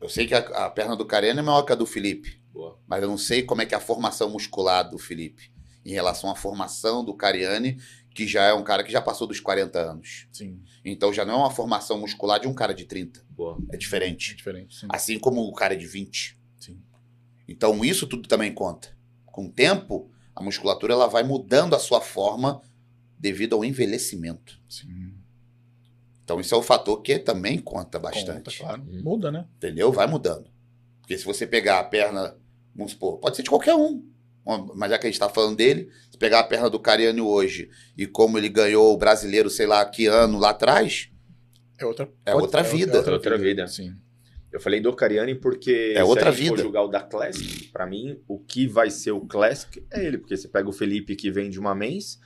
[0.00, 2.37] Eu sei que a, a perna do Karen é maior que a do Felipe.
[2.58, 2.76] Boa.
[2.88, 5.52] Mas eu não sei como é que é a formação muscular do Felipe.
[5.84, 7.78] Em relação à formação do Cariani,
[8.12, 10.26] que já é um cara que já passou dos 40 anos.
[10.32, 10.60] Sim.
[10.84, 13.24] Então já não é uma formação muscular de um cara de 30.
[13.30, 13.56] Boa.
[13.70, 14.34] É É diferente.
[14.34, 14.74] diferente.
[14.74, 14.88] Sim.
[14.90, 16.36] Assim como o cara de 20.
[16.58, 16.82] Sim.
[17.46, 18.92] Então isso tudo também conta.
[19.24, 22.60] Com o tempo, a musculatura ela vai mudando a sua forma
[23.16, 24.60] devido ao envelhecimento.
[24.68, 25.14] Sim.
[26.24, 28.58] Então isso é um fator que também conta Conta, bastante.
[28.58, 28.82] claro.
[28.82, 29.00] Hum.
[29.04, 29.46] Muda, né?
[29.56, 29.92] Entendeu?
[29.92, 30.50] Vai mudando.
[31.00, 32.36] Porque se você pegar a perna,
[32.78, 34.02] vamos supor, pode ser de qualquer um.
[34.74, 37.68] Mas já que a gente está falando dele, se pegar a perna do Cariani hoje
[37.94, 41.10] e como ele ganhou o brasileiro, sei lá, que ano lá atrás,
[41.78, 42.96] É outra, É outra vida.
[42.98, 43.66] É outra vida.
[43.68, 43.92] Sim.
[44.50, 46.62] Eu falei do Cariani porque É outra se a gente for vida.
[46.62, 50.34] julgar o da Classic, pra mim, o que vai ser o Classic é ele, porque
[50.34, 52.18] você pega o Felipe que vem de uma mens,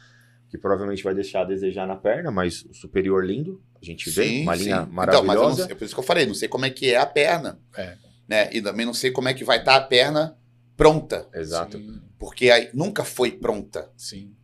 [0.49, 4.43] que provavelmente vai deixar a desejar na perna, mas o superior lindo, a gente vê,
[4.43, 5.73] uma linha Então, mas eu não maravilhosa.
[5.73, 7.59] é por isso que eu falei, não sei como é que é a perna.
[7.77, 7.97] É.
[8.29, 8.49] Né?
[8.53, 10.39] E também não sei como é que vai estar a perna
[10.77, 11.29] pronta.
[11.35, 11.79] Exato.
[11.79, 12.01] Sim.
[12.19, 13.91] Porque aí nunca foi pronta.
[13.97, 14.35] Sim.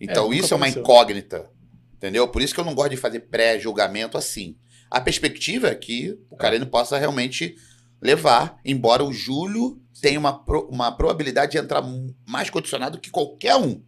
[0.00, 0.82] Então nunca isso é uma aconteceu.
[0.82, 1.50] incógnita.
[1.94, 2.28] Entendeu?
[2.28, 4.56] Por isso que eu não gosto de fazer pré-julgamento assim.
[4.90, 7.56] A perspectiva é que o Careno possa realmente
[8.00, 11.82] levar, embora o Júlio tenha uma, pro- uma probabilidade de entrar
[12.26, 13.82] mais condicionado que qualquer um.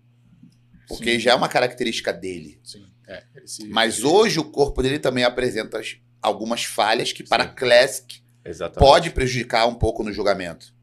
[0.89, 1.19] Porque Sim.
[1.21, 2.59] já é uma característica dele.
[2.65, 2.87] Sim.
[3.07, 7.49] É, ele se- Mas hoje o corpo dele também apresenta as- algumas falhas que para
[7.49, 7.55] Sim.
[7.55, 8.79] Classic Exatamente.
[8.79, 10.75] pode prejudicar um pouco no julgamento.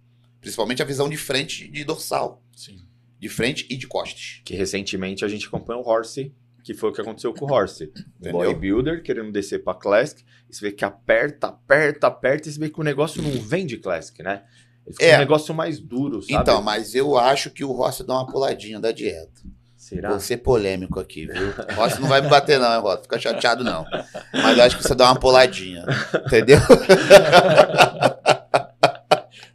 [0.44, 2.44] Principalmente a visão de frente e de dorsal.
[2.56, 2.78] Sim.
[3.20, 4.42] De frente e de costas.
[4.46, 6.32] Que recentemente a gente acompanhou o Horsey,
[6.64, 7.88] que foi o que aconteceu com o Horsey.
[7.88, 8.32] Um Entendeu?
[8.34, 12.70] bodybuilder querendo descer pra Classic, e você vê que aperta, aperta, aperta, e você vê
[12.70, 14.44] que o negócio não vem de Classic, né?
[14.86, 15.16] Ele fica É.
[15.16, 16.34] um negócio mais duro, sabe?
[16.34, 19.42] Então, mas eu acho que o Rossi dá uma puladinha da dieta.
[19.78, 20.10] Será?
[20.12, 21.54] Vou ser polêmico aqui, viu?
[21.76, 23.04] Rossi não vai me bater, não, hein, Rossi?
[23.04, 23.86] Fica chateado, não.
[24.34, 25.84] Mas eu acho que você dá uma puladinha.
[26.26, 26.60] Entendeu?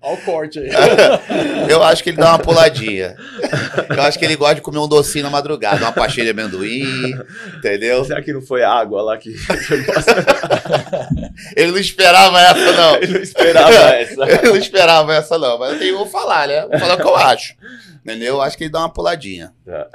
[0.09, 0.71] Olha o corte aí.
[1.69, 3.15] Eu acho que ele dá uma puladinha.
[3.95, 7.15] Eu acho que ele gosta de comer um docinho na madrugada, uma pastilha de amendoim,
[7.57, 8.05] entendeu?
[8.05, 9.35] Será que não foi a água lá que
[11.57, 12.97] Ele não esperava essa, não.
[12.97, 14.15] ele não esperava essa?
[14.15, 15.59] Eu não esperava essa, não.
[15.59, 16.67] Mas eu tenho, vou falar, né?
[16.67, 17.55] Vou falar o que eu acho.
[18.05, 18.35] Entendeu?
[18.37, 19.53] Eu acho que ele dá uma puladinha.
[19.67, 19.89] Tá.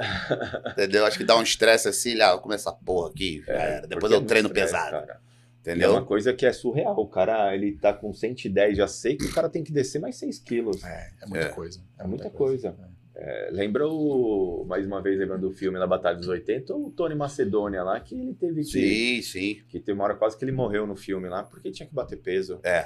[0.70, 1.04] Entendeu?
[1.04, 3.42] Acho que dá um estresse assim, ah, vou começar essa porra aqui.
[3.46, 3.86] já era.
[3.86, 4.90] Depois eu é treino estresse, pesado.
[4.92, 5.23] cara.
[5.66, 6.04] É uma Entendeu?
[6.06, 6.98] coisa que é surreal.
[6.98, 10.16] O cara, ele tá com 110 já sei que o cara tem que descer mais
[10.16, 10.82] 6 quilos.
[10.84, 11.48] É, é muita É.
[11.48, 11.80] coisa.
[11.98, 12.76] É muita coisa.
[13.16, 14.64] É, lembra o.
[14.66, 18.12] Mais uma vez, lembrando do filme da Batalha dos 80, o Tony Macedônia lá, que
[18.14, 18.64] ele teve que.
[18.64, 19.62] Sim, sim.
[19.68, 22.16] Que tem uma hora quase que ele morreu no filme lá, porque tinha que bater
[22.18, 22.58] peso.
[22.64, 22.84] É.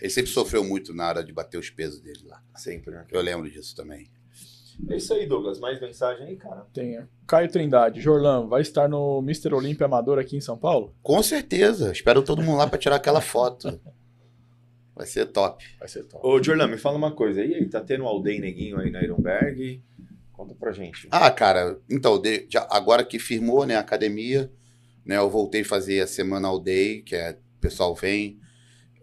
[0.00, 2.42] Ele sempre sofreu muito na hora de bater os pesos dele lá.
[2.54, 3.06] Sempre, né?
[3.10, 4.06] Eu lembro disso também.
[4.88, 5.60] É isso aí, Douglas.
[5.60, 6.66] Mais mensagem aí, cara.
[6.72, 6.96] Tem.
[6.96, 7.06] é.
[7.26, 9.54] Caio Trindade, Jorlan, vai estar no Mr.
[9.54, 10.94] Olímpia Amador aqui em São Paulo?
[11.02, 11.92] Com certeza.
[11.92, 13.80] Espero todo mundo lá pra tirar aquela foto.
[14.94, 15.64] Vai ser top.
[15.78, 16.26] Vai ser top.
[16.26, 17.42] Ô, Jorlan, me fala uma coisa.
[17.44, 19.82] E aí, tá tendo um Aldeia Neguinho aí na Ironberg?
[20.32, 21.06] Conta pra gente.
[21.10, 24.50] Ah, cara, então, de- já- agora que firmou né, a academia,
[25.04, 28.40] né, eu voltei a fazer a semana all day, que é o pessoal vem,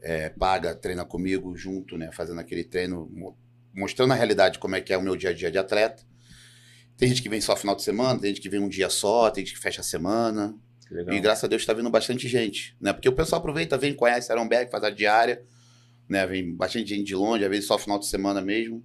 [0.02, 3.08] é, paga, treina comigo junto, né, fazendo aquele treino,
[3.78, 6.04] mostrando a realidade como é que é o meu dia a dia de atleta.
[6.98, 9.30] Tem gente que vem só final de semana, tem gente que vem um dia só,
[9.30, 10.56] tem gente que fecha a semana.
[10.90, 11.16] Legal.
[11.16, 12.91] E graças a Deus está vindo bastante gente, né?
[12.91, 15.44] Porque o pessoal aproveita, vem, conhece Aronberg, faz a diária,
[16.10, 16.26] né?
[16.26, 18.84] Vem bastante gente de longe, às vezes só final de semana mesmo.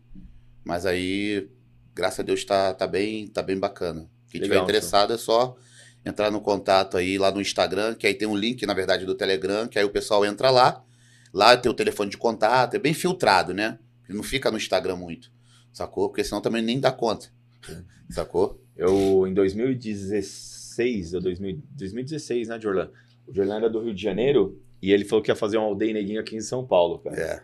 [0.63, 1.49] Mas aí,
[1.95, 4.11] graças a Deus, tá, tá bem, tá bem bacana.
[4.29, 5.57] Quem tiver Legal, interessado é só
[6.05, 9.15] entrar no contato aí lá no Instagram, que aí tem um link, na verdade, do
[9.15, 10.85] Telegram, que aí o pessoal entra lá.
[11.33, 13.79] Lá tem o telefone de contato, é bem filtrado, né?
[14.09, 15.33] Não fica no Instagram muito,
[15.73, 16.09] sacou?
[16.09, 17.29] Porque senão também nem dá conta,
[18.11, 18.61] sacou?
[18.77, 22.91] Eu, em 2016, ou 2000 2016, né, Jorlan?
[23.27, 25.93] O Jorlan era do Rio de Janeiro e ele falou que ia fazer um Aldeia
[25.93, 27.17] Neguinho aqui em São Paulo, cara.
[27.17, 27.43] É.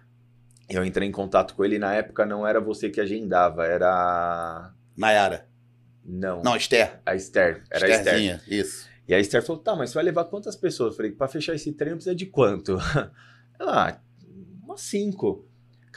[0.68, 4.72] Eu entrei em contato com ele e na época não era você que agendava, era.
[4.96, 5.48] Nayara.
[6.04, 7.00] Não, Não, Esther.
[7.04, 7.62] a Esther.
[7.70, 8.42] Era a Esther.
[8.48, 8.88] Isso.
[9.06, 10.92] E a Esther falou: tá, mas você vai levar quantas pessoas?
[10.92, 12.76] Eu falei: pra fechar esse treino precisa de quanto?
[13.58, 14.00] Ela, ah,
[14.62, 15.47] umas cinco.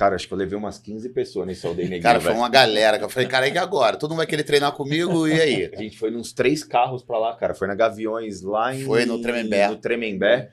[0.02, 2.02] Cara, acho que eu levei umas 15 pessoas nesse Aldeia Neguinho.
[2.02, 3.96] Cara, foi uma galera que eu falei, cara, e agora?
[3.98, 5.70] Todo mundo vai querer treinar comigo, e aí?
[5.78, 7.54] A gente foi nos três carros pra lá, cara.
[7.54, 8.84] Foi na Gaviões lá em.
[8.84, 9.68] Foi no Tremembé.
[9.68, 10.50] No Tremembé.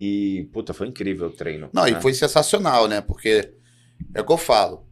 [0.00, 1.70] E, puta, foi incrível o treino.
[1.72, 1.92] Não, né?
[1.92, 3.00] e foi sensacional, né?
[3.00, 3.52] Porque
[4.12, 4.84] é o que eu falo.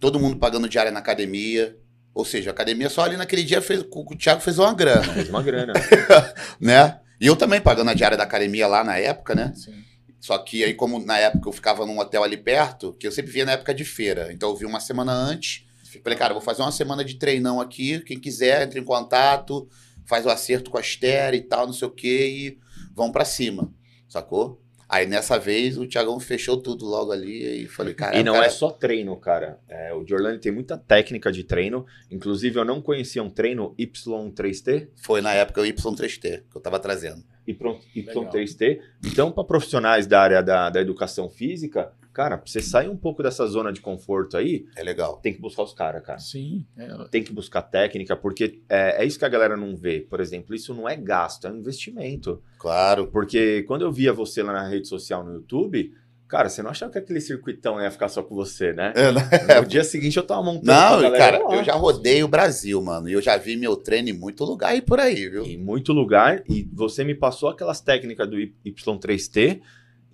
[0.00, 1.76] Todo mundo pagando diária na academia.
[2.14, 5.02] Ou seja, a academia só ali naquele dia fez, o o Thiago fez uma grana,
[5.02, 5.74] Fez uma grana.
[6.58, 6.98] né?
[7.20, 9.52] E eu também pagando a diária da academia lá na época, né?
[9.54, 9.84] Sim.
[10.26, 13.30] Só que aí, como na época eu ficava num hotel ali perto, que eu sempre
[13.30, 14.32] via na época de feira.
[14.32, 15.64] Então eu vi uma semana antes.
[16.02, 18.00] Falei, cara, vou fazer uma semana de treinão aqui.
[18.00, 19.68] Quem quiser, entre em contato,
[20.04, 22.58] faz o acerto com a Esther e tal, não sei o quê, e
[22.92, 23.72] vão pra cima.
[24.08, 24.60] Sacou?
[24.88, 28.16] Aí nessa vez o Thiagão fechou tudo logo ali e falei, cara.
[28.16, 29.58] E não cara, é só treino, cara.
[29.68, 31.84] É, o Jorlani tem muita técnica de treino.
[32.10, 36.78] Inclusive, eu não conhecia um treino Y3T Foi na época o Y3T que eu tava
[36.78, 37.24] trazendo.
[37.46, 38.80] e pro- Y3T.
[39.04, 43.22] Então, para profissionais da área da, da educação física, cara, pra você sair um pouco
[43.22, 45.18] dessa zona de conforto aí, É legal.
[45.18, 46.18] tem que buscar os caras, cara.
[46.18, 46.64] Sim.
[46.78, 50.00] é, Tem que buscar técnica, porque é, é isso que a galera não vê.
[50.00, 52.42] Por exemplo, isso não é gasto, é um investimento.
[52.58, 53.08] Claro.
[53.08, 55.92] Porque quando eu via você lá na rede social no YouTube,
[56.26, 58.92] cara, você não achava que aquele circuitão ia ficar só com você, né?
[58.96, 59.60] É, né?
[59.60, 60.66] No dia seguinte eu tava montando.
[60.66, 63.08] Não, galera cara, eu já rodei o Brasil, mano.
[63.10, 65.44] E eu já vi meu treino em muito lugar aí por aí, viu?
[65.44, 69.60] Em muito lugar, e você me passou aquelas técnicas do Y- Y3T,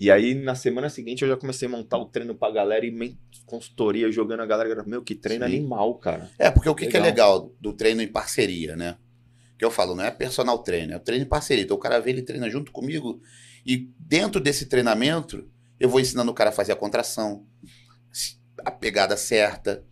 [0.03, 3.17] e aí na semana seguinte eu já comecei a montar o treino pra galera e
[3.47, 4.83] consultoria jogando a galera.
[4.85, 5.59] Meu, que treino Sim.
[5.59, 6.29] animal, cara.
[6.37, 7.35] É, porque o que, que é Legal.
[7.39, 8.97] legal do treino em parceria, né?
[9.57, 11.63] Que eu falo, não é personal treino, é o treino em parceria.
[11.63, 13.23] Então o cara vem, ele treina junto comigo
[13.65, 15.49] e dentro desse treinamento
[15.79, 17.47] eu vou ensinando o cara a fazer a contração,
[18.59, 19.85] a pegada certa,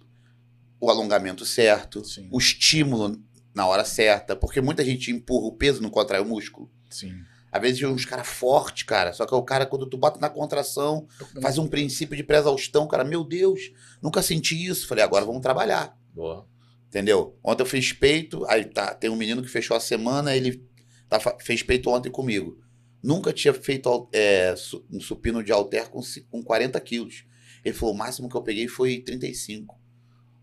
[0.80, 2.28] o alongamento certo, Sim.
[2.32, 3.16] o estímulo
[3.54, 6.68] na hora certa, porque muita gente empurra o peso, não contrai o músculo.
[6.90, 7.14] Sim.
[7.52, 11.06] Às vezes uns caras fortes, cara, só que o cara, quando tu bota na contração,
[11.42, 14.86] faz um princípio de pré-exaustão, cara, meu Deus, nunca senti isso.
[14.86, 15.98] Falei, agora vamos trabalhar.
[16.14, 16.46] Boa.
[16.86, 17.38] Entendeu?
[17.42, 20.64] Ontem eu fiz peito, aí tá, tem um menino que fechou a semana, ele
[21.08, 22.58] tá fez peito ontem comigo.
[23.02, 24.54] Nunca tinha feito é,
[24.90, 26.00] um supino de halter com,
[26.30, 27.24] com 40 quilos.
[27.64, 29.78] Ele falou, o máximo que eu peguei foi 35.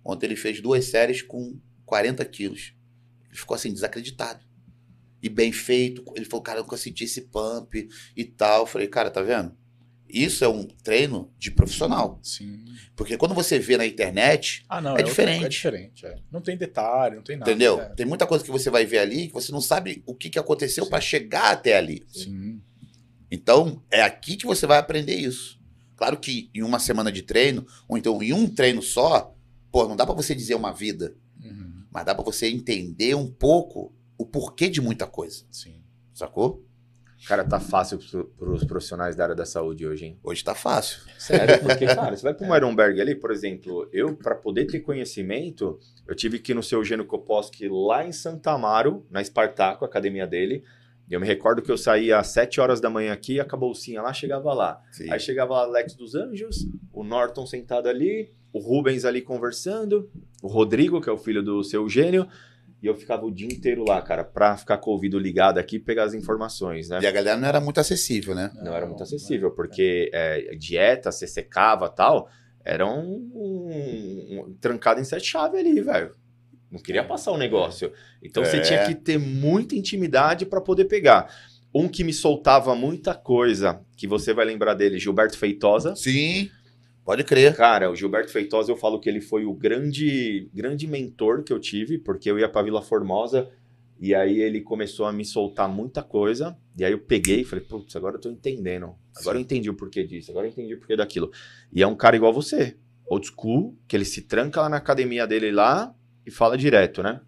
[0.03, 2.73] Ontem ele fez duas séries com 40 quilos.
[3.29, 4.46] Ele ficou assim, desacreditado.
[5.21, 6.03] E bem feito.
[6.15, 8.61] Ele falou, cara, eu nunca senti esse pump e tal.
[8.61, 9.55] Eu falei, cara, tá vendo?
[10.09, 12.17] Isso é um treino de profissional.
[12.23, 12.63] Sim.
[12.95, 14.91] Porque quando você vê na internet, Ah, não.
[14.91, 15.45] É outra- diferente.
[15.45, 16.05] É diferente.
[16.05, 16.15] é.
[16.31, 17.51] Não tem detalhe, não tem nada.
[17.51, 17.81] entendeu?
[17.81, 17.89] é.
[17.89, 20.39] Tem muita coisa que você vai ver ali que você não sabe o que, que
[20.39, 22.05] aconteceu para chegar até ali.
[22.07, 22.61] Sim.
[23.29, 25.59] Então, é aqui que você vai aprender isso.
[25.97, 29.35] Claro que em uma semana de treino, ou então em um treino só,
[29.71, 31.83] pô, não dá para você dizer uma vida, Uhum.
[31.91, 35.45] mas dá para você entender um pouco o porquê de muita coisa.
[35.51, 35.83] Sim.
[36.13, 36.65] Sacou?
[37.25, 37.97] Cara, tá fácil
[38.37, 40.19] para os profissionais da área da saúde hoje, hein?
[40.23, 41.01] Hoje tá fácil.
[41.17, 44.81] Sério, porque, cara, você vai para um Ironberg ali, por exemplo, eu, para poder ter
[44.81, 49.83] conhecimento, eu tive que ir no seu Geno Koposki lá em Santa Amaro, na Espartaco,
[49.83, 50.63] a academia dele.
[51.09, 54.01] E eu me recordo que eu saía às 7 horas da manhã aqui, a bolsinha
[54.01, 54.81] lá, chegava lá.
[54.91, 55.11] Sim.
[55.11, 60.09] Aí chegava lá Alex dos Anjos, o Norton sentado ali, o Rubens ali conversando,
[60.43, 62.27] o Rodrigo, que é o filho do seu Eugênio,
[62.81, 65.77] e eu ficava o dia inteiro lá, cara, pra ficar com o ouvido ligado aqui
[65.77, 66.99] e pegar as informações, né?
[67.01, 68.51] E a galera não era muito acessível, né?
[68.61, 72.29] Não era muito acessível, porque é, dieta, você secava tal,
[72.63, 76.11] era um, um- um- trancado em sete chaves ali, velho.
[76.69, 77.91] Não queria passar o negócio.
[78.21, 78.61] Então você É.
[78.61, 81.33] tinha que ter muita intimidade para poder pegar.
[81.73, 85.95] Um que me soltava muita coisa, que você vai lembrar dele, Gilberto Feitosa.
[85.95, 86.49] Sim,
[87.07, 87.55] pode crer.
[87.55, 91.59] Cara, o Gilberto Feitosa, eu falo que ele foi o grande, grande mentor que eu
[91.59, 93.49] tive, porque eu ia pra Vila Formosa
[93.97, 96.57] e aí ele começou a me soltar muita coisa.
[96.77, 98.93] E aí eu peguei e falei, putz, agora eu tô entendendo.
[99.15, 101.31] Agora eu entendi o porquê disso, agora eu entendi o porquê daquilo.
[101.71, 102.75] E é um cara igual você,
[103.05, 107.21] old school, que ele se tranca lá na academia dele lá e fala direto, né?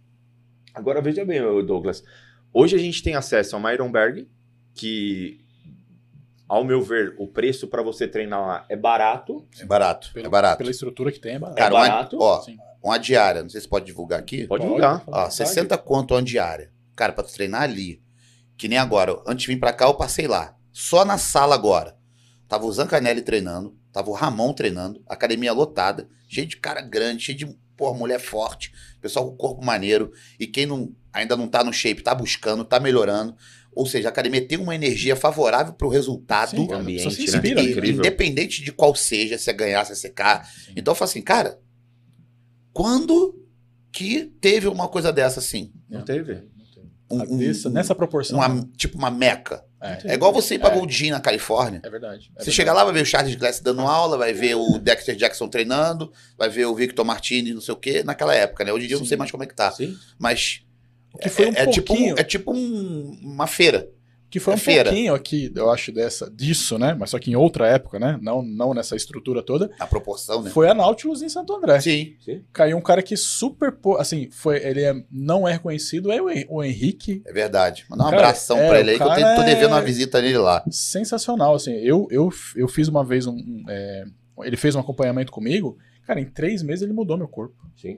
[0.73, 2.03] Agora veja bem, Douglas.
[2.51, 4.27] Hoje a gente tem acesso a uma Ironberg,
[4.73, 5.39] que,
[6.49, 9.47] ao meu ver, o preço para você treinar lá é barato.
[9.59, 10.57] É barato, Pelo- é barato.
[10.57, 11.57] Pela estrutura que tem, é barato.
[11.57, 12.17] Cara, é uma- barato?
[12.19, 12.57] ó, Sim.
[12.83, 14.47] uma diária, não sei se pode divulgar aqui.
[14.47, 15.03] Pode Pode, pode.
[15.07, 16.71] Ó, 60 conto uma diária.
[16.95, 18.01] Cara, pra tu treinar ali.
[18.57, 19.21] Que nem agora.
[19.25, 20.53] Antes de vir pra cá, eu passei lá.
[20.73, 21.95] Só na sala agora.
[22.47, 23.77] Tava o Zancanelli treinando.
[23.93, 25.01] Tava o Ramon treinando.
[25.07, 26.09] Academia lotada.
[26.27, 27.23] Cheio de cara grande.
[27.23, 28.73] Cheio de, pô, mulher forte.
[28.99, 30.11] Pessoal com corpo maneiro.
[30.37, 33.33] E quem não, ainda não tá no shape, tá buscando, tá melhorando.
[33.79, 36.51] Ou seja, a academia tem uma energia favorável pro resultado.
[36.51, 37.23] Sim, ambiente, se né?
[37.37, 37.61] inspira.
[37.61, 37.99] E- Incrível.
[37.99, 40.45] independente de qual seja, se é ganhar, se é secar.
[40.45, 40.73] Sim.
[40.75, 41.59] Então eu falo assim, cara,
[42.73, 43.35] quando
[43.91, 45.71] que teve uma coisa dessa assim?
[45.89, 46.43] Não teve.
[47.11, 48.37] Um- um- dessa- nessa proporção.
[48.37, 49.63] uma- tipo uma meca.
[49.81, 50.73] É, É igual você ir pra É.
[50.75, 51.81] Goldin na Califórnia.
[51.83, 52.25] é verdade.
[52.25, 52.51] é Você verdade.
[52.51, 56.11] chega lá, vai ver o Charles Glass dando aula, vai ver o Dexter Jackson treinando,
[56.37, 58.71] vai ver o Victor Martinez, não sei o quê, naquela época, né?
[58.73, 59.09] Hoje em dia eu não Sim.
[59.09, 59.71] sei mais como é que tá.
[59.71, 59.97] Sim.
[60.19, 60.61] Mas
[61.21, 62.15] Que foi um é, é tipo, pouquinho.
[62.15, 63.89] um- é tipo um- uma feira.
[64.31, 64.83] Que foi É um feira.
[64.91, 66.93] pouquinho aqui, eu acho, dessa, disso, né?
[66.93, 68.15] Mas só que em outra época, né?
[68.21, 69.71] Não, não nessa estrutura toda.
[69.79, 70.51] A proporção, né?
[70.51, 71.79] Foi a Nautilus em Santo André.
[71.81, 72.15] Sim.
[72.53, 73.75] Caiu um cara que super.
[73.97, 77.23] Assim, foi, ele é- não é reconhecido, é o, o Henrique.
[77.25, 77.85] É verdade.
[77.89, 79.83] Mandar um Cara, abração é, pra ele aí, que eu cara tô, devendo uma é-
[79.85, 80.63] visita nele lá.
[80.69, 81.73] Sensacional, assim.
[81.73, 83.33] Eu, eu, eu fiz uma vez um.
[83.33, 84.03] um, é,
[84.43, 85.75] ele fez um acompanhamento comigo.
[86.05, 87.55] Cara, em três meses ele mudou meu corpo.
[87.75, 87.97] Sim.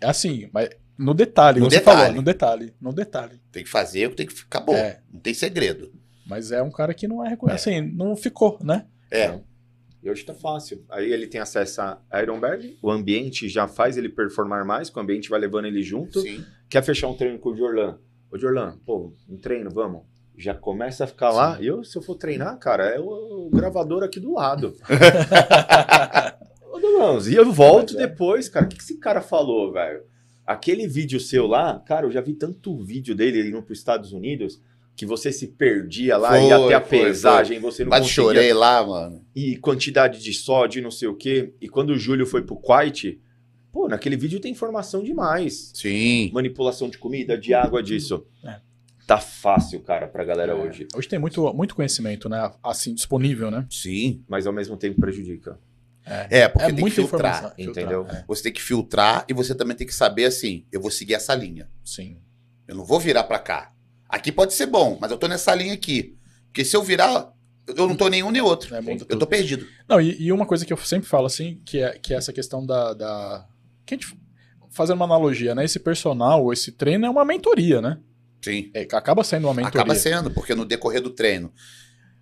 [0.00, 1.98] É assim, mas no detalhe, No você detalhe.
[1.98, 3.40] falou, no detalhe, no detalhe.
[3.50, 4.74] Tem que fazer, tem que ficar bom.
[4.74, 5.00] É.
[5.12, 5.92] Não tem segredo.
[6.26, 7.72] Mas é um cara que não é reconhecido.
[7.72, 8.86] Assim, não ficou, né?
[9.10, 9.38] É.
[10.02, 10.84] E hoje tá fácil.
[10.90, 15.02] Aí ele tem acesso a Ironberg, o ambiente já faz ele performar mais, que o
[15.02, 16.20] ambiente vai levando ele junto.
[16.20, 16.44] Sim.
[16.68, 17.98] Quer fechar um treino com o Jorlan?
[18.30, 20.02] Ô Jorlan, pô, um treino, vamos.
[20.36, 21.58] Já começa a ficar lá.
[21.60, 24.76] E eu, se eu for treinar, cara, é o, o gravador aqui do lado.
[26.72, 28.06] Ô, e eu volto é.
[28.06, 28.66] depois, cara.
[28.66, 30.02] O que, que esse cara falou, velho?
[30.46, 34.12] Aquele vídeo seu lá, cara, eu já vi tanto vídeo dele indo para os Estados
[34.12, 34.60] Unidos
[34.96, 38.24] que você se perdia lá, Foi, ia até a foi, pesagem, você não Quase conseguia
[38.34, 39.24] chorei lá, mano.
[39.34, 41.52] e quantidade de sódio e não sei o quê.
[41.60, 43.20] E quando o Júlio foi pro Quite,
[43.72, 45.72] pô, naquele vídeo tem informação demais.
[45.74, 46.30] Sim.
[46.32, 48.24] Manipulação de comida, de água, disso.
[48.44, 48.60] É.
[49.06, 50.86] Tá fácil, cara, pra galera É, hoje.
[50.94, 52.50] Hoje tem muito, muito conhecimento, né?
[52.62, 53.66] Assim, disponível, né?
[53.68, 54.22] Sim.
[54.28, 55.58] Mas ao mesmo tempo prejudica.
[56.06, 57.54] É, porque é tem que filtrar.
[57.56, 58.02] entendeu?
[58.04, 60.90] Filtrar, é, Você tem que filtrar e você também tem que saber assim, eu vou
[60.90, 61.68] seguir essa linha.
[61.84, 62.18] sim.
[62.66, 63.74] Eu não vou virar pra cá.
[64.08, 66.16] Aqui pode ser bom, mas eu tô nessa linha aqui.
[66.46, 67.30] Porque se eu virar,
[67.66, 68.74] eu não tô nenhum nem outro.
[68.74, 69.66] É, eu tô perdido.
[69.86, 72.32] Não, e, e uma coisa que eu sempre falo, assim, que é, que é essa
[72.32, 72.94] questão da.
[72.94, 73.46] da...
[73.84, 74.18] Que a gente,
[74.70, 75.64] fazendo uma analogia, né?
[75.64, 77.98] Esse personal, esse treino é uma mentoria, né?
[78.42, 78.70] Sim.
[78.74, 79.80] É, acaba sendo uma mentoria.
[79.80, 81.52] Acaba sendo, porque no decorrer do treino,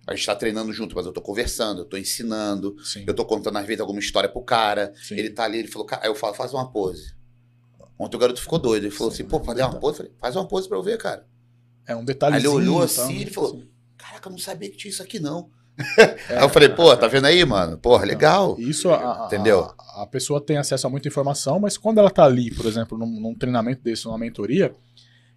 [0.07, 3.25] a gente tá treinando junto, mas eu tô conversando, eu tô ensinando, Sim, eu tô
[3.25, 4.93] contando às vezes alguma história pro cara.
[5.01, 5.15] sim.
[5.15, 7.13] Ele tá ali, ele falou, cara, aí eu falo, faz uma pose.
[7.97, 8.83] Ontem o garoto ficou doido.
[8.85, 9.93] Ele falou assim, pô, fazer uma pose?
[9.99, 11.25] Eu falei, faz uma pose pra eu ver, cara.
[11.87, 12.51] É um Aí detalhezinho.
[12.51, 13.63] ele olhou e assim tal, e ele falou,
[13.97, 15.49] caraca, eu não sabia que tinha isso aqui, não.
[16.29, 17.77] É, Aí eu falei, pô, tá vendo aí, mano?
[17.77, 18.55] Porra, legal.
[18.59, 19.61] Isso, a- Entendeu?
[19.61, 22.97] A, a pessoa tem acesso a muita informação, mas quando ela tá ali, por exemplo,
[22.97, 24.73] num, num treinamento desse, numa mentoria,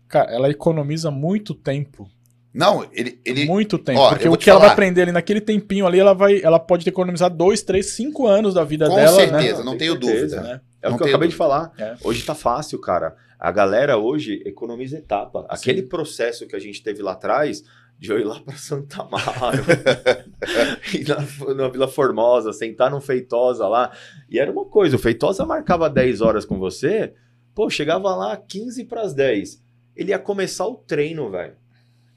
[0.08, 2.08] cara, ela economiza muito tempo.
[2.56, 3.20] Não, ele.
[3.24, 3.98] ele muito tempo.
[4.00, 6.58] Ó, porque o que te ela vai aprender ali naquele tempinho ali, ela vai, ela
[6.58, 9.64] pode economizar dois, três, cinco anos da vida com dela, certeza, né?
[9.64, 10.36] não Tem tenho certeza.
[10.36, 10.40] dúvida.
[10.40, 10.60] né?
[10.82, 11.54] É o Não que eu acabei de dúvida.
[11.54, 11.72] falar.
[11.78, 11.96] É.
[12.02, 13.14] Hoje tá fácil, cara.
[13.38, 15.44] A galera hoje economiza etapa.
[15.50, 17.62] Aquele processo que a gente teve lá atrás,
[17.98, 19.62] de eu ir lá pra Santa Amaro,
[20.94, 23.92] ir na, na Vila Formosa, sentar no Feitosa lá.
[24.30, 27.12] E era uma coisa, o Feitosa marcava 10 horas com você,
[27.54, 29.62] pô, chegava lá 15 pras 10.
[29.94, 31.54] Ele ia começar o treino, velho.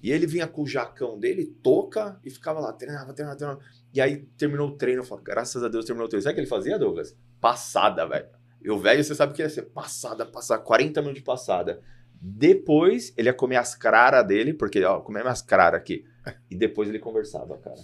[0.01, 3.59] E ele vinha com o jacão dele, toca e ficava lá, treinava, treinava, treinava.
[3.93, 6.23] E aí terminou o treino, eu graças a Deus terminou o treino.
[6.23, 7.17] Sabe o que ele fazia, Douglas?
[7.41, 8.27] Passada, velho.
[8.61, 11.81] E o velho, você sabe que ia ser passada, passada, 40 minutos de passada.
[12.21, 16.05] Depois, ele ia comer as craras dele, porque, ó, comer minhas craras aqui.
[16.51, 17.79] E depois ele conversava, cara.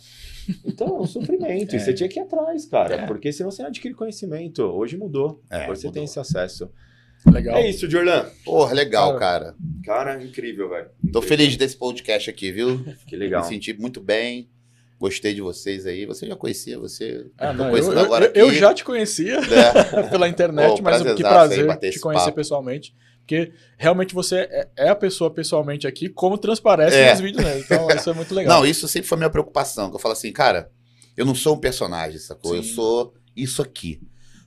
[0.65, 1.73] Então, é um sofrimento.
[1.73, 1.79] E É.
[1.79, 2.95] você tinha que ir atrás, cara.
[2.95, 3.05] É.
[3.07, 4.61] Porque senão você não adquire conhecimento.
[4.63, 5.41] Hoje mudou.
[5.49, 5.91] É, Hoje você mudou.
[5.93, 6.69] tem esse acesso.
[7.31, 7.57] Legal.
[7.57, 8.25] É isso, Jordan.
[8.43, 10.13] Porra, legal, Cara, cara.
[10.13, 10.87] Cara, incrível, velho.
[11.11, 12.83] Tô feliz desse podcast aqui, viu?
[13.07, 13.41] Que legal.
[13.41, 14.49] Me senti muito bem.
[14.99, 16.05] Gostei de vocês aí.
[16.05, 17.27] Você já conhecia, você.
[17.37, 20.03] Ah, não, eu, eu- agora eu- eu já te conhecia né?
[20.09, 22.35] pela internet, Pô, mas que prazer aí te conhecer papo.
[22.37, 22.95] pessoalmente.
[23.19, 27.11] Porque realmente você é, é a pessoa pessoalmente aqui, como transparece É.
[27.11, 27.59] nos vídeos, né?
[27.59, 28.59] Então isso é muito legal.
[28.59, 29.89] Não, isso sempre foi minha preocupação.
[29.89, 30.69] Que eu falo assim, cara,
[31.17, 32.55] eu não sou um personagem, sacou?
[32.55, 32.73] Eu Sim.
[32.73, 33.99] sou isso aqui.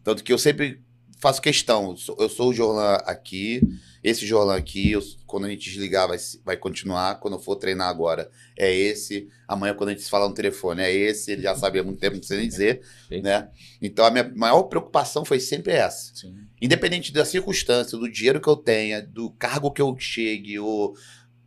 [0.02, 0.80] Tanto que eu sempre
[1.18, 1.94] faço questão.
[2.18, 3.60] Eu sou, o Jorlan aqui,
[4.02, 7.18] esse Jorlan aqui, eu- quando a gente desligar vai, vai continuar.
[7.20, 9.28] Quando eu for treinar agora, é esse.
[9.46, 11.32] Amanhã, quando a gente se falar no telefone, é esse.
[11.32, 12.80] Ele já sabe há muito tempo, não precisa nem dizer.
[13.08, 13.20] Sim.
[13.22, 13.48] Né?
[13.82, 16.14] Então a minha maior preocupação foi sempre essa.
[16.14, 16.34] Sim.
[16.62, 20.94] Independente da circunstância, do dinheiro que eu tenha, do cargo que eu chegue, ou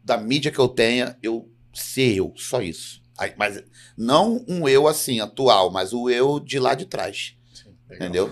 [0.04, 3.02] da mídia que eu tenha, eu ser eu, só isso.
[3.38, 3.64] Mas
[3.96, 7.36] não um eu assim, atual, mas o eu de lá de trás.
[7.54, 7.70] sim.
[7.92, 8.32] Entendeu?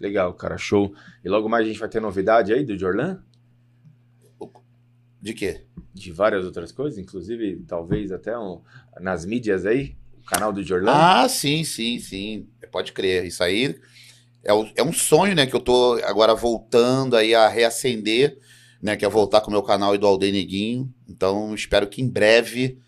[0.00, 0.56] Legal, cara.
[0.56, 0.94] Show.
[1.24, 3.18] E logo mais a gente vai ter novidade aí do Jordan?
[5.20, 5.62] De quê?
[5.92, 8.60] De várias outras coisas, inclusive, talvez até um-
[9.00, 10.92] nas mídias aí, o canal do Jordan.
[10.92, 12.46] Ah, sim, sim, sim.
[12.70, 13.24] Pode crer.
[13.24, 13.80] Isso aí
[14.44, 15.44] é, o- é um sonho, né?
[15.46, 18.38] Que eu tô agora voltando aí a reacender,
[18.80, 18.96] né?
[18.96, 20.92] Que é voltar com o meu canal e do Aldeia Neguinho.
[21.08, 22.78] Então, espero que em breve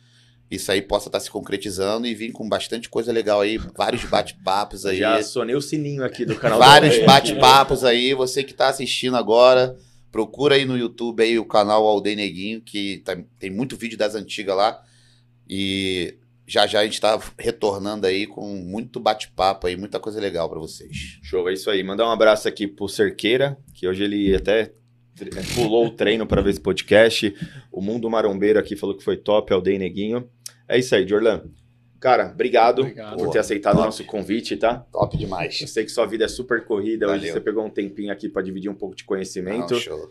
[0.50, 4.84] isso aí possa estar se concretizando e vir com bastante coisa legal aí, vários bate-papos
[4.84, 4.98] aí.
[4.98, 7.06] Já sonei o sininho aqui do canal Vários Aldeia.
[7.06, 8.12] bate-papos aí.
[8.14, 9.76] Você que tá assistindo agora,
[10.10, 14.14] procura aí no YouTube aí o canal Aldeia Neguinho, que tá- tem muito vídeo das
[14.16, 14.82] antigas lá.
[15.48, 16.16] E
[16.46, 20.58] já já a gente tá retornando aí com muito bate-papo aí, muita coisa legal pra
[20.58, 21.18] vocês.
[21.22, 21.82] Show, é isso aí.
[21.84, 24.72] Mandar um abraço aqui pro Cerqueira, que hoje ele até
[25.54, 27.32] pulou o treino para ver esse podcast.
[27.70, 30.28] O Mundo Marombeiro aqui falou que foi top, o Dei Neguinho.
[30.70, 31.42] É isso aí, Jorlan.
[31.98, 33.16] Cara, obrigado, Obrigado.
[33.18, 34.78] por ter aceitado o nosso convite, tá?
[34.90, 35.58] Top Eu demais.
[35.70, 37.32] sei que sua vida é super corrida, hoje Valeu.
[37.34, 39.74] você pegou um tempinho aqui para dividir um pouco de conhecimento.
[39.74, 40.10] Não, show.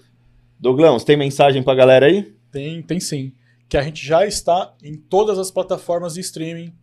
[0.59, 2.31] Douglão, você tem mensagem pra galera aí?
[2.51, 3.33] Tem, tem sim.
[3.67, 6.75] Que a gente já está em todas as plataformas de streaming: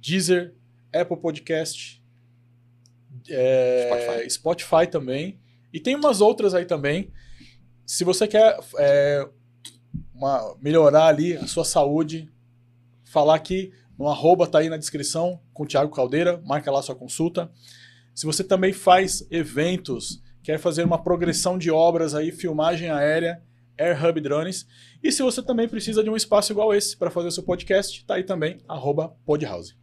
[0.00, 0.54] Deezer,
[0.92, 2.02] Apple Podcast,
[3.28, 4.30] é, Spotify.
[4.30, 4.86] Spotify.
[4.90, 5.38] também.
[5.72, 7.10] E tem umas outras aí também.
[7.86, 9.28] Se você quer é,
[10.14, 12.28] uma- melhorar ali a sua saúde,
[13.10, 16.94] falar aqui no arroba tá aí na descrição com o Thiago Caldeira, marca lá sua
[16.94, 17.50] consulta.
[18.14, 23.42] Se você também faz eventos, quer fazer uma progressão de obras aí, filmagem aérea,
[23.76, 24.66] Air Hub Drones.
[25.02, 28.04] E se você também precisa de um espaço igual esse para fazer o seu podcast,
[28.04, 29.79] tá aí também, arroba Podhouse.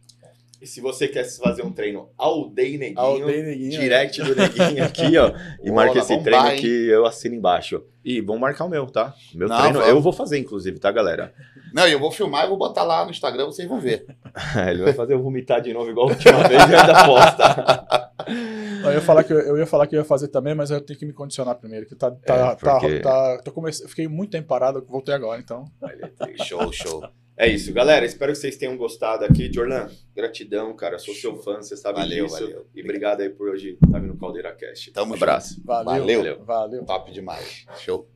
[0.60, 4.84] E se você quer fazer um treino ao Dei Neguinho, Aldeia Neguinho, direct do Neguinho
[4.84, 5.32] aqui, ó,
[5.62, 6.60] e Bola, marca esse treino hein?
[6.60, 7.84] que eu assino embaixo.
[8.04, 9.14] E vamos marcar o meu, tá?
[9.34, 9.88] Meu Não, treino vamos.
[9.94, 11.32] eu vou fazer, inclusive, tá, galera?
[11.72, 14.04] Não, e eu vou filmar e vou botar lá no Instagram, vocês vão ver.
[14.68, 18.08] Ele vai fazer eu vomitar de novo igual a última vez e ainda posta.
[18.84, 20.80] Eu ia, falar que eu, eu ia falar que eu ia fazer também, mas eu
[20.80, 21.84] tenho que me condicionar primeiro.
[21.84, 23.70] Que tá, tá, É, porque- tá, tá, tô come...
[23.70, 25.64] eu Fiquei muito tempo parado, voltei agora, então.
[26.44, 27.02] Show, show.
[27.40, 28.04] É isso, galera.
[28.04, 29.48] Espero que vocês tenham gostado aqui.
[29.52, 30.98] Jorlan, gratidão, cara.
[30.98, 32.40] Sou seu fã, você sabe Valeu, disso.
[32.40, 32.66] valeu.
[32.74, 34.90] E obrigado aí por hoje estar vindo no Caldeira Cast.
[34.90, 35.62] Tamo um abraço.
[35.64, 36.04] Valeu.
[36.04, 36.44] Valeu.
[36.44, 36.84] Valeu.
[36.84, 37.64] Top demais.
[37.78, 38.08] Show.